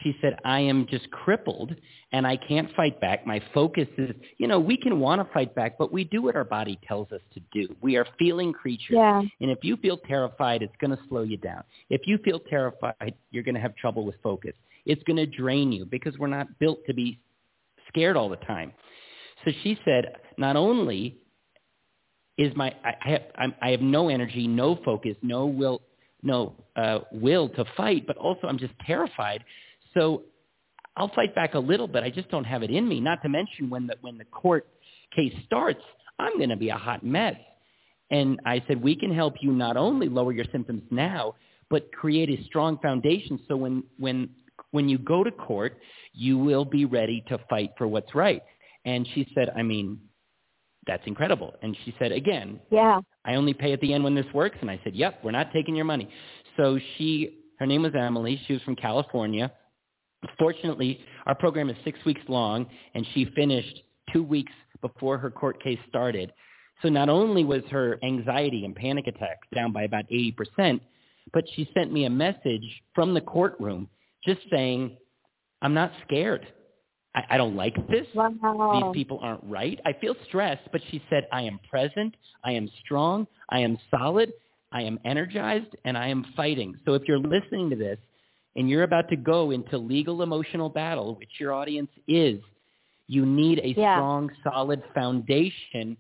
she 0.03 0.15
said, 0.21 0.37
I 0.43 0.59
am 0.59 0.85
just 0.89 1.09
crippled 1.11 1.73
and 2.11 2.27
I 2.27 2.37
can't 2.37 2.73
fight 2.75 2.99
back. 2.99 3.25
My 3.25 3.41
focus 3.53 3.87
is, 3.97 4.11
you 4.37 4.47
know, 4.47 4.59
we 4.59 4.77
can 4.77 4.99
want 4.99 5.25
to 5.25 5.33
fight 5.33 5.55
back, 5.55 5.77
but 5.77 5.93
we 5.93 6.03
do 6.03 6.21
what 6.21 6.35
our 6.35 6.43
body 6.43 6.79
tells 6.87 7.11
us 7.11 7.21
to 7.33 7.39
do. 7.53 7.73
We 7.81 7.95
are 7.95 8.05
feeling 8.19 8.53
creatures. 8.53 8.95
Yeah. 8.95 9.19
And 9.19 9.51
if 9.51 9.59
you 9.63 9.77
feel 9.77 9.97
terrified, 9.97 10.61
it's 10.61 10.75
going 10.79 10.91
to 10.91 10.99
slow 11.07 11.23
you 11.23 11.37
down. 11.37 11.63
If 11.89 12.01
you 12.05 12.17
feel 12.19 12.39
terrified, 12.39 13.13
you're 13.31 13.43
going 13.43 13.55
to 13.55 13.61
have 13.61 13.75
trouble 13.75 14.05
with 14.05 14.15
focus. 14.21 14.53
It's 14.85 15.03
going 15.03 15.17
to 15.17 15.25
drain 15.25 15.71
you 15.71 15.85
because 15.85 16.17
we're 16.17 16.27
not 16.27 16.47
built 16.59 16.79
to 16.87 16.93
be 16.93 17.19
scared 17.87 18.17
all 18.17 18.29
the 18.29 18.37
time. 18.37 18.73
So 19.45 19.51
she 19.63 19.77
said, 19.85 20.15
not 20.37 20.55
only 20.55 21.17
is 22.37 22.55
my 22.55 22.73
I 22.83 23.09
have 23.09 23.21
I'm, 23.35 23.53
I 23.61 23.69
have 23.69 23.81
no 23.81 24.09
energy, 24.09 24.47
no 24.47 24.77
focus, 24.83 25.15
no 25.21 25.45
will 25.45 25.81
no 26.23 26.55
uh, 26.75 26.99
will 27.11 27.49
to 27.49 27.65
fight, 27.75 28.05
but 28.07 28.17
also 28.17 28.47
I'm 28.47 28.57
just 28.57 28.73
terrified. 28.85 29.43
So 29.93 30.23
I'll 30.95 31.11
fight 31.13 31.33
back 31.35 31.53
a 31.53 31.59
little 31.59 31.87
bit. 31.87 32.03
I 32.03 32.09
just 32.09 32.29
don't 32.29 32.43
have 32.43 32.63
it 32.63 32.71
in 32.71 32.87
me. 32.87 32.99
Not 32.99 33.21
to 33.23 33.29
mention 33.29 33.69
when 33.69 33.87
the 33.87 33.95
when 34.01 34.17
the 34.17 34.25
court 34.25 34.67
case 35.15 35.33
starts, 35.45 35.81
I'm 36.19 36.37
going 36.37 36.49
to 36.49 36.57
be 36.57 36.69
a 36.69 36.75
hot 36.75 37.03
mess. 37.03 37.35
And 38.09 38.39
I 38.45 38.61
said 38.67 38.81
we 38.81 38.95
can 38.95 39.13
help 39.13 39.35
you 39.41 39.51
not 39.51 39.77
only 39.77 40.09
lower 40.09 40.33
your 40.33 40.45
symptoms 40.51 40.83
now, 40.91 41.35
but 41.69 41.91
create 41.93 42.29
a 42.29 42.43
strong 42.45 42.77
foundation 42.79 43.39
so 43.47 43.55
when 43.55 43.83
when 43.97 44.29
when 44.71 44.87
you 44.87 44.97
go 44.97 45.23
to 45.23 45.31
court, 45.31 45.79
you 46.13 46.37
will 46.37 46.65
be 46.65 46.85
ready 46.85 47.23
to 47.27 47.37
fight 47.49 47.71
for 47.77 47.87
what's 47.87 48.13
right. 48.15 48.43
And 48.85 49.07
she 49.13 49.27
said, 49.35 49.49
I 49.55 49.61
mean, 49.61 49.99
that's 50.87 51.03
incredible. 51.05 51.53
And 51.61 51.77
she 51.85 51.93
said, 51.99 52.11
again, 52.11 52.59
yeah, 52.71 52.99
I 53.25 53.35
only 53.35 53.53
pay 53.53 53.73
at 53.73 53.81
the 53.81 53.93
end 53.93 54.03
when 54.03 54.15
this 54.15 54.25
works. 54.33 54.57
And 54.61 54.69
I 54.69 54.79
said, 54.83 54.95
yep, 54.95 55.19
we're 55.23 55.31
not 55.31 55.51
taking 55.53 55.75
your 55.75 55.85
money. 55.85 56.09
So 56.57 56.79
she, 56.97 57.39
her 57.59 57.65
name 57.65 57.83
was 57.83 57.93
Emily. 57.95 58.41
She 58.47 58.53
was 58.53 58.61
from 58.63 58.75
California. 58.75 59.51
Fortunately, 60.37 60.99
our 61.25 61.35
program 61.35 61.69
is 61.69 61.77
six 61.83 62.03
weeks 62.05 62.21
long, 62.27 62.67
and 62.93 63.05
she 63.13 63.25
finished 63.35 63.81
two 64.13 64.23
weeks 64.23 64.51
before 64.81 65.17
her 65.17 65.31
court 65.31 65.61
case 65.63 65.79
started. 65.87 66.31
So 66.81 66.89
not 66.89 67.09
only 67.09 67.43
was 67.43 67.63
her 67.69 67.99
anxiety 68.03 68.65
and 68.65 68.75
panic 68.75 69.07
attacks 69.07 69.47
down 69.53 69.71
by 69.71 69.83
about 69.83 70.05
80%, 70.09 70.79
but 71.33 71.43
she 71.55 71.69
sent 71.73 71.91
me 71.91 72.05
a 72.05 72.09
message 72.09 72.63
from 72.95 73.13
the 73.13 73.21
courtroom 73.21 73.87
just 74.25 74.41
saying, 74.51 74.97
I'm 75.61 75.73
not 75.73 75.91
scared. 76.05 76.47
I, 77.15 77.23
I 77.31 77.37
don't 77.37 77.55
like 77.55 77.75
this. 77.89 78.07
Wow. 78.13 78.93
These 78.93 79.03
people 79.03 79.19
aren't 79.21 79.43
right. 79.43 79.79
I 79.85 79.93
feel 79.93 80.15
stressed, 80.27 80.67
but 80.71 80.81
she 80.89 81.01
said, 81.09 81.27
I 81.31 81.41
am 81.43 81.59
present, 81.69 82.15
I 82.43 82.51
am 82.51 82.69
strong, 82.83 83.27
I 83.49 83.59
am 83.59 83.77
solid, 83.89 84.31
I 84.71 84.83
am 84.83 84.99
energized, 85.03 85.75
and 85.85 85.97
I 85.97 86.07
am 86.07 86.25
fighting. 86.35 86.75
So 86.85 86.93
if 86.93 87.03
you're 87.07 87.19
listening 87.19 87.69
to 87.71 87.75
this 87.75 87.97
and 88.55 88.69
you're 88.69 88.83
about 88.83 89.09
to 89.09 89.15
go 89.15 89.51
into 89.51 89.77
legal 89.77 90.21
emotional 90.21 90.69
battle, 90.69 91.15
which 91.15 91.29
your 91.39 91.53
audience 91.53 91.91
is, 92.07 92.39
you 93.07 93.25
need 93.25 93.59
a 93.59 93.69
yeah. 93.77 93.97
strong, 93.97 94.29
solid 94.43 94.81
foundation 94.93 95.97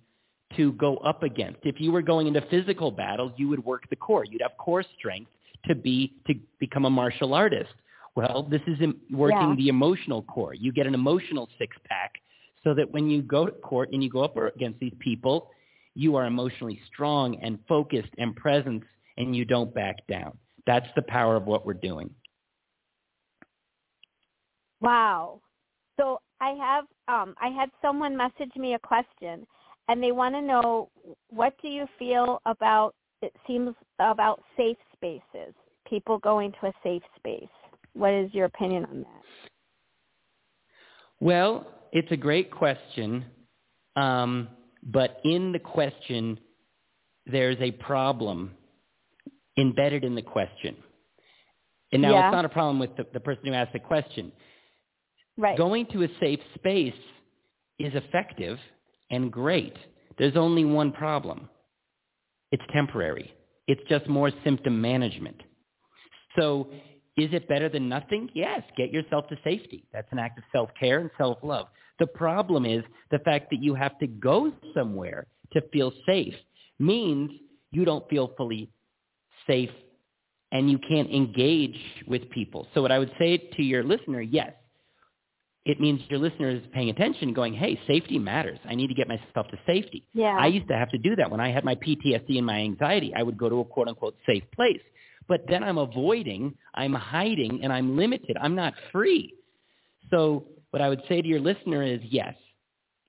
to 0.55 0.71
go 0.73 0.97
up 0.97 1.23
against. 1.23 1.59
If 1.63 1.79
you 1.79 1.91
were 1.91 2.01
going 2.01 2.27
into 2.27 2.41
physical 2.49 2.91
battle, 2.91 3.33
you 3.37 3.49
would 3.49 3.63
work 3.63 3.89
the 3.89 3.95
core. 3.95 4.25
You'd 4.25 4.41
have 4.41 4.57
core 4.57 4.83
strength 4.97 5.29
to 5.67 5.75
be 5.75 6.13
to 6.27 6.33
become 6.59 6.85
a 6.85 6.89
martial 6.89 7.33
artist. 7.33 7.71
Well, 8.15 8.47
this 8.49 8.61
is 8.67 8.77
working 9.09 9.49
yeah. 9.49 9.55
the 9.55 9.69
emotional 9.69 10.23
core. 10.23 10.53
You 10.53 10.71
get 10.71 10.85
an 10.85 10.93
emotional 10.93 11.49
six 11.57 11.77
pack 11.87 12.15
so 12.63 12.73
that 12.73 12.91
when 12.91 13.09
you 13.09 13.21
go 13.21 13.45
to 13.45 13.51
court 13.51 13.89
and 13.93 14.03
you 14.03 14.09
go 14.09 14.23
up 14.23 14.35
against 14.37 14.79
these 14.79 14.93
people, 14.99 15.49
you 15.95 16.15
are 16.15 16.25
emotionally 16.25 16.79
strong 16.91 17.37
and 17.41 17.57
focused 17.67 18.11
and 18.17 18.35
present 18.35 18.83
and 19.17 19.35
you 19.35 19.45
don't 19.45 19.73
back 19.73 19.95
down. 20.07 20.37
That's 20.67 20.87
the 20.95 21.01
power 21.03 21.35
of 21.35 21.45
what 21.45 21.65
we're 21.65 21.73
doing. 21.73 22.09
Wow. 24.81 25.41
So 25.99 26.19
I 26.39 26.51
have 26.51 26.85
um, 27.07 27.35
I 27.39 27.49
had 27.49 27.69
someone 27.81 28.17
message 28.17 28.55
me 28.55 28.73
a 28.73 28.79
question 28.79 29.45
and 29.87 30.01
they 30.01 30.11
want 30.11 30.35
to 30.35 30.41
know 30.41 30.89
what 31.29 31.53
do 31.61 31.67
you 31.67 31.85
feel 31.99 32.41
about 32.45 32.95
it 33.21 33.33
seems 33.45 33.75
about 33.99 34.41
safe 34.57 34.77
spaces, 34.93 35.53
people 35.87 36.17
going 36.17 36.51
to 36.59 36.67
a 36.67 36.73
safe 36.83 37.03
space. 37.17 37.43
What 37.93 38.13
is 38.13 38.33
your 38.33 38.45
opinion 38.45 38.85
on 38.85 38.99
that? 38.99 39.21
Well, 41.19 41.67
it's 41.91 42.11
a 42.11 42.17
great 42.17 42.51
question, 42.51 43.25
um, 43.95 44.47
but 44.83 45.19
in 45.23 45.51
the 45.51 45.59
question, 45.59 46.39
there's 47.25 47.57
a 47.59 47.71
problem 47.71 48.51
embedded 49.57 50.03
in 50.03 50.15
the 50.15 50.21
question. 50.21 50.75
And 51.91 52.01
now 52.01 52.11
yeah. 52.11 52.27
it's 52.27 52.33
not 52.33 52.45
a 52.45 52.49
problem 52.49 52.79
with 52.79 52.95
the, 52.95 53.05
the 53.13 53.19
person 53.19 53.45
who 53.45 53.53
asked 53.53 53.73
the 53.73 53.79
question. 53.79 54.31
Right. 55.37 55.57
Going 55.57 55.85
to 55.87 56.03
a 56.03 56.07
safe 56.19 56.39
space 56.55 56.93
is 57.79 57.93
effective 57.93 58.57
and 59.09 59.31
great. 59.31 59.75
There's 60.17 60.37
only 60.37 60.65
one 60.65 60.91
problem. 60.91 61.49
It's 62.51 62.63
temporary. 62.73 63.33
It's 63.67 63.81
just 63.89 64.07
more 64.07 64.31
symptom 64.43 64.81
management. 64.81 65.41
So 66.37 66.69
is 67.21 67.33
it 67.33 67.47
better 67.47 67.69
than 67.69 67.89
nothing? 67.89 68.29
Yes. 68.33 68.61
Get 68.77 68.91
yourself 68.91 69.27
to 69.29 69.37
safety. 69.43 69.85
That's 69.93 70.07
an 70.11 70.19
act 70.19 70.37
of 70.37 70.43
self-care 70.51 70.99
and 70.99 71.09
self-love. 71.17 71.67
The 71.99 72.07
problem 72.07 72.65
is 72.65 72.83
the 73.11 73.19
fact 73.19 73.49
that 73.51 73.61
you 73.61 73.75
have 73.75 73.97
to 73.99 74.07
go 74.07 74.51
somewhere 74.73 75.27
to 75.53 75.61
feel 75.71 75.91
safe 76.05 76.33
means 76.79 77.31
you 77.71 77.85
don't 77.85 78.07
feel 78.09 78.33
fully 78.37 78.69
safe 79.47 79.69
and 80.51 80.69
you 80.69 80.77
can't 80.79 81.09
engage 81.09 81.77
with 82.07 82.29
people. 82.31 82.67
So 82.73 82.81
what 82.81 82.91
I 82.91 82.99
would 82.99 83.11
say 83.17 83.37
to 83.37 83.63
your 83.63 83.83
listener, 83.83 84.21
yes, 84.21 84.53
it 85.63 85.79
means 85.79 86.01
your 86.09 86.19
listener 86.19 86.49
is 86.49 86.61
paying 86.73 86.89
attention 86.89 87.33
going, 87.33 87.53
hey, 87.53 87.79
safety 87.87 88.17
matters. 88.17 88.57
I 88.67 88.73
need 88.73 88.87
to 88.87 88.95
get 88.95 89.07
myself 89.07 89.47
to 89.51 89.59
safety. 89.67 90.03
Yeah. 90.13 90.35
I 90.39 90.47
used 90.47 90.67
to 90.69 90.75
have 90.75 90.89
to 90.89 90.97
do 90.97 91.15
that. 91.17 91.29
When 91.29 91.39
I 91.39 91.51
had 91.51 91.63
my 91.63 91.75
PTSD 91.75 92.37
and 92.37 92.45
my 92.45 92.59
anxiety, 92.59 93.13
I 93.15 93.21
would 93.21 93.37
go 93.37 93.47
to 93.47 93.59
a 93.59 93.65
quote-unquote 93.65 94.15
safe 94.25 94.43
place 94.55 94.81
but 95.27 95.41
then 95.47 95.63
I'm 95.63 95.77
avoiding, 95.77 96.55
I'm 96.75 96.93
hiding, 96.93 97.59
and 97.63 97.71
I'm 97.71 97.95
limited. 97.97 98.37
I'm 98.41 98.55
not 98.55 98.73
free. 98.91 99.33
So 100.09 100.45
what 100.71 100.81
I 100.81 100.89
would 100.89 101.01
say 101.07 101.21
to 101.21 101.27
your 101.27 101.39
listener 101.39 101.83
is 101.83 101.99
yes, 102.09 102.35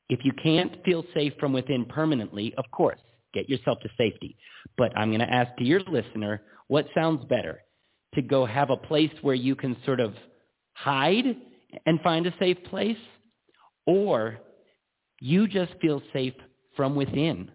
if 0.09 0.21
you 0.25 0.33
can't 0.43 0.83
feel 0.85 1.05
safe 1.15 1.33
from 1.41 1.53
within 1.53 1.85
permanently, 1.87 2.55
of 2.59 2.65
course, 2.71 3.01
get 3.33 3.49
yourself 3.49 3.79
to 3.83 3.89
safety. 3.97 4.37
But 4.77 4.97
I'm 4.97 5.09
going 5.09 5.21
to 5.21 5.33
ask 5.33 5.57
to 5.57 5.65
your 5.65 5.81
listener, 5.81 6.43
what 6.69 6.87
sounds 6.95 7.25
better? 7.27 7.61
To 8.15 8.23
go 8.23 8.45
have 8.45 8.71
a 8.71 8.77
place 8.77 9.13
where 9.23 9.35
you 9.35 9.57
can 9.57 9.77
sort 9.85 10.01
of 10.01 10.15
hide 10.75 11.37
and 11.87 12.01
find 12.01 12.27
a 12.27 12.35
safe 12.39 12.59
place? 12.65 12.99
Or 13.87 14.39
you 15.21 15.49
just 15.49 15.73
feel 15.81 16.03
safe 16.13 16.35
from 16.77 16.95
within. 16.95 17.51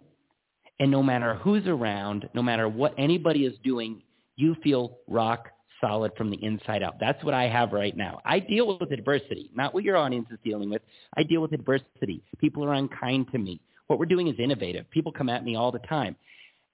And 0.79 0.91
no 0.91 1.01
matter 1.01 1.35
who's 1.35 1.65
around, 1.67 2.29
no 2.33 2.41
matter 2.41 2.69
what 2.69 2.93
anybody 2.97 3.45
is 3.45 3.55
doing, 3.63 4.01
you 4.37 4.55
feel 4.63 4.99
rock 5.07 5.49
solid 5.81 6.11
from 6.17 6.29
the 6.29 6.43
inside 6.43 6.81
out. 6.81 6.95
That's 6.99 7.23
what 7.23 7.33
I 7.33 7.47
have 7.47 7.71
right 7.71 7.95
now. 7.95 8.19
I 8.25 8.39
deal 8.39 8.77
with 8.79 8.91
adversity, 8.91 9.51
not 9.53 9.73
what 9.73 9.83
your 9.83 9.97
audience 9.97 10.27
is 10.31 10.39
dealing 10.43 10.69
with. 10.69 10.81
I 11.15 11.23
deal 11.23 11.41
with 11.41 11.53
adversity. 11.53 12.23
People 12.39 12.63
are 12.63 12.73
unkind 12.73 13.27
to 13.31 13.37
me. 13.37 13.59
What 13.87 13.99
we're 13.99 14.05
doing 14.05 14.27
is 14.27 14.35
innovative. 14.39 14.89
People 14.91 15.11
come 15.11 15.29
at 15.29 15.43
me 15.43 15.55
all 15.55 15.71
the 15.71 15.79
time. 15.79 16.15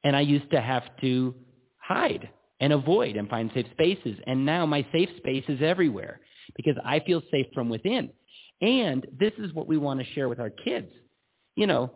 And 0.04 0.16
I 0.16 0.22
used 0.22 0.50
to 0.52 0.62
have 0.62 0.84
to 1.02 1.34
hide 1.78 2.30
and 2.60 2.74
avoid 2.74 3.16
and 3.16 3.30
find 3.30 3.52
safe 3.54 3.66
spaces. 3.72 4.18
And 4.28 4.46
now 4.46 4.66
my 4.66 4.86
safe 4.92 5.10
space 5.18 5.44
is 5.48 5.60
everywhere 5.62 6.22
because 6.56 6.76
I 6.86 7.00
feel 7.02 7.22
safe 7.32 7.48
from 7.54 7.70
within. 7.70 8.10
And 8.62 9.06
this 9.20 9.34
is 9.38 9.54
what 9.54 9.68
we 9.68 9.78
want 9.78 10.00
to 10.00 10.06
share 10.14 10.30
with 10.30 10.40
our 10.40 10.50
kids. 10.50 10.88
You 11.56 11.68
know, 11.68 11.92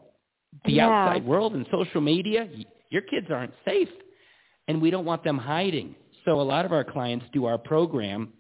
the 0.66 0.74
yeah. 0.74 0.88
outside 0.88 1.26
world 1.26 1.54
and 1.54 1.66
social 1.72 2.02
media, 2.02 2.48
your 2.90 3.02
kids 3.02 3.28
aren't 3.30 3.54
safe 3.66 3.90
and 4.68 4.82
we 4.82 4.90
don't 4.90 5.06
want 5.06 5.24
them 5.24 5.38
hiding. 5.38 5.96
So 6.26 6.42
a 6.42 6.44
lot 6.44 6.66
of 6.66 6.72
our 6.72 6.84
clients 6.84 7.26
do 7.34 7.46
our 7.46 7.58
program 7.58 8.34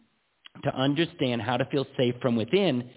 to 0.63 0.75
understand 0.75 1.41
how 1.41 1.57
to 1.57 1.65
feel 1.65 1.85
safe 1.97 2.15
from 2.21 2.35
within 2.35 2.89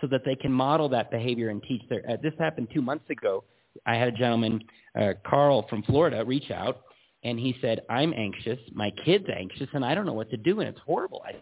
so 0.00 0.06
that 0.08 0.22
they 0.24 0.34
can 0.34 0.52
model 0.52 0.88
that 0.88 1.10
behavior 1.10 1.50
and 1.50 1.62
teach 1.62 1.82
their, 1.88 2.02
uh, 2.08 2.16
this 2.22 2.32
happened 2.38 2.68
two 2.74 2.82
months 2.82 3.08
ago. 3.10 3.44
I 3.86 3.94
had 3.94 4.08
a 4.08 4.12
gentleman, 4.12 4.62
uh, 4.98 5.12
Carl 5.24 5.66
from 5.68 5.82
Florida, 5.84 6.24
reach 6.24 6.50
out, 6.50 6.82
and 7.24 7.38
he 7.38 7.56
said, 7.60 7.82
"I'm 7.88 8.12
anxious. 8.14 8.58
My 8.72 8.90
kid's 9.04 9.28
anxious, 9.28 9.68
and 9.72 9.84
I 9.84 9.94
don't 9.94 10.06
know 10.06 10.12
what 10.12 10.30
to 10.30 10.36
do, 10.36 10.60
and 10.60 10.68
it's 10.68 10.80
horrible." 10.80 11.22
I 11.24 11.34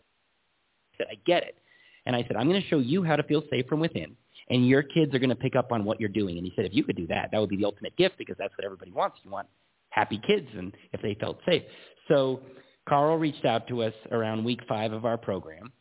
said, 0.98 1.06
"I 1.10 1.14
get 1.24 1.42
it," 1.42 1.58
and 2.04 2.14
I 2.14 2.22
said, 2.24 2.36
"I'm 2.36 2.48
going 2.48 2.60
to 2.60 2.68
show 2.68 2.78
you 2.78 3.02
how 3.02 3.16
to 3.16 3.22
feel 3.22 3.42
safe 3.50 3.66
from 3.66 3.80
within." 3.80 4.14
And 4.50 4.66
your 4.66 4.82
kids 4.82 5.14
are 5.14 5.18
going 5.20 5.30
to 5.30 5.36
pick 5.36 5.54
up 5.54 5.70
on 5.72 5.84
what 5.84 6.00
you're 6.00 6.08
doing. 6.08 6.36
And 6.36 6.44
he 6.44 6.52
said, 6.56 6.64
if 6.64 6.74
you 6.74 6.82
could 6.82 6.96
do 6.96 7.06
that, 7.06 7.30
that 7.30 7.40
would 7.40 7.48
be 7.48 7.56
the 7.56 7.64
ultimate 7.64 7.96
gift 7.96 8.18
because 8.18 8.36
that's 8.36 8.52
what 8.58 8.64
everybody 8.64 8.90
wants. 8.90 9.18
You 9.22 9.30
want 9.30 9.46
happy 9.90 10.20
kids 10.26 10.48
and 10.56 10.74
if 10.92 11.02
they 11.02 11.14
felt 11.20 11.38
safe. 11.46 11.62
So 12.08 12.40
Carl 12.88 13.18
reached 13.18 13.44
out 13.44 13.68
to 13.68 13.82
us 13.82 13.94
around 14.10 14.44
week 14.44 14.60
five 14.68 14.92
of 14.92 15.04
our 15.04 15.16
program, 15.16 15.72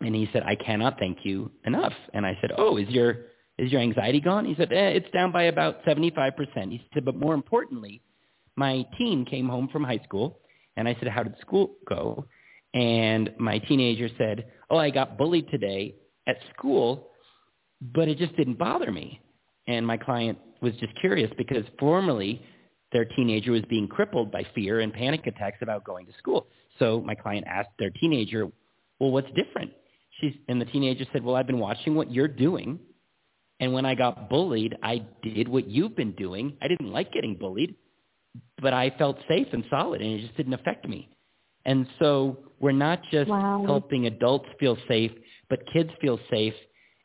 and 0.00 0.14
he 0.14 0.28
said, 0.32 0.42
"I 0.44 0.54
cannot 0.54 0.98
thank 0.98 1.24
you 1.24 1.50
enough." 1.64 1.92
And 2.14 2.24
I 2.24 2.38
said, 2.40 2.52
"Oh, 2.56 2.76
is 2.76 2.88
your 2.88 3.26
is 3.58 3.70
your 3.70 3.80
anxiety 3.80 4.20
gone?" 4.20 4.44
He 4.44 4.54
said, 4.54 4.72
eh, 4.72 4.90
"It's 4.90 5.10
down 5.10 5.32
by 5.32 5.44
about 5.44 5.84
75%." 5.84 6.72
He 6.72 6.82
said, 6.94 7.04
"But 7.04 7.16
more 7.16 7.34
importantly, 7.34 8.00
my 8.56 8.86
teen 8.96 9.24
came 9.24 9.48
home 9.48 9.68
from 9.68 9.84
high 9.84 9.98
school, 9.98 10.40
and 10.76 10.88
I 10.88 10.94
said, 10.94 11.08
"How 11.08 11.22
did 11.22 11.36
school 11.38 11.76
go?" 11.86 12.26
And 12.72 13.34
my 13.38 13.58
teenager 13.58 14.08
said, 14.16 14.50
"Oh, 14.70 14.78
I 14.78 14.90
got 14.90 15.18
bullied 15.18 15.48
today 15.50 15.96
at 16.26 16.38
school, 16.54 17.10
but 17.80 18.08
it 18.08 18.16
just 18.16 18.36
didn't 18.36 18.58
bother 18.58 18.90
me." 18.92 19.20
And 19.66 19.86
my 19.86 19.96
client 19.96 20.38
was 20.62 20.74
just 20.76 20.94
curious 21.00 21.30
because 21.36 21.66
formerly 21.78 22.42
their 22.92 23.04
teenager 23.04 23.52
was 23.52 23.62
being 23.68 23.86
crippled 23.86 24.30
by 24.32 24.44
fear 24.54 24.80
and 24.80 24.92
panic 24.92 25.26
attacks 25.26 25.58
about 25.62 25.84
going 25.84 26.06
to 26.06 26.12
school. 26.18 26.46
So 26.78 27.00
my 27.00 27.14
client 27.14 27.46
asked 27.48 27.70
their 27.78 27.90
teenager, 27.90 28.50
well, 28.98 29.10
what's 29.10 29.28
different? 29.28 29.72
She's, 30.20 30.34
and 30.48 30.60
the 30.60 30.66
teenager 30.66 31.04
said, 31.12 31.24
well, 31.24 31.36
I've 31.36 31.46
been 31.46 31.58
watching 31.58 31.94
what 31.94 32.12
you're 32.12 32.28
doing. 32.28 32.78
And 33.60 33.72
when 33.72 33.84
I 33.84 33.94
got 33.94 34.28
bullied, 34.28 34.76
I 34.82 35.06
did 35.22 35.46
what 35.48 35.68
you've 35.68 35.94
been 35.94 36.12
doing. 36.12 36.56
I 36.62 36.68
didn't 36.68 36.90
like 36.90 37.12
getting 37.12 37.36
bullied, 37.36 37.74
but 38.60 38.72
I 38.72 38.90
felt 38.98 39.18
safe 39.28 39.48
and 39.52 39.64
solid, 39.68 40.00
and 40.00 40.12
it 40.12 40.22
just 40.22 40.36
didn't 40.36 40.54
affect 40.54 40.88
me. 40.88 41.10
And 41.66 41.86
so 41.98 42.38
we're 42.58 42.72
not 42.72 43.02
just 43.10 43.28
wow. 43.28 43.62
helping 43.66 44.06
adults 44.06 44.48
feel 44.58 44.78
safe, 44.88 45.12
but 45.50 45.60
kids 45.72 45.90
feel 46.00 46.18
safe. 46.30 46.54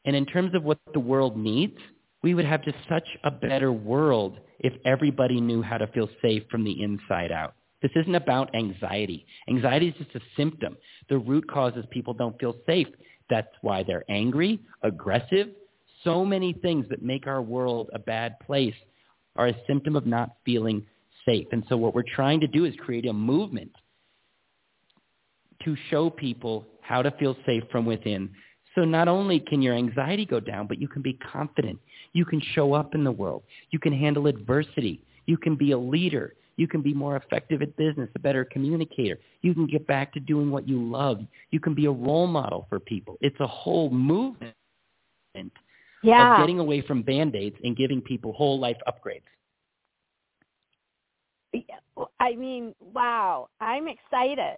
And 0.05 0.15
in 0.15 0.25
terms 0.25 0.55
of 0.55 0.63
what 0.63 0.79
the 0.93 0.99
world 0.99 1.37
needs, 1.37 1.77
we 2.25 2.33
would 2.33 2.43
have 2.43 2.63
just 2.63 2.77
such 2.89 3.07
a 3.23 3.29
better 3.29 3.71
world 3.71 4.39
if 4.57 4.73
everybody 4.83 5.39
knew 5.39 5.61
how 5.61 5.77
to 5.77 5.85
feel 5.85 6.09
safe 6.23 6.41
from 6.49 6.63
the 6.63 6.81
inside 6.81 7.31
out. 7.31 7.53
This 7.83 7.91
isn't 7.95 8.15
about 8.15 8.55
anxiety. 8.55 9.27
Anxiety 9.47 9.89
is 9.89 9.95
just 9.99 10.15
a 10.15 10.19
symptom. 10.35 10.75
The 11.07 11.19
root 11.19 11.47
cause 11.47 11.73
is 11.75 11.85
people 11.91 12.15
don't 12.15 12.35
feel 12.39 12.55
safe. 12.65 12.87
That's 13.29 13.53
why 13.61 13.83
they're 13.83 14.05
angry, 14.09 14.59
aggressive. 14.81 15.49
So 16.03 16.25
many 16.25 16.53
things 16.63 16.87
that 16.89 17.03
make 17.03 17.27
our 17.27 17.43
world 17.43 17.91
a 17.93 17.99
bad 17.99 18.39
place 18.39 18.73
are 19.35 19.49
a 19.49 19.61
symptom 19.67 19.95
of 19.95 20.07
not 20.07 20.31
feeling 20.43 20.83
safe. 21.27 21.45
And 21.51 21.63
so 21.69 21.77
what 21.77 21.93
we're 21.93 22.15
trying 22.15 22.39
to 22.39 22.47
do 22.47 22.65
is 22.65 22.73
create 22.79 23.05
a 23.05 23.13
movement 23.13 23.71
to 25.63 25.77
show 25.91 26.09
people 26.09 26.65
how 26.81 27.03
to 27.03 27.11
feel 27.19 27.37
safe 27.45 27.65
from 27.71 27.85
within. 27.85 28.31
So 28.73 28.83
not 28.83 29.07
only 29.07 29.39
can 29.39 29.61
your 29.61 29.75
anxiety 29.75 30.25
go 30.25 30.39
down, 30.39 30.65
but 30.65 30.81
you 30.81 30.87
can 30.87 31.03
be 31.03 31.13
confident. 31.31 31.79
You 32.15 32.23
can 32.23 32.41
show 32.53 32.73
up 32.73 32.95
in 32.95 33.03
the 33.03 33.11
world. 33.11 33.43
You 33.71 33.79
can 33.79 33.91
handle 33.91 34.27
adversity. 34.27 35.03
You 35.25 35.35
can 35.37 35.57
be 35.57 35.71
a 35.71 35.77
leader. 35.77 36.33
You 36.55 36.65
can 36.65 36.81
be 36.81 36.93
more 36.93 37.17
effective 37.17 37.61
at 37.61 37.75
business, 37.75 38.09
a 38.15 38.19
better 38.19 38.45
communicator. 38.45 39.19
You 39.41 39.53
can 39.53 39.67
get 39.67 39.85
back 39.85 40.13
to 40.13 40.21
doing 40.21 40.49
what 40.49 40.65
you 40.65 40.81
love. 40.81 41.19
You 41.51 41.59
can 41.59 41.73
be 41.75 41.87
a 41.87 41.91
role 41.91 42.27
model 42.27 42.67
for 42.69 42.79
people. 42.79 43.17
It's 43.19 43.37
a 43.41 43.47
whole 43.47 43.89
movement 43.89 44.55
yeah. 46.01 46.35
of 46.35 46.39
getting 46.39 46.59
away 46.59 46.81
from 46.81 47.01
Band-Aids 47.01 47.57
and 47.65 47.75
giving 47.75 47.99
people 47.99 48.31
whole 48.31 48.57
life 48.57 48.77
upgrades. 48.87 49.21
I 52.21 52.35
mean, 52.35 52.73
wow. 52.93 53.49
I'm 53.59 53.89
excited 53.89 54.55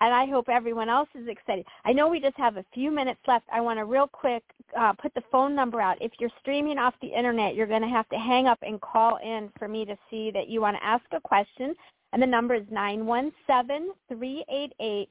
and 0.00 0.12
I 0.12 0.26
hope 0.26 0.48
everyone 0.48 0.88
else 0.88 1.08
is 1.14 1.28
excited. 1.28 1.64
I 1.84 1.92
know 1.92 2.08
we 2.08 2.20
just 2.20 2.36
have 2.36 2.56
a 2.56 2.64
few 2.74 2.90
minutes 2.90 3.20
left. 3.28 3.46
I 3.52 3.60
want 3.60 3.78
to 3.78 3.84
real 3.84 4.08
quick 4.08 4.42
uh, 4.78 4.92
put 4.94 5.14
the 5.14 5.22
phone 5.30 5.54
number 5.54 5.80
out. 5.80 5.98
If 6.00 6.12
you're 6.18 6.30
streaming 6.40 6.78
off 6.78 6.94
the 7.00 7.08
internet, 7.08 7.54
you're 7.54 7.66
going 7.66 7.82
to 7.82 7.88
have 7.88 8.08
to 8.08 8.16
hang 8.16 8.46
up 8.46 8.58
and 8.62 8.80
call 8.80 9.18
in 9.22 9.50
for 9.58 9.68
me 9.68 9.84
to 9.84 9.96
see 10.10 10.30
that 10.32 10.48
you 10.48 10.60
want 10.60 10.76
to 10.76 10.84
ask 10.84 11.04
a 11.12 11.20
question. 11.20 11.74
And 12.12 12.22
the 12.22 12.26
number 12.26 12.54
is 12.54 12.64
nine 12.70 13.06
one 13.06 13.32
seven 13.46 13.92
three 14.08 14.44
eight 14.50 14.72
eight 14.80 15.08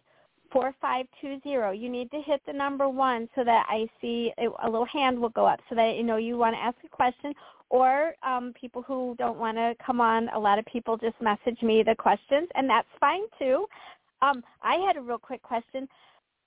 four 0.52 0.76
five 0.82 1.06
two 1.20 1.40
zero. 1.42 1.72
You 1.72 1.90
need 1.90 2.12
to 2.12 2.22
hit 2.22 2.42
the 2.46 2.54
number 2.54 2.90
one 2.90 3.30
so 3.36 3.44
that 3.44 3.66
I 3.70 3.88
see 4.02 4.32
a 4.38 4.70
little 4.70 4.86
hand 4.86 5.20
will 5.20 5.30
go 5.30 5.46
up 5.46 5.62
so 5.70 5.76
that 5.76 5.96
you 5.96 6.04
know 6.04 6.18
you 6.18 6.38
want 6.38 6.56
to 6.56 6.62
ask 6.62 6.78
a 6.86 6.90
question. 6.90 7.34
Or 7.70 8.14
um, 8.22 8.54
people 8.60 8.82
who 8.82 9.16
don't 9.18 9.40
want 9.40 9.56
to 9.56 9.74
come 9.84 10.02
on, 10.02 10.28
a 10.30 10.40
lot 10.40 10.60
of 10.60 10.66
people 10.66 10.98
just 10.98 11.16
message 11.22 11.62
me 11.62 11.84
the 11.84 11.96
questions, 11.96 12.50
and 12.56 12.70
that's 12.70 12.88
fine 13.00 13.22
too. 13.40 13.66
Um, 14.22 14.44
I 14.62 14.76
had 14.76 14.98
a 14.98 15.02
real 15.02 15.18
quick 15.18 15.42
question. 15.42 15.88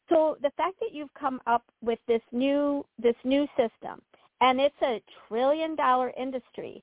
So 0.09 0.37
the 0.43 0.51
fact 0.57 0.77
that 0.81 0.93
you've 0.93 1.13
come 1.19 1.41
up 1.47 1.63
with 1.83 1.99
this 2.07 2.21
new 2.31 2.85
this 3.03 3.17
new 3.25 3.47
system, 3.57 4.03
and 4.41 4.61
it's 4.61 4.75
a 4.83 5.01
trillion 5.29 5.77
dollar 5.77 6.13
industry, 6.19 6.83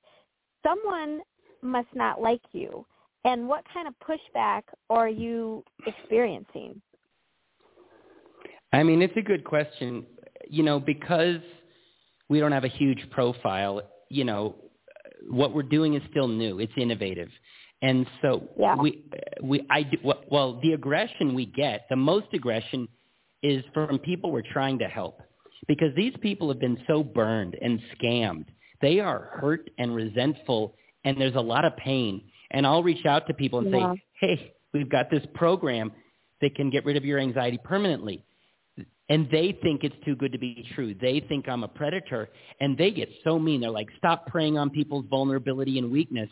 someone 0.64 1.20
must 1.62 1.88
not 1.94 2.20
like 2.20 2.42
you. 2.52 2.84
And 3.24 3.46
what 3.46 3.64
kind 3.72 3.86
of 3.86 3.94
pushback 4.04 4.62
are 4.90 5.08
you 5.08 5.62
experiencing? 5.86 6.82
I 8.72 8.82
mean, 8.82 9.00
it's 9.00 9.16
a 9.16 9.22
good 9.22 9.44
question. 9.44 10.04
You 10.48 10.64
know, 10.64 10.80
because 10.80 11.40
we 12.28 12.40
don't 12.40 12.52
have 12.52 12.64
a 12.64 12.68
huge 12.68 13.08
profile, 13.10 13.82
you 14.08 14.24
know, 14.24 14.56
what 15.28 15.54
we're 15.54 15.62
doing 15.62 15.94
is 15.94 16.02
still 16.10 16.26
new. 16.26 16.58
It's 16.58 16.72
innovative. 16.76 17.28
And 17.82 18.06
so 18.22 18.48
yeah. 18.58 18.76
we 18.76 19.04
we 19.42 19.66
I 19.68 19.82
do, 19.82 19.98
well 20.30 20.60
the 20.62 20.72
aggression 20.72 21.34
we 21.34 21.46
get 21.46 21.86
the 21.90 21.96
most 21.96 22.26
aggression 22.32 22.88
is 23.42 23.64
from 23.74 23.98
people 23.98 24.30
we're 24.30 24.42
trying 24.52 24.78
to 24.78 24.86
help 24.86 25.20
because 25.66 25.94
these 25.96 26.14
people 26.20 26.48
have 26.48 26.60
been 26.60 26.78
so 26.86 27.02
burned 27.02 27.56
and 27.60 27.80
scammed. 27.96 28.46
They 28.80 29.00
are 29.00 29.30
hurt 29.40 29.68
and 29.78 29.94
resentful 29.94 30.76
and 31.04 31.20
there's 31.20 31.34
a 31.34 31.40
lot 31.40 31.64
of 31.64 31.76
pain. 31.76 32.22
And 32.52 32.66
I'll 32.66 32.82
reach 32.82 33.04
out 33.06 33.26
to 33.26 33.34
people 33.34 33.58
and 33.60 33.70
yeah. 33.70 33.94
say, 33.94 34.02
"Hey, 34.20 34.54
we've 34.72 34.88
got 34.88 35.10
this 35.10 35.24
program 35.34 35.90
that 36.40 36.54
can 36.54 36.70
get 36.70 36.84
rid 36.84 36.96
of 36.96 37.04
your 37.04 37.18
anxiety 37.18 37.58
permanently." 37.62 38.24
And 39.08 39.28
they 39.30 39.58
think 39.62 39.82
it's 39.82 39.96
too 40.04 40.14
good 40.14 40.32
to 40.32 40.38
be 40.38 40.66
true. 40.74 40.94
They 40.94 41.20
think 41.20 41.48
I'm 41.48 41.64
a 41.64 41.68
predator 41.68 42.30
and 42.60 42.78
they 42.78 42.90
get 42.92 43.08
so 43.24 43.38
mean. 43.38 43.60
They're 43.62 43.70
like, 43.70 43.88
"Stop 43.98 44.26
preying 44.26 44.56
on 44.56 44.70
people's 44.70 45.06
vulnerability 45.06 45.78
and 45.78 45.90
weakness." 45.90 46.30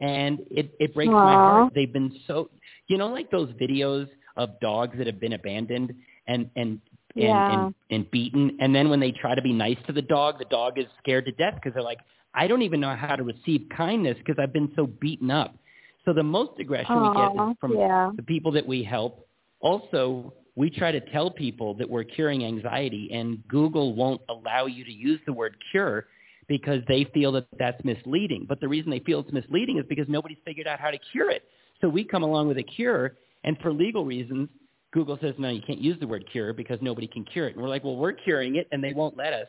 And 0.00 0.40
it 0.50 0.74
it 0.80 0.94
breaks 0.94 1.10
Aww. 1.10 1.24
my 1.24 1.32
heart. 1.32 1.72
They've 1.74 1.92
been 1.92 2.12
so, 2.26 2.50
you 2.88 2.98
know, 2.98 3.08
like 3.08 3.30
those 3.30 3.50
videos 3.52 4.08
of 4.36 4.58
dogs 4.60 4.96
that 4.98 5.06
have 5.06 5.20
been 5.20 5.34
abandoned 5.34 5.92
and 6.26 6.50
and 6.56 6.80
and, 7.16 7.24
yeah. 7.24 7.64
and, 7.64 7.74
and 7.90 8.10
beaten, 8.12 8.56
and 8.60 8.72
then 8.72 8.88
when 8.88 9.00
they 9.00 9.10
try 9.10 9.34
to 9.34 9.42
be 9.42 9.52
nice 9.52 9.76
to 9.88 9.92
the 9.92 10.02
dog, 10.02 10.38
the 10.38 10.44
dog 10.44 10.78
is 10.78 10.84
scared 11.02 11.24
to 11.24 11.32
death 11.32 11.54
because 11.56 11.74
they're 11.74 11.82
like, 11.82 11.98
I 12.34 12.46
don't 12.46 12.62
even 12.62 12.78
know 12.78 12.94
how 12.94 13.16
to 13.16 13.24
receive 13.24 13.66
kindness 13.76 14.16
because 14.18 14.36
I've 14.40 14.52
been 14.52 14.70
so 14.76 14.86
beaten 14.86 15.28
up. 15.28 15.56
So 16.04 16.12
the 16.12 16.22
most 16.22 16.52
aggression 16.60 16.94
Aww, 16.94 17.10
we 17.10 17.38
get 17.38 17.50
is 17.50 17.56
from 17.60 17.76
yeah. 17.76 18.10
the 18.14 18.22
people 18.22 18.52
that 18.52 18.64
we 18.64 18.84
help. 18.84 19.26
Also, 19.60 20.32
we 20.54 20.70
try 20.70 20.92
to 20.92 21.00
tell 21.10 21.32
people 21.32 21.74
that 21.74 21.90
we're 21.90 22.04
curing 22.04 22.44
anxiety, 22.44 23.10
and 23.12 23.46
Google 23.48 23.94
won't 23.96 24.20
allow 24.28 24.66
you 24.66 24.84
to 24.84 24.92
use 24.92 25.20
the 25.26 25.32
word 25.32 25.56
cure 25.72 26.06
because 26.50 26.82
they 26.88 27.04
feel 27.14 27.30
that 27.30 27.46
that's 27.60 27.82
misleading. 27.84 28.44
But 28.48 28.60
the 28.60 28.66
reason 28.66 28.90
they 28.90 28.98
feel 28.98 29.20
it's 29.20 29.32
misleading 29.32 29.78
is 29.78 29.84
because 29.88 30.06
nobody's 30.08 30.36
figured 30.44 30.66
out 30.66 30.80
how 30.80 30.90
to 30.90 30.98
cure 31.12 31.30
it. 31.30 31.44
So 31.80 31.88
we 31.88 32.02
come 32.02 32.24
along 32.24 32.48
with 32.48 32.58
a 32.58 32.64
cure, 32.64 33.16
and 33.44 33.56
for 33.62 33.72
legal 33.72 34.04
reasons, 34.04 34.48
Google 34.92 35.16
says, 35.22 35.36
no, 35.38 35.48
you 35.48 35.62
can't 35.64 35.80
use 35.80 35.96
the 36.00 36.08
word 36.08 36.24
cure 36.32 36.52
because 36.52 36.80
nobody 36.82 37.06
can 37.06 37.24
cure 37.24 37.46
it. 37.46 37.54
And 37.54 37.62
we're 37.62 37.68
like, 37.68 37.84
well, 37.84 37.94
we're 37.94 38.12
curing 38.12 38.56
it, 38.56 38.66
and 38.72 38.82
they 38.82 38.92
won't 38.92 39.16
let 39.16 39.32
us. 39.32 39.46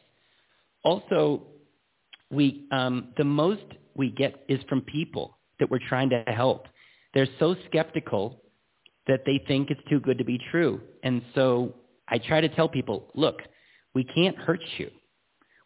Also, 0.83 1.41
we 2.29 2.67
um, 2.71 3.07
the 3.17 3.23
most 3.23 3.65
we 3.95 4.11
get 4.11 4.45
is 4.47 4.59
from 4.69 4.81
people 4.81 5.39
that 5.59 5.71
we're 5.71 5.79
trying 5.89 6.11
to 6.11 6.23
help. 6.27 6.67
They're 7.15 7.27
so 7.39 7.55
skeptical 7.67 8.43
that 9.07 9.21
they 9.25 9.43
think 9.47 9.71
it's 9.71 9.81
too 9.89 9.99
good 9.99 10.19
to 10.19 10.23
be 10.23 10.39
true. 10.51 10.79
And 11.03 11.23
so 11.33 11.73
I 12.07 12.19
try 12.19 12.41
to 12.41 12.49
tell 12.49 12.69
people, 12.69 13.09
look, 13.15 13.41
we 13.95 14.03
can't 14.03 14.37
hurt 14.37 14.61
you 14.77 14.91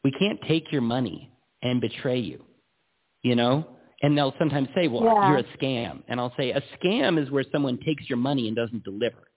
we 0.06 0.12
can't 0.12 0.40
take 0.48 0.72
your 0.72 0.84
money 0.84 1.32
and 1.64 1.82
betray 1.82 2.20
you, 2.20 2.46
you 3.24 3.36
know? 3.36 3.66
And 4.04 4.16
they'll 4.16 4.36
sometimes 4.38 4.68
say, 4.76 4.88
well, 4.88 5.04
yeah. 5.04 5.30
you're 5.30 5.40
a 5.40 5.58
scam. 5.58 6.04
And 6.08 6.20
I'll 6.20 6.34
say, 6.38 6.52
a 6.52 6.62
scam 6.78 7.20
is 7.20 7.32
where 7.32 7.44
someone 7.52 7.80
takes 7.84 8.08
your 8.08 8.20
money 8.20 8.48
and 8.48 8.56
doesn't 8.56 8.84
deliver. 8.84 9.32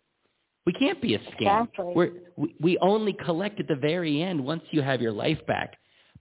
We 0.67 0.75
can't 0.75 1.01
be 1.01 1.15
a 1.15 1.21
scam. 1.21 1.69
Exactly. 1.69 1.93
We're, 1.97 2.11
we, 2.37 2.55
we 2.61 2.79
only 2.83 3.15
collect 3.15 3.59
at 3.61 3.67
the 3.67 3.77
very 3.77 4.23
end 4.23 4.45
once 4.45 4.63
you 4.71 4.83
have 4.83 5.01
your 5.01 5.13
life 5.13 5.39
back. 5.47 5.73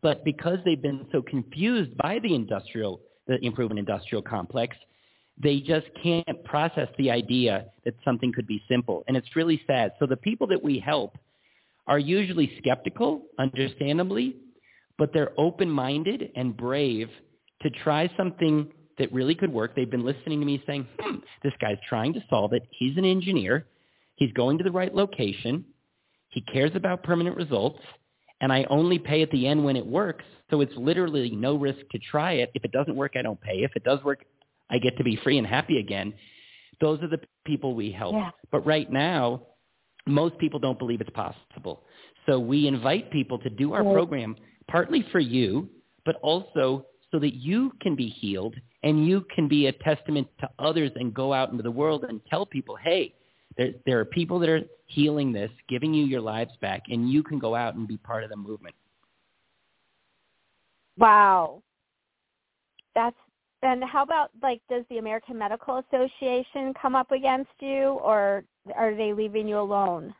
But 0.01 0.23
because 0.23 0.59
they've 0.63 0.81
been 0.81 1.05
so 1.11 1.21
confused 1.21 1.97
by 1.97 2.19
the 2.23 2.33
industrial, 2.33 3.01
the 3.27 3.43
improvement 3.45 3.79
industrial 3.79 4.21
complex, 4.21 4.77
they 5.37 5.59
just 5.59 5.87
can't 6.01 6.41
process 6.45 6.87
the 6.97 7.11
idea 7.11 7.65
that 7.83 7.95
something 8.05 8.31
could 8.31 8.47
be 8.47 8.63
simple. 8.69 9.03
And 9.09 9.17
it's 9.17 9.35
really 9.35 9.61
sad. 9.67 9.91
So 9.99 10.05
the 10.05 10.15
people 10.15 10.47
that 10.47 10.63
we 10.63 10.79
help 10.79 11.17
are 11.87 11.99
usually 11.99 12.51
skeptical, 12.57 13.23
understandably, 13.39 14.35
but 14.97 15.11
they're 15.13 15.31
open-minded 15.37 16.31
and 16.35 16.55
brave 16.55 17.09
to 17.61 17.69
try 17.69 18.09
something 18.17 18.71
that 18.97 19.11
really 19.13 19.35
could 19.35 19.51
work. 19.51 19.75
They've 19.75 19.89
been 19.89 20.05
listening 20.05 20.39
to 20.39 20.45
me 20.45 20.61
saying, 20.65 20.87
hmm, 20.99 21.17
this 21.43 21.53
guy's 21.61 21.77
trying 21.87 22.13
to 22.13 22.23
solve 22.29 22.53
it. 22.53 22.63
He's 22.71 22.97
an 22.97 23.05
engineer. 23.05 23.67
He's 24.15 24.33
going 24.33 24.57
to 24.57 24.63
the 24.63 24.71
right 24.71 24.93
location. 24.93 25.63
He 26.29 26.41
cares 26.41 26.71
about 26.75 27.03
permanent 27.03 27.35
results. 27.35 27.79
And 28.41 28.51
I 28.51 28.65
only 28.69 28.99
pay 28.99 29.21
at 29.21 29.31
the 29.31 29.47
end 29.47 29.63
when 29.63 29.75
it 29.75 29.85
works. 29.85 30.25
So 30.49 30.61
it's 30.61 30.73
literally 30.75 31.31
no 31.31 31.55
risk 31.55 31.79
to 31.91 31.99
try 31.99 32.33
it. 32.33 32.51
If 32.53 32.63
it 32.65 32.71
doesn't 32.71 32.95
work, 32.95 33.13
I 33.17 33.21
don't 33.21 33.39
pay. 33.41 33.63
If 33.63 33.71
it 33.75 33.83
does 33.83 34.03
work, 34.03 34.25
I 34.69 34.77
get 34.77 34.97
to 34.97 35.03
be 35.03 35.15
free 35.23 35.37
and 35.37 35.47
happy 35.47 35.79
again. 35.79 36.13
Those 36.79 37.01
are 37.01 37.07
the 37.07 37.19
people 37.45 37.73
we 37.73 37.91
help. 37.91 38.13
Yeah. 38.13 38.29
But 38.51 38.65
right 38.65 38.91
now, 38.91 39.41
most 40.07 40.37
people 40.37 40.59
don't 40.59 40.79
believe 40.79 41.01
it's 41.01 41.09
possible. 41.11 41.83
So 42.25 42.39
we 42.39 42.67
invite 42.67 43.11
people 43.11 43.39
to 43.39 43.49
do 43.49 43.73
our 43.73 43.83
program 43.83 44.35
partly 44.67 45.05
for 45.11 45.19
you, 45.19 45.69
but 46.05 46.15
also 46.21 46.85
so 47.11 47.19
that 47.19 47.35
you 47.35 47.71
can 47.81 47.95
be 47.95 48.09
healed 48.09 48.55
and 48.83 49.07
you 49.07 49.25
can 49.33 49.47
be 49.47 49.67
a 49.67 49.71
testament 49.71 50.27
to 50.41 50.49
others 50.59 50.91
and 50.95 51.13
go 51.13 51.33
out 51.33 51.51
into 51.51 51.63
the 51.63 51.71
world 51.71 52.03
and 52.03 52.21
tell 52.29 52.45
people, 52.45 52.75
hey, 52.75 53.13
there, 53.57 53.71
there 53.85 53.99
are 53.99 54.05
people 54.05 54.39
that 54.39 54.49
are 54.49 54.61
healing 54.87 55.31
this, 55.31 55.49
giving 55.69 55.93
you 55.93 56.05
your 56.05 56.21
lives 56.21 56.51
back, 56.61 56.83
and 56.89 57.09
you 57.09 57.23
can 57.23 57.39
go 57.39 57.55
out 57.55 57.75
and 57.75 57.87
be 57.87 57.97
part 57.97 58.23
of 58.23 58.29
the 58.29 58.35
movement. 58.35 58.75
Wow. 60.97 61.63
That's 62.93 63.15
and 63.63 63.83
how 63.83 64.03
about 64.03 64.31
like 64.41 64.61
does 64.69 64.83
the 64.89 64.97
American 64.97 65.37
Medical 65.37 65.83
Association 65.89 66.73
come 66.79 66.95
up 66.95 67.11
against 67.11 67.51
you 67.59 67.99
or 68.03 68.43
are 68.75 68.95
they 68.95 69.13
leaving 69.13 69.47
you 69.47 69.59
alone? 69.59 70.13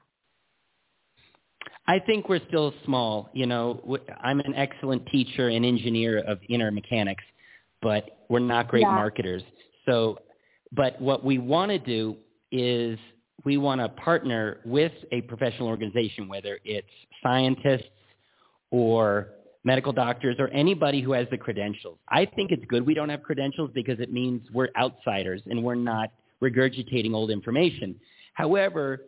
I 1.88 2.00
think 2.00 2.28
we're 2.28 2.46
still 2.48 2.74
small. 2.84 3.30
You 3.34 3.46
know, 3.46 3.98
I'm 4.22 4.40
an 4.42 4.54
excellent 4.56 5.06
teacher 5.08 5.50
and 5.50 5.66
engineer 5.66 6.20
of 6.20 6.40
inner 6.50 6.70
mechanics, 6.72 7.24
but 7.82 8.26
we're 8.30 8.40
not 8.40 8.68
great 8.68 8.82
Yeah. 8.82 8.92
marketers. 8.92 9.44
So, 9.86 10.20
but 10.74 11.00
what 11.00 11.24
we 11.24 11.38
want 11.38 11.72
to 11.72 11.80
do 11.80 12.18
is 12.52 13.00
we 13.46 13.58
want 13.58 13.80
to 13.80 13.88
partner 13.90 14.60
with 14.66 14.92
a 15.14 15.22
professional 15.22 15.70
organization, 15.70 16.28
whether 16.28 16.60
it's 16.66 16.88
scientists 17.24 17.90
or 18.72 19.30
medical 19.68 19.92
doctors 19.92 20.38
or 20.40 20.48
anybody 20.48 21.02
who 21.02 21.12
has 21.12 21.28
the 21.30 21.38
credentials. 21.38 22.00
I 22.08 22.26
think 22.26 22.52
it's 22.52 22.64
good 22.70 22.86
we 22.86 22.94
don't 22.94 23.10
have 23.10 23.22
credentials 23.22 23.70
because 23.76 24.00
it 24.00 24.14
means 24.14 24.42
we're 24.54 24.70
outsiders 24.80 25.42
and 25.46 25.62
we're 25.62 25.76
not 25.76 26.10
regurgitating 26.42 27.14
old 27.14 27.30
information. 27.30 28.00
However, 28.34 29.02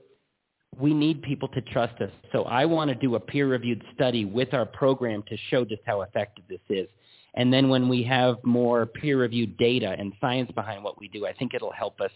we 0.77 0.93
need 0.93 1.21
people 1.21 1.47
to 1.47 1.61
trust 1.61 2.01
us. 2.01 2.11
So 2.33 2.43
I 2.43 2.65
want 2.65 2.89
to 2.89 2.95
do 2.95 3.15
a 3.15 3.19
peer-reviewed 3.21 3.81
study 3.95 4.25
with 4.25 4.53
our 4.53 4.65
program 4.65 5.23
to 5.29 5.37
show 5.49 5.63
just 5.63 5.81
how 5.85 6.01
effective 6.01 6.43
this 6.49 6.59
is. 6.69 6.89
And 7.35 7.53
then 7.53 7.69
when 7.69 7.87
we 7.87 8.03
have 8.03 8.35
more 8.43 8.85
peer-reviewed 8.85 9.55
data 9.57 9.95
and 9.97 10.11
science 10.19 10.51
behind 10.51 10.83
what 10.83 10.99
we 10.99 11.07
do, 11.07 11.25
I 11.25 11.31
think 11.31 11.53
it'll 11.53 11.71
help 11.71 12.01
us 12.01 12.11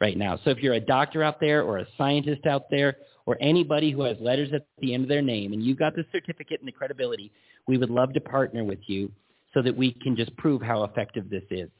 right 0.00 0.16
now. 0.16 0.38
So 0.44 0.50
if 0.50 0.58
you're 0.58 0.74
a 0.74 0.80
doctor 0.80 1.24
out 1.24 1.40
there 1.40 1.64
or 1.64 1.78
a 1.78 1.86
scientist 1.98 2.46
out 2.46 2.70
there 2.70 2.98
or 3.30 3.36
anybody 3.40 3.92
who 3.92 4.02
has 4.02 4.16
letters 4.18 4.48
at 4.52 4.66
the 4.80 4.92
end 4.92 5.04
of 5.04 5.08
their 5.08 5.22
name 5.22 5.52
and 5.52 5.62
you've 5.62 5.78
got 5.78 5.94
the 5.94 6.04
certificate 6.10 6.58
and 6.58 6.66
the 6.66 6.72
credibility, 6.72 7.30
we 7.68 7.78
would 7.78 7.88
love 7.88 8.12
to 8.12 8.20
partner 8.20 8.64
with 8.64 8.80
you 8.88 9.08
so 9.54 9.62
that 9.62 9.76
we 9.76 9.92
can 10.02 10.16
just 10.16 10.36
prove 10.36 10.60
how 10.60 10.82
effective 10.82 11.30
this 11.30 11.44
is. 11.48 11.70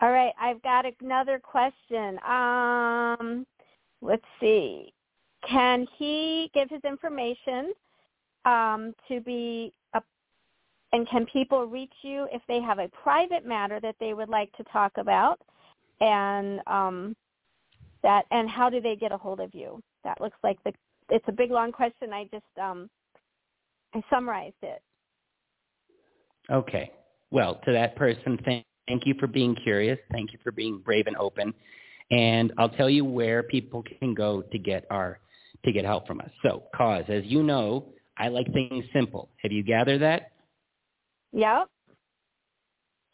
All 0.00 0.12
right, 0.12 0.32
I've 0.40 0.62
got 0.62 0.84
another 1.00 1.40
question. 1.40 2.20
Um, 2.24 3.44
let's 4.00 4.22
see. 4.38 4.92
Can 5.48 5.84
he 5.98 6.48
give 6.54 6.70
his 6.70 6.82
information 6.84 7.72
um, 8.44 8.94
to 9.08 9.20
be 9.20 9.72
a, 9.94 10.02
and 10.92 11.08
can 11.08 11.26
people 11.26 11.66
reach 11.66 11.92
you 12.02 12.28
if 12.32 12.42
they 12.46 12.60
have 12.60 12.78
a 12.78 12.88
private 13.02 13.44
matter 13.44 13.80
that 13.80 13.96
they 13.98 14.14
would 14.14 14.28
like 14.28 14.52
to 14.52 14.62
talk 14.72 14.92
about? 14.98 15.40
And 16.00 16.60
um, 16.68 17.16
that 18.02 18.24
and 18.30 18.48
how 18.48 18.70
do 18.70 18.80
they 18.80 18.96
get 18.96 19.12
a 19.12 19.16
hold 19.16 19.40
of 19.40 19.54
you? 19.54 19.82
That 20.04 20.20
looks 20.20 20.36
like 20.42 20.62
the 20.64 20.72
it's 21.10 21.24
a 21.28 21.32
big 21.32 21.50
long 21.50 21.72
question. 21.72 22.12
I 22.12 22.24
just 22.24 22.44
um, 22.60 22.90
I 23.94 24.02
summarized 24.10 24.54
it. 24.62 24.82
Okay. 26.50 26.92
Well, 27.30 27.60
to 27.66 27.72
that 27.72 27.96
person, 27.96 28.38
thank, 28.44 28.64
thank 28.86 29.02
you 29.06 29.14
for 29.18 29.26
being 29.26 29.54
curious. 29.54 29.98
Thank 30.12 30.32
you 30.32 30.38
for 30.42 30.52
being 30.52 30.78
brave 30.78 31.06
and 31.06 31.16
open. 31.16 31.52
And 32.10 32.52
I'll 32.56 32.70
tell 32.70 32.88
you 32.88 33.04
where 33.04 33.42
people 33.42 33.84
can 34.00 34.14
go 34.14 34.42
to 34.42 34.58
get 34.58 34.86
our 34.90 35.20
to 35.64 35.72
get 35.72 35.84
help 35.84 36.06
from 36.06 36.20
us. 36.20 36.30
So, 36.42 36.62
cause 36.74 37.04
as 37.08 37.24
you 37.24 37.42
know, 37.42 37.92
I 38.16 38.28
like 38.28 38.52
things 38.52 38.84
simple. 38.92 39.28
Have 39.42 39.52
you 39.52 39.62
gathered 39.62 40.02
that? 40.02 40.32
Yep. 41.32 41.68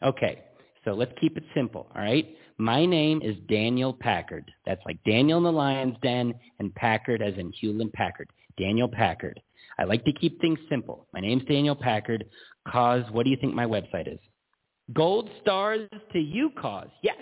Okay. 0.03 0.43
So 0.85 0.93
let's 0.93 1.11
keep 1.19 1.35
it 1.35 1.43
simple, 1.55 1.87
all 1.95 2.01
right? 2.01 2.37
My 2.57 2.85
name 2.85 3.21
is 3.21 3.35
Daniel 3.49 3.91
Packard. 3.91 4.49
That's 4.65 4.81
like 4.85 5.03
Daniel 5.03 5.39
in 5.39 5.43
the 5.43 5.51
Lion's 5.51 5.97
Den 6.01 6.33
and 6.59 6.73
Packard 6.75 7.21
as 7.21 7.33
in 7.37 7.51
Hewlett 7.51 7.91
Packard. 7.91 8.29
Daniel 8.57 8.87
Packard. 8.87 9.41
I 9.77 9.83
like 9.83 10.05
to 10.05 10.13
keep 10.13 10.39
things 10.39 10.59
simple. 10.69 11.07
My 11.11 11.19
name's 11.19 11.43
Daniel 11.45 11.75
Packard. 11.75 12.25
Cause, 12.67 13.03
what 13.11 13.23
do 13.23 13.31
you 13.31 13.37
think 13.41 13.53
my 13.53 13.65
website 13.65 14.11
is? 14.11 14.19
Gold 14.93 15.29
stars 15.41 15.89
to 16.13 16.19
you, 16.19 16.51
Cause. 16.57 16.87
Yes. 17.01 17.17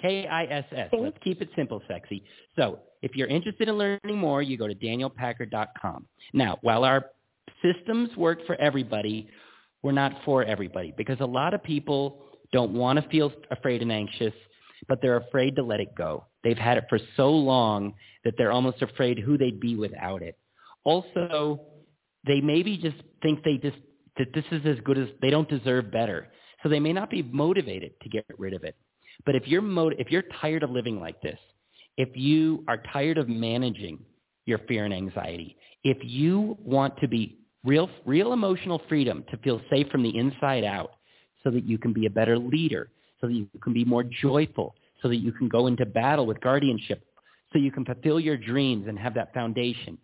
K-I-S-S. 0.00 0.88
Let's 0.92 1.18
keep 1.22 1.42
it 1.42 1.48
simple, 1.54 1.82
sexy. 1.88 2.24
So 2.56 2.78
if 3.02 3.14
you're 3.14 3.28
interested 3.28 3.68
in 3.68 3.76
learning 3.76 4.16
more, 4.16 4.42
you 4.42 4.56
go 4.56 4.66
to 4.66 4.74
danielpackard.com. 4.74 6.06
Now, 6.32 6.58
while 6.62 6.84
our 6.84 7.06
systems 7.62 8.16
work 8.16 8.38
for 8.46 8.56
everybody, 8.56 9.28
we're 9.82 9.92
not 9.92 10.12
for 10.24 10.44
everybody 10.44 10.94
because 10.96 11.18
a 11.20 11.26
lot 11.26 11.54
of 11.54 11.62
people 11.62 12.20
don't 12.52 12.72
want 12.72 13.02
to 13.02 13.08
feel 13.08 13.32
afraid 13.50 13.82
and 13.82 13.90
anxious, 13.90 14.34
but 14.88 15.00
they're 15.00 15.16
afraid 15.16 15.56
to 15.56 15.62
let 15.62 15.80
it 15.80 15.94
go. 15.94 16.26
They've 16.44 16.58
had 16.58 16.76
it 16.78 16.84
for 16.88 16.98
so 17.16 17.30
long 17.30 17.94
that 18.24 18.34
they're 18.36 18.52
almost 18.52 18.82
afraid 18.82 19.18
who 19.18 19.38
they'd 19.38 19.60
be 19.60 19.76
without 19.76 20.22
it. 20.22 20.38
Also, 20.84 21.60
they 22.26 22.40
maybe 22.40 22.76
just 22.76 22.96
think 23.22 23.42
they 23.44 23.56
just 23.56 23.76
that 24.18 24.32
this 24.34 24.44
is 24.52 24.60
as 24.66 24.76
good 24.84 24.98
as 24.98 25.08
they 25.22 25.30
don't 25.30 25.48
deserve 25.48 25.90
better. 25.90 26.28
So 26.62 26.68
they 26.68 26.80
may 26.80 26.92
not 26.92 27.10
be 27.10 27.22
motivated 27.22 27.92
to 28.02 28.08
get 28.08 28.26
rid 28.36 28.52
of 28.52 28.62
it. 28.62 28.76
But 29.24 29.34
if 29.34 29.48
you're 29.48 29.62
mot- 29.62 29.98
if 29.98 30.10
you're 30.10 30.24
tired 30.40 30.62
of 30.62 30.70
living 30.70 31.00
like 31.00 31.20
this, 31.22 31.38
if 31.96 32.10
you 32.16 32.64
are 32.68 32.82
tired 32.92 33.18
of 33.18 33.28
managing 33.28 34.04
your 34.46 34.58
fear 34.58 34.84
and 34.84 34.94
anxiety, 34.94 35.56
if 35.84 35.98
you 36.02 36.56
want 36.60 36.96
to 36.98 37.08
be 37.08 37.38
real 37.64 37.88
real 38.04 38.32
emotional 38.32 38.80
freedom 38.88 39.24
to 39.30 39.36
feel 39.38 39.60
safe 39.70 39.88
from 39.88 40.02
the 40.02 40.16
inside 40.16 40.64
out 40.64 40.92
so 41.44 41.50
that 41.50 41.64
you 41.64 41.78
can 41.78 41.92
be 41.92 42.06
a 42.06 42.10
better 42.10 42.38
leader, 42.38 42.90
so 43.20 43.26
that 43.26 43.32
you 43.34 43.48
can 43.62 43.72
be 43.72 43.84
more 43.84 44.02
joyful, 44.04 44.74
so 45.00 45.08
that 45.08 45.16
you 45.16 45.32
can 45.32 45.48
go 45.48 45.66
into 45.66 45.84
battle 45.86 46.26
with 46.26 46.40
guardianship, 46.40 47.04
so 47.52 47.58
you 47.58 47.70
can 47.70 47.84
fulfill 47.84 48.20
your 48.20 48.36
dreams 48.36 48.86
and 48.88 48.98
have 48.98 49.14
that 49.14 49.32
foundation. 49.34 49.98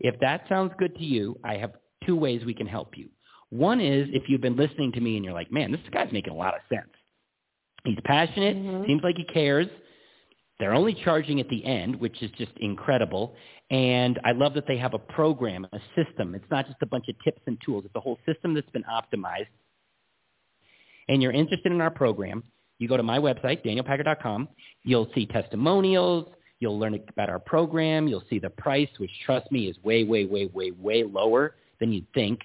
If 0.00 0.18
that 0.20 0.44
sounds 0.48 0.72
good 0.78 0.94
to 0.96 1.04
you, 1.04 1.38
I 1.44 1.56
have 1.56 1.72
two 2.06 2.16
ways 2.16 2.44
we 2.44 2.54
can 2.54 2.66
help 2.66 2.96
you. 2.96 3.08
One 3.50 3.80
is 3.80 4.08
if 4.12 4.28
you've 4.28 4.40
been 4.40 4.56
listening 4.56 4.92
to 4.92 5.00
me 5.00 5.16
and 5.16 5.24
you're 5.24 5.34
like, 5.34 5.52
man, 5.52 5.70
this 5.70 5.80
guy's 5.92 6.12
making 6.12 6.32
a 6.32 6.36
lot 6.36 6.54
of 6.54 6.60
sense. 6.68 6.90
He's 7.84 7.98
passionate, 8.04 8.56
Mhm. 8.56 8.86
seems 8.86 9.02
like 9.02 9.16
he 9.16 9.24
cares. 9.24 9.68
They're 10.58 10.74
only 10.74 10.94
charging 10.94 11.40
at 11.40 11.48
the 11.48 11.64
end, 11.64 11.96
which 11.96 12.22
is 12.22 12.30
just 12.32 12.52
incredible. 12.58 13.34
And 13.70 14.18
I 14.24 14.32
love 14.32 14.54
that 14.54 14.66
they 14.66 14.76
have 14.76 14.94
a 14.94 14.98
program, 14.98 15.66
a 15.72 15.80
system. 15.94 16.34
It's 16.34 16.50
not 16.50 16.66
just 16.66 16.80
a 16.82 16.86
bunch 16.86 17.08
of 17.08 17.16
tips 17.22 17.42
and 17.46 17.60
tools. 17.60 17.84
It's 17.84 17.94
a 17.96 18.00
whole 18.00 18.18
system 18.26 18.54
that's 18.54 18.70
been 18.70 18.84
optimized. 18.84 19.48
And 21.08 21.22
you're 21.22 21.32
interested 21.32 21.72
in 21.72 21.80
our 21.80 21.90
program, 21.90 22.42
you 22.78 22.88
go 22.88 22.96
to 22.96 23.02
my 23.02 23.18
website, 23.18 23.64
danielpackard.com. 23.64 24.48
You'll 24.82 25.08
see 25.14 25.26
testimonials. 25.26 26.26
You'll 26.60 26.78
learn 26.78 26.98
about 27.08 27.28
our 27.28 27.38
program. 27.38 28.08
You'll 28.08 28.24
see 28.28 28.38
the 28.38 28.50
price, 28.50 28.88
which 28.98 29.10
trust 29.24 29.50
me 29.52 29.68
is 29.68 29.76
way, 29.82 30.04
way, 30.04 30.24
way, 30.24 30.46
way, 30.46 30.70
way 30.70 31.04
lower 31.04 31.56
than 31.80 31.92
you'd 31.92 32.06
think. 32.14 32.40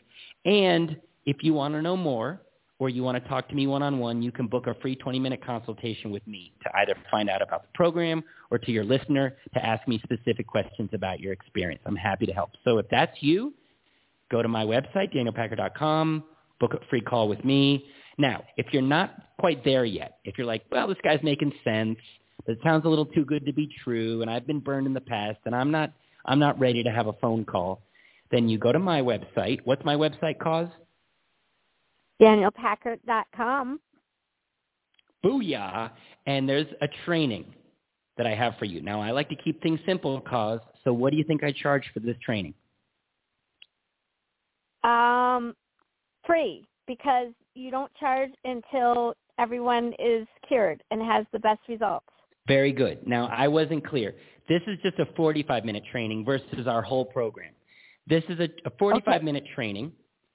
And 0.46 0.98
if 1.26 1.38
you 1.42 1.54
want 1.54 1.74
to 1.74 1.82
know 1.82 1.96
more 1.98 2.42
or 2.80 2.90
you 2.90 3.04
want 3.04 3.22
to 3.22 3.30
talk 3.30 3.50
to 3.50 3.56
me 3.56 3.68
one-on-one, 3.68 4.22
you 4.22 4.32
can 4.32 4.48
book 4.48 4.68
a 4.68 4.74
free 4.76 4.96
20-minute 4.96 5.44
consultation 5.46 6.12
with 6.12 6.26
me 6.26 6.54
to 6.64 6.70
either 6.78 6.96
find 7.12 7.30
out 7.30 7.42
about 7.42 7.64
the 7.64 7.70
program 7.76 8.24
or 8.52 8.58
to 8.58 8.72
your 8.72 8.86
listener 8.86 9.36
to 9.54 9.66
ask 9.66 9.86
me 9.88 10.02
specific 10.04 10.48
questions 10.48 10.90
about 10.94 11.20
your 11.20 11.34
experience. 11.34 11.82
I'm 11.86 11.96
happy 11.96 12.26
to 12.26 12.34
help. 12.34 12.52
So 12.64 12.78
if 12.78 12.88
that's 12.90 13.16
you, 13.22 13.54
go 14.32 14.42
to 14.42 14.48
my 14.48 14.64
website, 14.64 15.14
danielpackard.com, 15.14 16.24
book 16.60 16.74
a 16.74 16.80
free 16.90 17.02
call 17.02 17.28
with 17.28 17.44
me. 17.44 17.86
Now, 18.20 18.44
if 18.58 18.68
you're 18.74 18.82
not 18.82 19.16
quite 19.40 19.64
there 19.64 19.86
yet, 19.86 20.20
if 20.26 20.38
you're 20.38 20.46
like, 20.46 20.64
well, 20.70 20.90
this 20.90 20.98
guy's 21.02 21.24
making 21.24 21.54
sense, 21.64 21.98
but 22.46 22.52
it 22.52 22.60
sounds 22.62 22.86
a 22.86 22.90
little 22.90 23.06
too 23.06 23.24
good 23.24 23.46
to 23.46 23.54
be 23.54 23.74
true, 23.82 24.22
and 24.22 24.30
I've 24.30 24.46
been 24.46 24.60
burned 24.60 24.86
in 24.88 24.94
the 24.94 25.02
past, 25.02 25.40
and 25.46 25.56
I'm 25.56 25.72
not, 25.72 25.94
I'm 26.26 26.38
not 26.38 26.60
ready 26.60 26.84
to 26.84 26.92
have 26.92 27.08
a 27.08 27.14
phone 27.14 27.46
call, 27.46 27.82
then 28.30 28.50
you 28.50 28.58
go 28.58 28.74
to 28.74 28.78
my 28.78 29.02
website. 29.02 29.60
What's 29.64 29.86
my 29.86 29.96
website, 29.96 30.38
Cause? 30.38 30.68
DanielPackard.com. 32.22 33.80
Booyah! 35.24 35.92
And 36.28 36.48
there's 36.48 36.68
a 36.82 36.90
training 37.06 37.46
that 38.18 38.28
I 38.28 38.36
have 38.36 38.56
for 38.60 38.66
you. 38.66 38.82
Now, 38.82 39.02
I 39.02 39.12
like 39.12 39.30
to 39.30 39.36
keep 39.36 39.64
things 39.64 39.80
simple, 39.86 40.20
Cause. 40.20 40.60
So 40.84 40.92
what 40.92 41.12
do 41.12 41.18
you 41.18 41.24
think 41.24 41.42
I 41.42 41.54
charge 41.54 41.90
for 41.94 42.02
this 42.02 42.18
training? 42.24 42.54
Um, 44.84 45.56
free, 46.26 46.66
because 46.86 47.30
you 47.60 47.72
don't 47.72 47.94
charge 47.96 48.32
until 48.46 49.14
everyone 49.38 49.94
is 50.00 50.28
cured 50.48 50.82
and 50.92 51.02
has 51.02 51.26
the 51.32 51.40
best 51.40 51.60
results. 51.68 52.06
Very 52.48 52.72
good. 52.72 53.06
Now, 53.06 53.28
I 53.28 53.48
wasn't 53.48 53.86
clear. 53.86 54.16
This 54.48 54.62
is 54.66 54.80
just 54.82 54.98
a 55.00 55.06
45-minute 55.06 55.84
training 55.92 56.26
versus 56.26 56.68
our 56.68 56.82
whole 56.82 57.06
program. 57.06 57.52
This 58.08 58.24
is 58.30 58.40
a, 58.40 58.50
a 58.66 58.72
45-minute 58.72 59.44
okay. 59.44 59.54
training. 59.54 59.92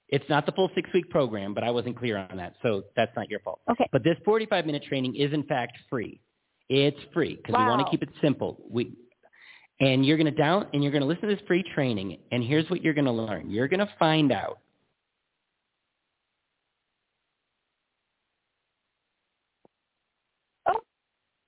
It's 0.09 0.25
not 0.29 0.47
the 0.47 0.53
full 0.53 0.71
six-week 0.75 1.11
program, 1.11 1.55
but 1.55 1.65
I 1.65 1.71
wasn't 1.71 1.99
clear 1.99 2.19
on 2.19 2.37
that, 2.37 2.55
so 2.63 2.85
that's 2.95 3.11
not 3.17 3.29
your 3.31 3.41
fault. 3.41 3.61
Okay. 3.71 3.89
But 3.91 4.05
this 4.05 4.17
45-minute 4.27 4.85
training 4.85 5.17
is, 5.17 5.33
in 5.33 5.43
fact, 5.45 5.77
free. 5.91 6.21
It's 6.69 6.99
free 7.13 7.37
because 7.37 7.55
wow. 7.55 7.65
we 7.65 7.71
want 7.71 7.87
to 7.87 7.91
keep 7.91 8.03
it 8.03 8.11
simple. 8.23 8.59
We, 8.71 8.93
and 9.81 10.07
you're 10.07 10.17
going 10.17 10.33
to 10.33 10.39
down 10.39 10.69
and 10.73 10.83
you're 10.83 10.93
going 10.93 11.03
to 11.03 11.09
listen 11.09 11.29
to 11.29 11.35
this 11.35 11.45
free 11.47 11.65
training, 11.75 12.19
and 12.31 12.45
here's 12.45 12.69
what 12.71 12.83
you're 12.83 12.95
going 12.95 13.07
to 13.07 13.13
learn. 13.13 13.51
You're 13.51 13.69
going 13.69 13.81
to 13.81 13.91
find 13.99 14.31
out 14.31 14.59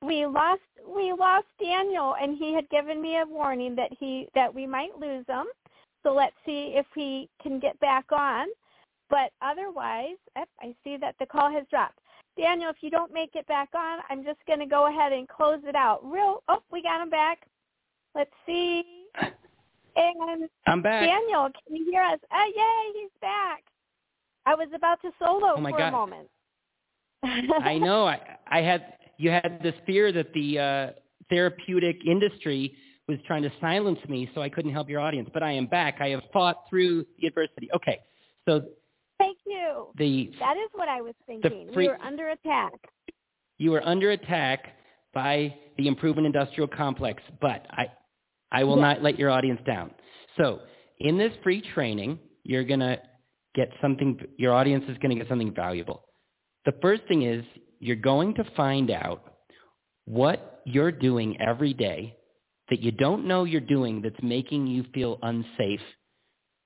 we 0.03 0.26
lost 0.26 0.61
we 0.86 1.12
lost 1.12 1.47
Daniel, 1.61 2.14
and 2.20 2.36
he 2.36 2.55
had 2.55 2.68
given 2.70 3.03
me 3.03 3.18
a 3.20 3.26
warning 3.26 3.74
that 3.76 3.90
he 3.99 4.28
that 4.34 4.55
we 4.55 4.66
might 4.66 4.99
lose 4.99 5.24
him. 5.28 5.47
So 6.03 6.14
let's 6.14 6.36
see 6.44 6.74
if 6.76 6.86
he 6.94 7.28
can 7.42 7.59
get 7.59 7.78
back 7.80 8.07
on. 8.12 8.47
But 9.09 9.30
otherwise, 9.42 10.16
I 10.36 10.74
see 10.82 10.97
that 11.01 11.14
the 11.18 11.26
call 11.26 11.51
has 11.53 11.64
dropped. 11.70 11.99
Daniel, 12.36 12.70
if 12.70 12.76
you 12.80 12.90
don't 12.90 13.12
make 13.12 13.34
it 13.34 13.47
back 13.47 13.68
on, 13.74 14.01
I'm 14.11 14.24
just 14.24 14.38
going 14.47 14.59
to 14.59 14.66
go 14.66 14.88
ahead 14.88 15.12
and 15.12 15.28
close 15.28 15.61
it 15.64 15.74
out. 15.74 16.01
Real, 16.05 16.42
oh, 16.49 16.62
we 16.70 16.82
got 16.82 17.01
him 17.01 17.09
back. 17.09 17.38
Let's 18.14 18.30
see. 18.44 18.82
And 19.97 20.49
I'm 20.66 20.82
back. 20.82 21.09
Daniel, 21.09 21.49
can 21.66 21.76
you 21.76 21.90
hear 21.90 22.03
us? 22.03 22.18
Oh, 22.30 22.53
yay, 22.55 23.01
he's 23.01 23.11
back. 23.22 23.62
I 24.44 24.55
was 24.55 24.68
about 24.74 25.01
to 25.03 25.11
solo 25.18 25.55
oh 25.57 25.61
my 25.61 25.70
for 25.70 25.78
God. 25.78 25.88
a 25.88 25.92
moment. 25.92 26.28
I 27.22 27.78
know. 27.78 28.07
I 28.07 28.20
I 28.47 28.61
had 28.61 28.92
you 29.19 29.31
had 29.31 29.61
this 29.62 29.75
fear 29.87 30.12
that 30.12 30.33
the 30.33 30.59
uh, 30.59 30.91
therapeutic 31.31 31.97
industry 32.07 32.77
was 33.09 33.19
trying 33.27 33.43
to 33.43 33.53
silence 33.61 33.99
me 34.09 34.29
so 34.35 34.43
I 34.43 34.49
couldn't 34.49 34.73
help 34.73 34.89
your 34.89 35.01
audience. 35.01 35.29
But 35.33 35.43
I 35.43 35.53
am 35.53 35.67
back. 35.67 35.97
I 36.01 36.09
have 36.09 36.23
fought 36.33 36.64
through 36.69 37.07
the 37.21 37.27
adversity. 37.27 37.69
Okay, 37.75 38.01
so 38.49 38.62
thank 39.19 39.39
you. 39.47 39.89
The 39.97 40.31
that 40.41 40.57
is 40.57 40.71
what 40.75 40.89
I 40.89 41.01
was 41.01 41.14
thinking. 41.27 41.69
Free, 41.73 41.85
we 41.85 41.89
were 41.89 42.01
under 42.01 42.31
attack. 42.31 42.73
You 43.59 43.71
were 43.71 43.87
under 43.87 44.11
attack 44.11 44.77
by 45.14 45.55
the 45.79 45.89
Improvement 45.89 46.27
Industrial 46.27 46.69
Complex, 46.69 47.23
but 47.41 47.67
I 47.71 47.87
I 48.53 48.64
will 48.64 48.77
not 48.77 49.03
let 49.03 49.19
your 49.19 49.31
audience 49.31 49.61
down. 49.67 49.91
So 50.37 50.61
in 51.01 51.17
this 51.17 51.33
free 51.43 51.62
training, 51.75 52.19
you're 52.45 52.64
gonna 52.64 52.99
get 53.55 53.71
something. 53.81 54.21
Your 54.37 54.53
audience 54.53 54.85
is 54.89 54.97
going 54.99 55.11
to 55.11 55.17
get 55.17 55.29
something 55.29 55.53
valuable. 55.53 56.05
The 56.67 56.75
first 56.83 57.03
thing 57.09 57.23
is 57.23 57.45
you're 57.79 57.97
going 57.97 58.35
to 58.35 58.45
find 58.57 58.91
out 58.91 59.35
what 60.05 60.62
you're 60.64 60.93
doing 60.93 61.41
every 61.41 61.74
day 61.74 62.16
that 62.70 62.81
you 62.81 62.91
don't 62.91 63.27
know 63.27 63.45
you're 63.45 63.61
doing 63.61 64.03
that's 64.03 64.16
making 64.22 64.66
you 64.66 64.85
feel 64.93 65.18
unsafe 65.22 65.81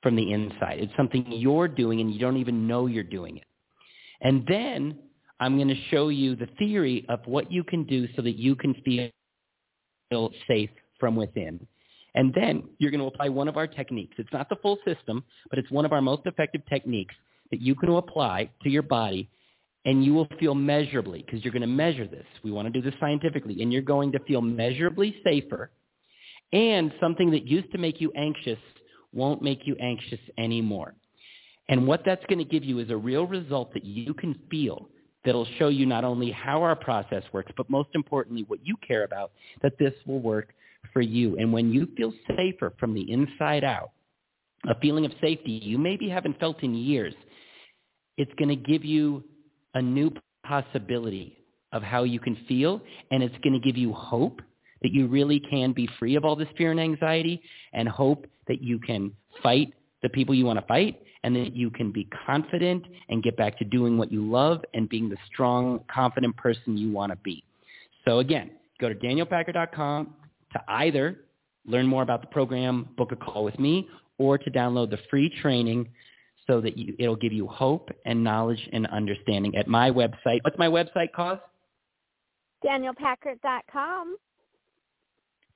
from 0.03 0.17
the 0.17 0.33
inside. 0.33 0.79
It's 0.79 0.93
something 0.97 1.27
you're 1.29 1.69
doing 1.69 2.01
and 2.01 2.13
you 2.13 2.19
don't 2.19 2.39
even 2.39 2.67
know 2.67 2.87
you're 2.87 3.05
doing 3.05 3.37
it. 3.37 3.45
And 4.23 4.45
then 4.47 4.99
I'm 5.41 5.57
going 5.57 5.69
to 5.69 5.83
show 5.91 6.09
you 6.09 6.37
the 6.37 6.49
theory 6.59 7.05
of 7.09 7.21
what 7.27 7.51
you 7.51 7.65
can 7.65 7.85
do 7.85 8.09
so 8.17 8.23
that 8.23 8.37
you 8.39 8.55
can 8.55 8.75
feel 8.85 10.31
safe 10.49 10.71
from 10.99 11.17
within. 11.17 11.67
And 12.15 12.35
then 12.35 12.65
you're 12.79 12.91
going 12.91 13.01
to 13.01 13.07
apply 13.07 13.29
one 13.29 13.49
of 13.49 13.57
our 13.57 13.67
techniques. 13.67 14.17
It's 14.19 14.33
not 14.33 14.49
the 14.49 14.57
full 14.57 14.79
system, 14.87 15.25
but 15.49 15.59
it's 15.59 15.71
one 15.71 15.85
of 15.85 15.93
our 15.93 16.03
most 16.03 16.23
effective 16.27 16.63
techniques 16.69 17.15
that 17.51 17.61
you 17.61 17.75
can 17.75 17.91
apply 17.91 18.51
to 18.63 18.71
your 18.71 18.83
body 18.83 19.31
and 19.85 20.05
you 20.05 20.13
will 20.13 20.29
feel 20.39 20.55
measurably, 20.55 21.23
because 21.25 21.43
you're 21.43 21.53
going 21.53 21.63
to 21.63 21.69
measure 21.69 22.07
this. 22.07 22.27
We 22.43 22.51
want 22.51 22.67
to 22.67 22.71
do 22.71 22.83
this 22.83 22.99
scientifically, 23.01 23.63
and 23.63 23.73
you're 23.73 23.83
going 23.83 24.13
to 24.13 24.19
feel 24.21 24.43
measurably 24.43 25.17
safer, 25.25 25.71
and 26.53 26.93
something 27.01 27.31
that 27.31 27.47
used 27.47 27.73
to 27.73 27.79
make 27.79 28.01
you 28.01 28.13
anxious 28.17 28.59
won't 29.13 29.43
make 29.43 29.61
you 29.67 29.77
anxious 29.81 30.21
anymore. 30.39 30.95
And 31.69 31.87
what 31.87 32.03
that's 32.05 32.25
going 32.27 32.39
to 32.39 32.45
give 32.45 32.65
you 32.65 32.81
is 32.81 32.91
a 32.91 32.97
real 32.97 33.27
result 33.27 33.73
that 33.75 33.85
you 33.85 34.13
can 34.13 34.39
feel 34.51 34.89
that'll 35.25 35.47
show 35.59 35.69
you 35.69 35.87
not 35.87 36.05
only 36.05 36.31
how 36.31 36.63
our 36.63 36.75
process 36.77 37.23
works, 37.33 37.53
but 37.57 37.71
most 37.71 37.91
importantly, 37.95 38.45
what 38.49 38.59
you 38.65 38.77
care 38.87 39.05
about, 39.05 39.33
that 39.63 39.79
this 39.79 39.95
will 40.07 40.21
work 40.21 40.53
for 40.93 41.01
you. 41.01 41.37
And 41.39 41.53
when 41.53 41.73
you 41.73 41.89
feel 41.97 42.13
safer 42.37 42.73
from 42.81 42.95
the 42.95 43.11
inside 43.11 43.65
out, 43.65 43.91
a 44.69 44.79
feeling 44.81 45.05
of 45.05 45.13
safety 45.21 45.53
you 45.53 45.79
maybe 45.79 46.09
haven't 46.09 46.39
felt 46.41 46.63
in 46.63 46.75
years, 46.75 47.15
it's 48.17 48.33
going 48.39 48.49
to 48.49 48.57
give 48.57 48.85
you 48.85 49.23
a 49.75 49.83
new 49.83 50.11
possibility 50.45 51.37
of 51.73 51.83
how 51.83 52.05
you 52.05 52.19
can 52.19 52.37
feel, 52.49 52.81
and 53.11 53.23
it's 53.23 53.37
going 53.43 53.53
to 53.53 53.61
give 53.61 53.77
you 53.77 53.93
hope 53.93 54.41
that 54.83 54.93
you 54.93 55.07
really 55.07 55.39
can 55.39 55.73
be 55.73 55.89
free 55.99 56.17
of 56.17 56.25
all 56.25 56.35
this 56.35 56.49
fear 56.57 56.71
and 56.71 56.81
anxiety, 56.81 57.41
and 57.73 57.89
hope 57.89 58.27
that 58.49 58.63
you 58.63 58.79
can 58.79 59.13
fight 59.43 59.73
the 60.03 60.09
people 60.09 60.35
you 60.35 60.45
want 60.45 60.59
to 60.59 60.67
fight, 60.67 61.01
and 61.23 61.37
that 61.37 61.55
you 61.55 61.71
can 61.71 61.93
be 61.93 62.09
confident 62.27 62.85
and 63.11 63.23
get 63.23 63.37
back 63.37 63.59
to 63.59 63.65
doing 63.65 63.99
what 63.99 64.11
you 64.11 64.29
love 64.29 64.65
and 64.73 64.89
being 64.89 65.09
the 65.09 65.17
strong, 65.27 65.81
confident 65.93 66.35
person 66.37 66.77
you 66.77 66.91
want 66.91 67.13
to 67.13 67.17
be. 67.17 67.45
So 68.07 68.21
again, 68.21 68.51
go 68.81 68.89
to 68.89 68.95
danielpackard.com 68.95 70.15
to 70.53 70.61
either 70.69 71.21
learn 71.67 71.87
more 71.87 72.03
about 72.03 72.23
the 72.23 72.29
program, 72.29 72.89
book 72.97 73.13
a 73.13 73.17
call 73.17 73.45
with 73.45 73.59
me, 73.59 73.89
or 74.19 74.39
to 74.39 74.51
download 74.51 74.91
the 74.91 74.99
free 75.11 75.31
training 75.43 75.89
so 76.51 76.61
that 76.61 76.77
you, 76.77 76.95
it'll 76.99 77.15
give 77.15 77.33
you 77.33 77.47
hope 77.47 77.91
and 78.05 78.25
knowledge 78.25 78.69
and 78.73 78.87
understanding 78.89 79.57
at 79.57 79.69
my 79.69 79.89
website. 79.89 80.41
What's 80.43 80.59
my 80.59 80.67
website, 80.67 81.13
Cause? 81.15 81.39
DanielPackard.com. 82.65 84.17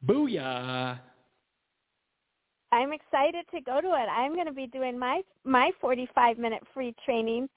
Booyah. 0.07 1.01
I'm 2.71 2.93
excited 2.93 3.45
to 3.53 3.61
go 3.61 3.81
to 3.81 3.89
it. 3.89 4.09
I'm 4.09 4.35
going 4.35 4.47
to 4.47 4.53
be 4.53 4.67
doing 4.67 4.99
my 4.99 5.23
my 5.45 5.71
45 5.81 6.39
minute 6.39 6.63
free 6.73 6.95
training. 7.05 7.49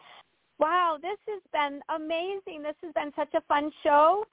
Wow, 0.59 0.97
this 0.99 1.17
has 1.27 1.41
been 1.53 1.81
amazing. 1.95 2.63
This 2.63 2.75
has 2.83 2.93
been 2.93 3.11
such 3.15 3.33
a 3.35 3.41
fun 3.47 3.71
show. 3.83 4.25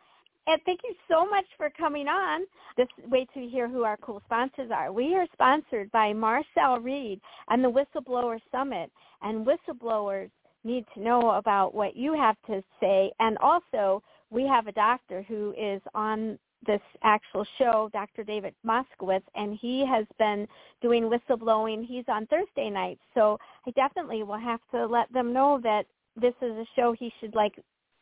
And 0.47 0.61
thank 0.67 0.81
you 0.85 0.95
so 1.09 1.25
much 1.25 1.47
for 1.57 1.71
coming 1.71 2.07
on. 2.07 2.43
This 2.77 2.89
wait 3.09 3.29
to 3.35 3.47
hear 3.47 3.69
who 3.69 3.85
our 3.85 3.97
cool 3.99 4.21
sponsors 4.27 4.71
are. 4.71 4.93
We 4.93 5.15
are 5.15 5.27
sponsored 5.33 5.91
by 5.91 6.13
Marcel 6.13 6.81
Reid 6.81 7.21
and 7.49 7.65
the 7.65 7.71
Whistleblower 7.71 8.39
Summit. 8.53 8.91
And 9.23 9.47
whistleblowers 9.47 10.31
need 10.65 10.85
to 10.95 11.01
know 11.01 11.31
about 11.33 11.75
what 11.75 11.97
you 11.97 12.13
have 12.15 12.37
to 12.47 12.63
say. 12.81 13.11
And 13.21 13.39
also, 13.39 14.03
we 14.31 14.47
have 14.47 14.67
a 14.67 14.73
doctor 14.73 15.23
who 15.23 15.55
is 15.59 15.81
on 15.95 16.39
this 16.67 16.81
actual 17.03 17.47
show, 17.59 17.91
Dr. 17.93 18.25
David 18.25 18.55
Moskowitz, 18.67 19.23
and 19.35 19.59
he 19.61 19.87
has 19.87 20.07
been 20.19 20.49
doing 20.81 21.05
whistleblowing. 21.05 21.87
He's 21.87 22.05
on 22.09 22.27
Thursday 22.27 22.71
nights, 22.71 23.01
so 23.15 23.39
I 23.67 23.71
definitely 23.73 24.23
will 24.23 24.39
have 24.39 24.61
to 24.73 24.87
let 24.87 25.13
them 25.13 25.33
know 25.33 25.61
that 25.63 25.85
this 26.17 26.35
is 26.41 26.53
a 26.53 26.67
show 26.75 26.93
he 26.93 27.13
should 27.21 27.35
like 27.35 27.55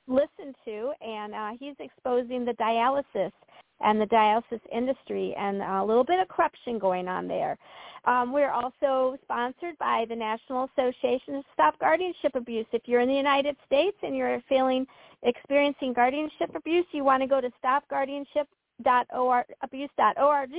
listen 0.06 0.54
to, 0.64 0.92
and 1.00 1.34
uh, 1.34 1.50
he's 1.58 1.74
exposing 1.78 2.44
the 2.44 2.52
dialysis 2.54 3.32
and 3.80 4.00
the 4.00 4.06
dialysis 4.06 4.60
industry 4.72 5.34
and 5.36 5.60
a 5.60 5.84
little 5.84 6.04
bit 6.04 6.20
of 6.20 6.28
corruption 6.28 6.78
going 6.78 7.08
on 7.08 7.26
there. 7.26 7.58
Um, 8.04 8.32
we're 8.32 8.50
also 8.50 9.16
sponsored 9.22 9.78
by 9.78 10.04
the 10.08 10.16
National 10.16 10.68
Association 10.76 11.34
to 11.34 11.42
Stop 11.52 11.78
Guardianship 11.78 12.34
Abuse. 12.34 12.66
If 12.72 12.82
you're 12.86 13.00
in 13.00 13.08
the 13.08 13.14
United 13.14 13.56
States 13.66 13.96
and 14.02 14.16
you're 14.16 14.42
feeling 14.48 14.86
experiencing 15.22 15.92
guardianship 15.92 16.50
abuse, 16.54 16.86
you 16.92 17.04
want 17.04 17.22
to 17.22 17.28
go 17.28 17.40
to 17.40 17.50
stopguardianship.abuse.org. 17.64 20.50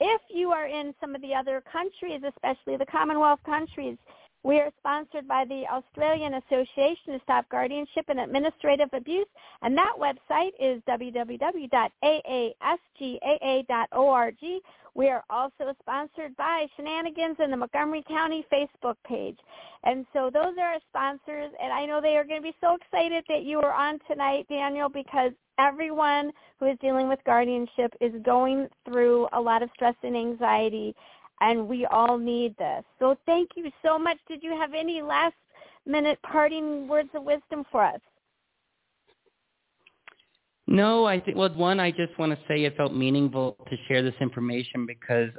If 0.00 0.20
you 0.30 0.52
are 0.52 0.66
in 0.66 0.94
some 1.00 1.14
of 1.14 1.22
the 1.22 1.34
other 1.34 1.62
countries, 1.70 2.22
especially 2.26 2.76
the 2.76 2.86
Commonwealth 2.86 3.40
countries, 3.44 3.98
we 4.44 4.60
are 4.60 4.70
sponsored 4.78 5.26
by 5.26 5.44
the 5.44 5.64
Australian 5.70 6.34
Association 6.34 7.12
to 7.12 7.20
Stop 7.24 7.48
Guardianship 7.48 8.04
and 8.08 8.20
Administrative 8.20 8.88
Abuse, 8.92 9.26
and 9.62 9.76
that 9.76 9.94
website 9.98 10.52
is 10.60 10.80
www.aasgaa.org. 10.88 11.42
We 14.94 15.08
are 15.08 15.24
also 15.30 15.74
sponsored 15.80 16.36
by 16.36 16.66
Shenanigans 16.76 17.36
and 17.38 17.52
the 17.52 17.56
Montgomery 17.56 18.04
County 18.08 18.44
Facebook 18.52 18.96
page. 19.06 19.38
And 19.84 20.06
so 20.12 20.30
those 20.32 20.56
are 20.58 20.74
our 20.74 20.80
sponsors, 20.88 21.52
and 21.62 21.72
I 21.72 21.86
know 21.86 22.00
they 22.00 22.16
are 22.16 22.24
going 22.24 22.40
to 22.40 22.48
be 22.48 22.56
so 22.60 22.74
excited 22.74 23.24
that 23.28 23.44
you 23.44 23.60
are 23.60 23.72
on 23.72 24.00
tonight, 24.10 24.46
Daniel, 24.48 24.88
because 24.88 25.32
everyone 25.58 26.32
who 26.58 26.66
is 26.66 26.78
dealing 26.80 27.08
with 27.08 27.18
guardianship 27.24 27.92
is 28.00 28.12
going 28.24 28.68
through 28.84 29.28
a 29.32 29.40
lot 29.40 29.62
of 29.62 29.70
stress 29.74 29.94
and 30.02 30.16
anxiety 30.16 30.94
and 31.40 31.68
we 31.68 31.86
all 31.86 32.18
need 32.18 32.56
this. 32.58 32.84
So 32.98 33.16
thank 33.26 33.50
you 33.56 33.70
so 33.84 33.98
much. 33.98 34.18
Did 34.28 34.42
you 34.42 34.52
have 34.52 34.74
any 34.74 35.02
last 35.02 35.34
minute 35.86 36.18
parting 36.22 36.88
words 36.88 37.10
of 37.14 37.24
wisdom 37.24 37.64
for 37.70 37.84
us? 37.84 38.00
No, 40.66 41.06
I 41.06 41.18
think 41.18 41.36
well, 41.36 41.48
one, 41.54 41.80
I 41.80 41.90
just 41.90 42.18
want 42.18 42.32
to 42.32 42.38
say 42.46 42.64
it 42.64 42.76
felt 42.76 42.92
meaningful 42.92 43.56
to 43.70 43.76
share 43.88 44.02
this 44.02 44.14
information 44.20 44.84
because 44.86 45.30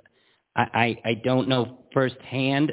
I, 0.56 0.98
I, 1.06 1.10
I 1.10 1.14
don't 1.24 1.48
know 1.48 1.80
firsthand 1.94 2.72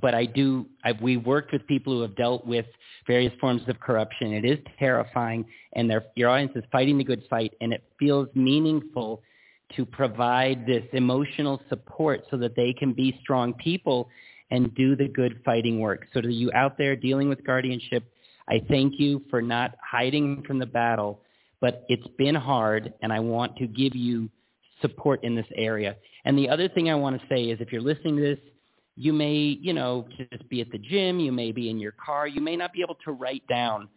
but 0.00 0.14
I 0.14 0.24
do. 0.24 0.66
I've, 0.84 1.00
we 1.00 1.16
worked 1.16 1.52
with 1.52 1.66
people 1.66 1.92
who 1.92 2.02
have 2.02 2.16
dealt 2.16 2.46
with 2.46 2.66
various 3.06 3.32
forms 3.40 3.62
of 3.68 3.78
corruption. 3.80 4.32
It 4.32 4.44
is 4.44 4.58
terrifying, 4.78 5.44
and 5.74 5.92
your 6.16 6.30
audience 6.30 6.52
is 6.56 6.64
fighting 6.72 6.98
the 6.98 7.04
good 7.04 7.22
fight, 7.28 7.52
and 7.60 7.72
it 7.72 7.84
feels 7.98 8.28
meaningful 8.34 9.22
to 9.76 9.84
provide 9.84 10.66
this 10.66 10.84
emotional 10.92 11.60
support 11.68 12.24
so 12.30 12.36
that 12.38 12.56
they 12.56 12.72
can 12.72 12.92
be 12.92 13.18
strong 13.22 13.54
people 13.54 14.08
and 14.50 14.74
do 14.74 14.94
the 14.94 15.08
good 15.08 15.40
fighting 15.44 15.80
work. 15.80 16.06
So 16.12 16.20
to 16.20 16.32
you 16.32 16.50
out 16.54 16.76
there 16.76 16.94
dealing 16.94 17.28
with 17.28 17.44
guardianship, 17.44 18.04
I 18.48 18.60
thank 18.68 18.98
you 18.98 19.22
for 19.30 19.40
not 19.40 19.76
hiding 19.82 20.42
from 20.46 20.58
the 20.58 20.66
battle, 20.66 21.20
but 21.60 21.84
it's 21.88 22.06
been 22.18 22.34
hard, 22.34 22.92
and 23.02 23.12
I 23.12 23.20
want 23.20 23.56
to 23.56 23.66
give 23.66 23.94
you 23.94 24.28
support 24.80 25.24
in 25.24 25.34
this 25.34 25.46
area. 25.56 25.96
And 26.24 26.36
the 26.36 26.48
other 26.48 26.68
thing 26.68 26.90
I 26.90 26.94
want 26.94 27.20
to 27.20 27.26
say 27.28 27.44
is 27.44 27.60
if 27.60 27.72
you're 27.72 27.80
listening 27.80 28.16
to 28.16 28.22
this, 28.22 28.38
you 28.96 29.12
may, 29.12 29.58
you 29.60 29.72
know, 29.72 30.06
just 30.18 30.46
be 30.50 30.60
at 30.60 30.70
the 30.70 30.78
gym, 30.78 31.18
you 31.18 31.32
may 31.32 31.50
be 31.50 31.70
in 31.70 31.78
your 31.78 31.92
car, 31.92 32.26
you 32.26 32.42
may 32.42 32.56
not 32.56 32.72
be 32.72 32.82
able 32.82 32.96
to 33.04 33.12
write 33.12 33.46
down 33.48 33.88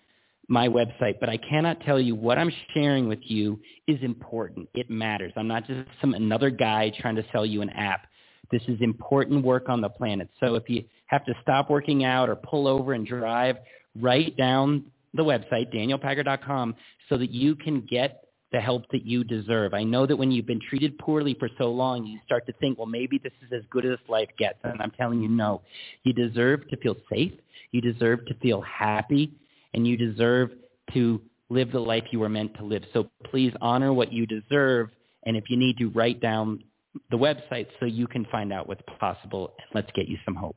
my 0.47 0.67
website, 0.67 1.19
but 1.19 1.29
I 1.29 1.37
cannot 1.37 1.81
tell 1.81 1.99
you 1.99 2.15
what 2.15 2.37
I'm 2.37 2.51
sharing 2.73 3.07
with 3.07 3.19
you 3.23 3.59
is 3.87 3.97
important. 4.01 4.69
It 4.73 4.89
matters. 4.89 5.33
I'm 5.35 5.47
not 5.47 5.65
just 5.65 5.89
some 6.01 6.13
another 6.13 6.49
guy 6.49 6.91
trying 6.99 7.15
to 7.15 7.25
sell 7.31 7.45
you 7.45 7.61
an 7.61 7.69
app. 7.71 8.07
This 8.51 8.61
is 8.67 8.77
important 8.81 9.43
work 9.43 9.69
on 9.69 9.81
the 9.81 9.89
planet. 9.89 10.29
So 10.39 10.55
if 10.55 10.69
you 10.69 10.83
have 11.07 11.25
to 11.25 11.33
stop 11.41 11.69
working 11.69 12.03
out 12.03 12.29
or 12.29 12.35
pull 12.35 12.67
over 12.67 12.93
and 12.93 13.07
drive, 13.07 13.57
write 13.99 14.37
down 14.37 14.85
the 15.13 15.23
website, 15.23 15.73
danielpackard.com, 15.73 16.75
so 17.09 17.17
that 17.17 17.31
you 17.31 17.55
can 17.55 17.81
get 17.81 18.25
the 18.51 18.59
help 18.59 18.83
that 18.91 19.05
you 19.05 19.23
deserve. 19.23 19.73
I 19.73 19.83
know 19.83 20.05
that 20.05 20.15
when 20.15 20.31
you've 20.31 20.45
been 20.45 20.61
treated 20.69 20.97
poorly 20.99 21.35
for 21.39 21.49
so 21.57 21.71
long, 21.71 22.05
you 22.05 22.19
start 22.25 22.45
to 22.45 22.53
think, 22.53 22.77
well, 22.77 22.87
maybe 22.87 23.19
this 23.21 23.33
is 23.45 23.51
as 23.51 23.63
good 23.69 23.85
as 23.85 23.97
life 24.07 24.29
gets. 24.37 24.59
And 24.63 24.81
I'm 24.81 24.91
telling 24.91 25.21
you, 25.21 25.27
no. 25.27 25.61
You 26.03 26.13
deserve 26.13 26.67
to 26.69 26.77
feel 26.77 26.95
safe. 27.11 27.33
You 27.71 27.81
deserve 27.81 28.25
to 28.27 28.33
feel 28.35 28.61
happy. 28.61 29.31
And 29.76 29.86
you 29.86 29.97
deserve 29.97 30.51
to 30.93 31.21
live 31.49 31.71
the 31.71 31.80
life 31.80 32.05
you 32.11 32.19
were 32.19 32.30
meant 32.30 32.55
to 32.55 32.63
live. 32.63 32.84
So 32.93 33.09
please 33.26 33.53
honor 33.61 33.93
what 33.93 34.11
you 34.11 34.26
deserve. 34.26 34.89
And 35.23 35.36
if 35.36 35.49
you 35.49 35.57
need 35.57 35.78
to, 35.78 35.89
write 35.89 36.21
down 36.21 36.63
the 37.11 37.17
website 37.17 37.67
so 37.80 37.86
you 37.86 38.07
can 38.07 38.26
find 38.32 38.53
out 38.53 38.67
what's 38.67 38.82
possible. 38.99 39.53
And 39.59 39.67
let's 39.73 39.91
get 39.93 40.07
you 40.07 40.17
some 40.26 40.36
hope. 40.36 40.55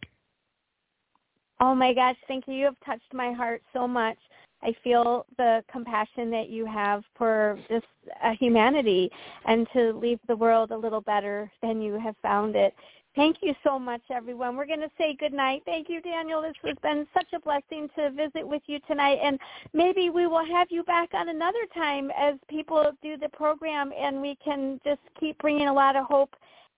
Oh 1.61 1.75
my 1.75 1.93
gosh, 1.93 2.17
thank 2.29 2.47
you. 2.47 2.55
You 2.55 2.65
have 2.67 2.77
touched 2.87 3.13
my 3.13 3.33
heart 3.33 3.63
so 3.73 3.89
much. 3.89 4.17
I 4.63 4.75
feel 4.83 5.27
the 5.37 5.63
compassion 5.71 6.31
that 6.31 6.49
you 6.49 6.67
have 6.67 7.03
for 7.17 7.59
just 7.69 7.87
uh, 8.25 8.33
humanity 8.39 9.11
and 9.47 9.67
to 9.73 9.93
leave 9.93 10.19
the 10.27 10.37
world 10.37 10.71
a 10.71 10.77
little 10.77 11.01
better 11.01 11.51
than 11.63 11.81
you 11.81 11.99
have 11.99 12.17
found 12.23 12.57
it. 12.57 12.75
Thank 13.19 13.39
you 13.43 13.53
so 13.65 13.81
much, 13.81 14.03
everyone. 14.11 14.57
We're 14.57 14.65
going 14.65 14.79
to 14.79 14.91
say 14.97 15.17
good 15.19 15.33
night. 15.33 15.63
Thank 15.65 15.89
you, 15.89 16.01
Daniel. 16.01 16.41
This 16.41 16.55
has 16.63 16.77
been 16.85 17.05
such 17.13 17.27
a 17.35 17.41
blessing 17.41 17.89
to 17.97 18.13
visit 18.13 18.47
with 18.47 18.63
you 18.67 18.79
tonight. 18.87 19.19
And 19.21 19.41
maybe 19.75 20.09
we 20.09 20.29
will 20.29 20.47
have 20.47 20.69
you 20.71 20.85
back 20.85 21.09
on 21.15 21.29
another 21.29 21.67
time 21.75 22.13
as 22.17 22.37
people 22.49 22.93
do 23.03 23.17
the 23.17 23.29
program 23.31 23.91
and 23.99 24.23
we 24.23 24.37
can 24.37 24.81
just 24.85 25.01
keep 25.19 25.37
bringing 25.39 25.67
a 25.67 25.73
lot 25.73 25.97
of 25.97 26.05
hope 26.05 26.33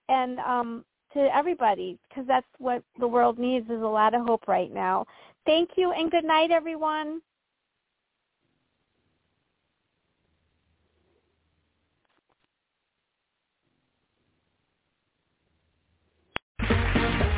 and 0.09 0.39
um, 0.39 0.83
to 1.13 1.19
everybody 1.31 1.99
because 2.09 2.25
that's 2.27 2.47
what 2.57 2.81
the 2.99 3.07
world 3.07 3.37
needs 3.37 3.69
is 3.69 3.83
a 3.83 3.85
lot 3.85 4.15
of 4.15 4.25
hope 4.25 4.47
right 4.47 4.73
now. 4.73 5.05
Thank 5.45 5.69
you 5.77 5.91
and 5.91 6.09
good 6.09 6.25
night, 6.25 6.49
everyone. 6.49 7.21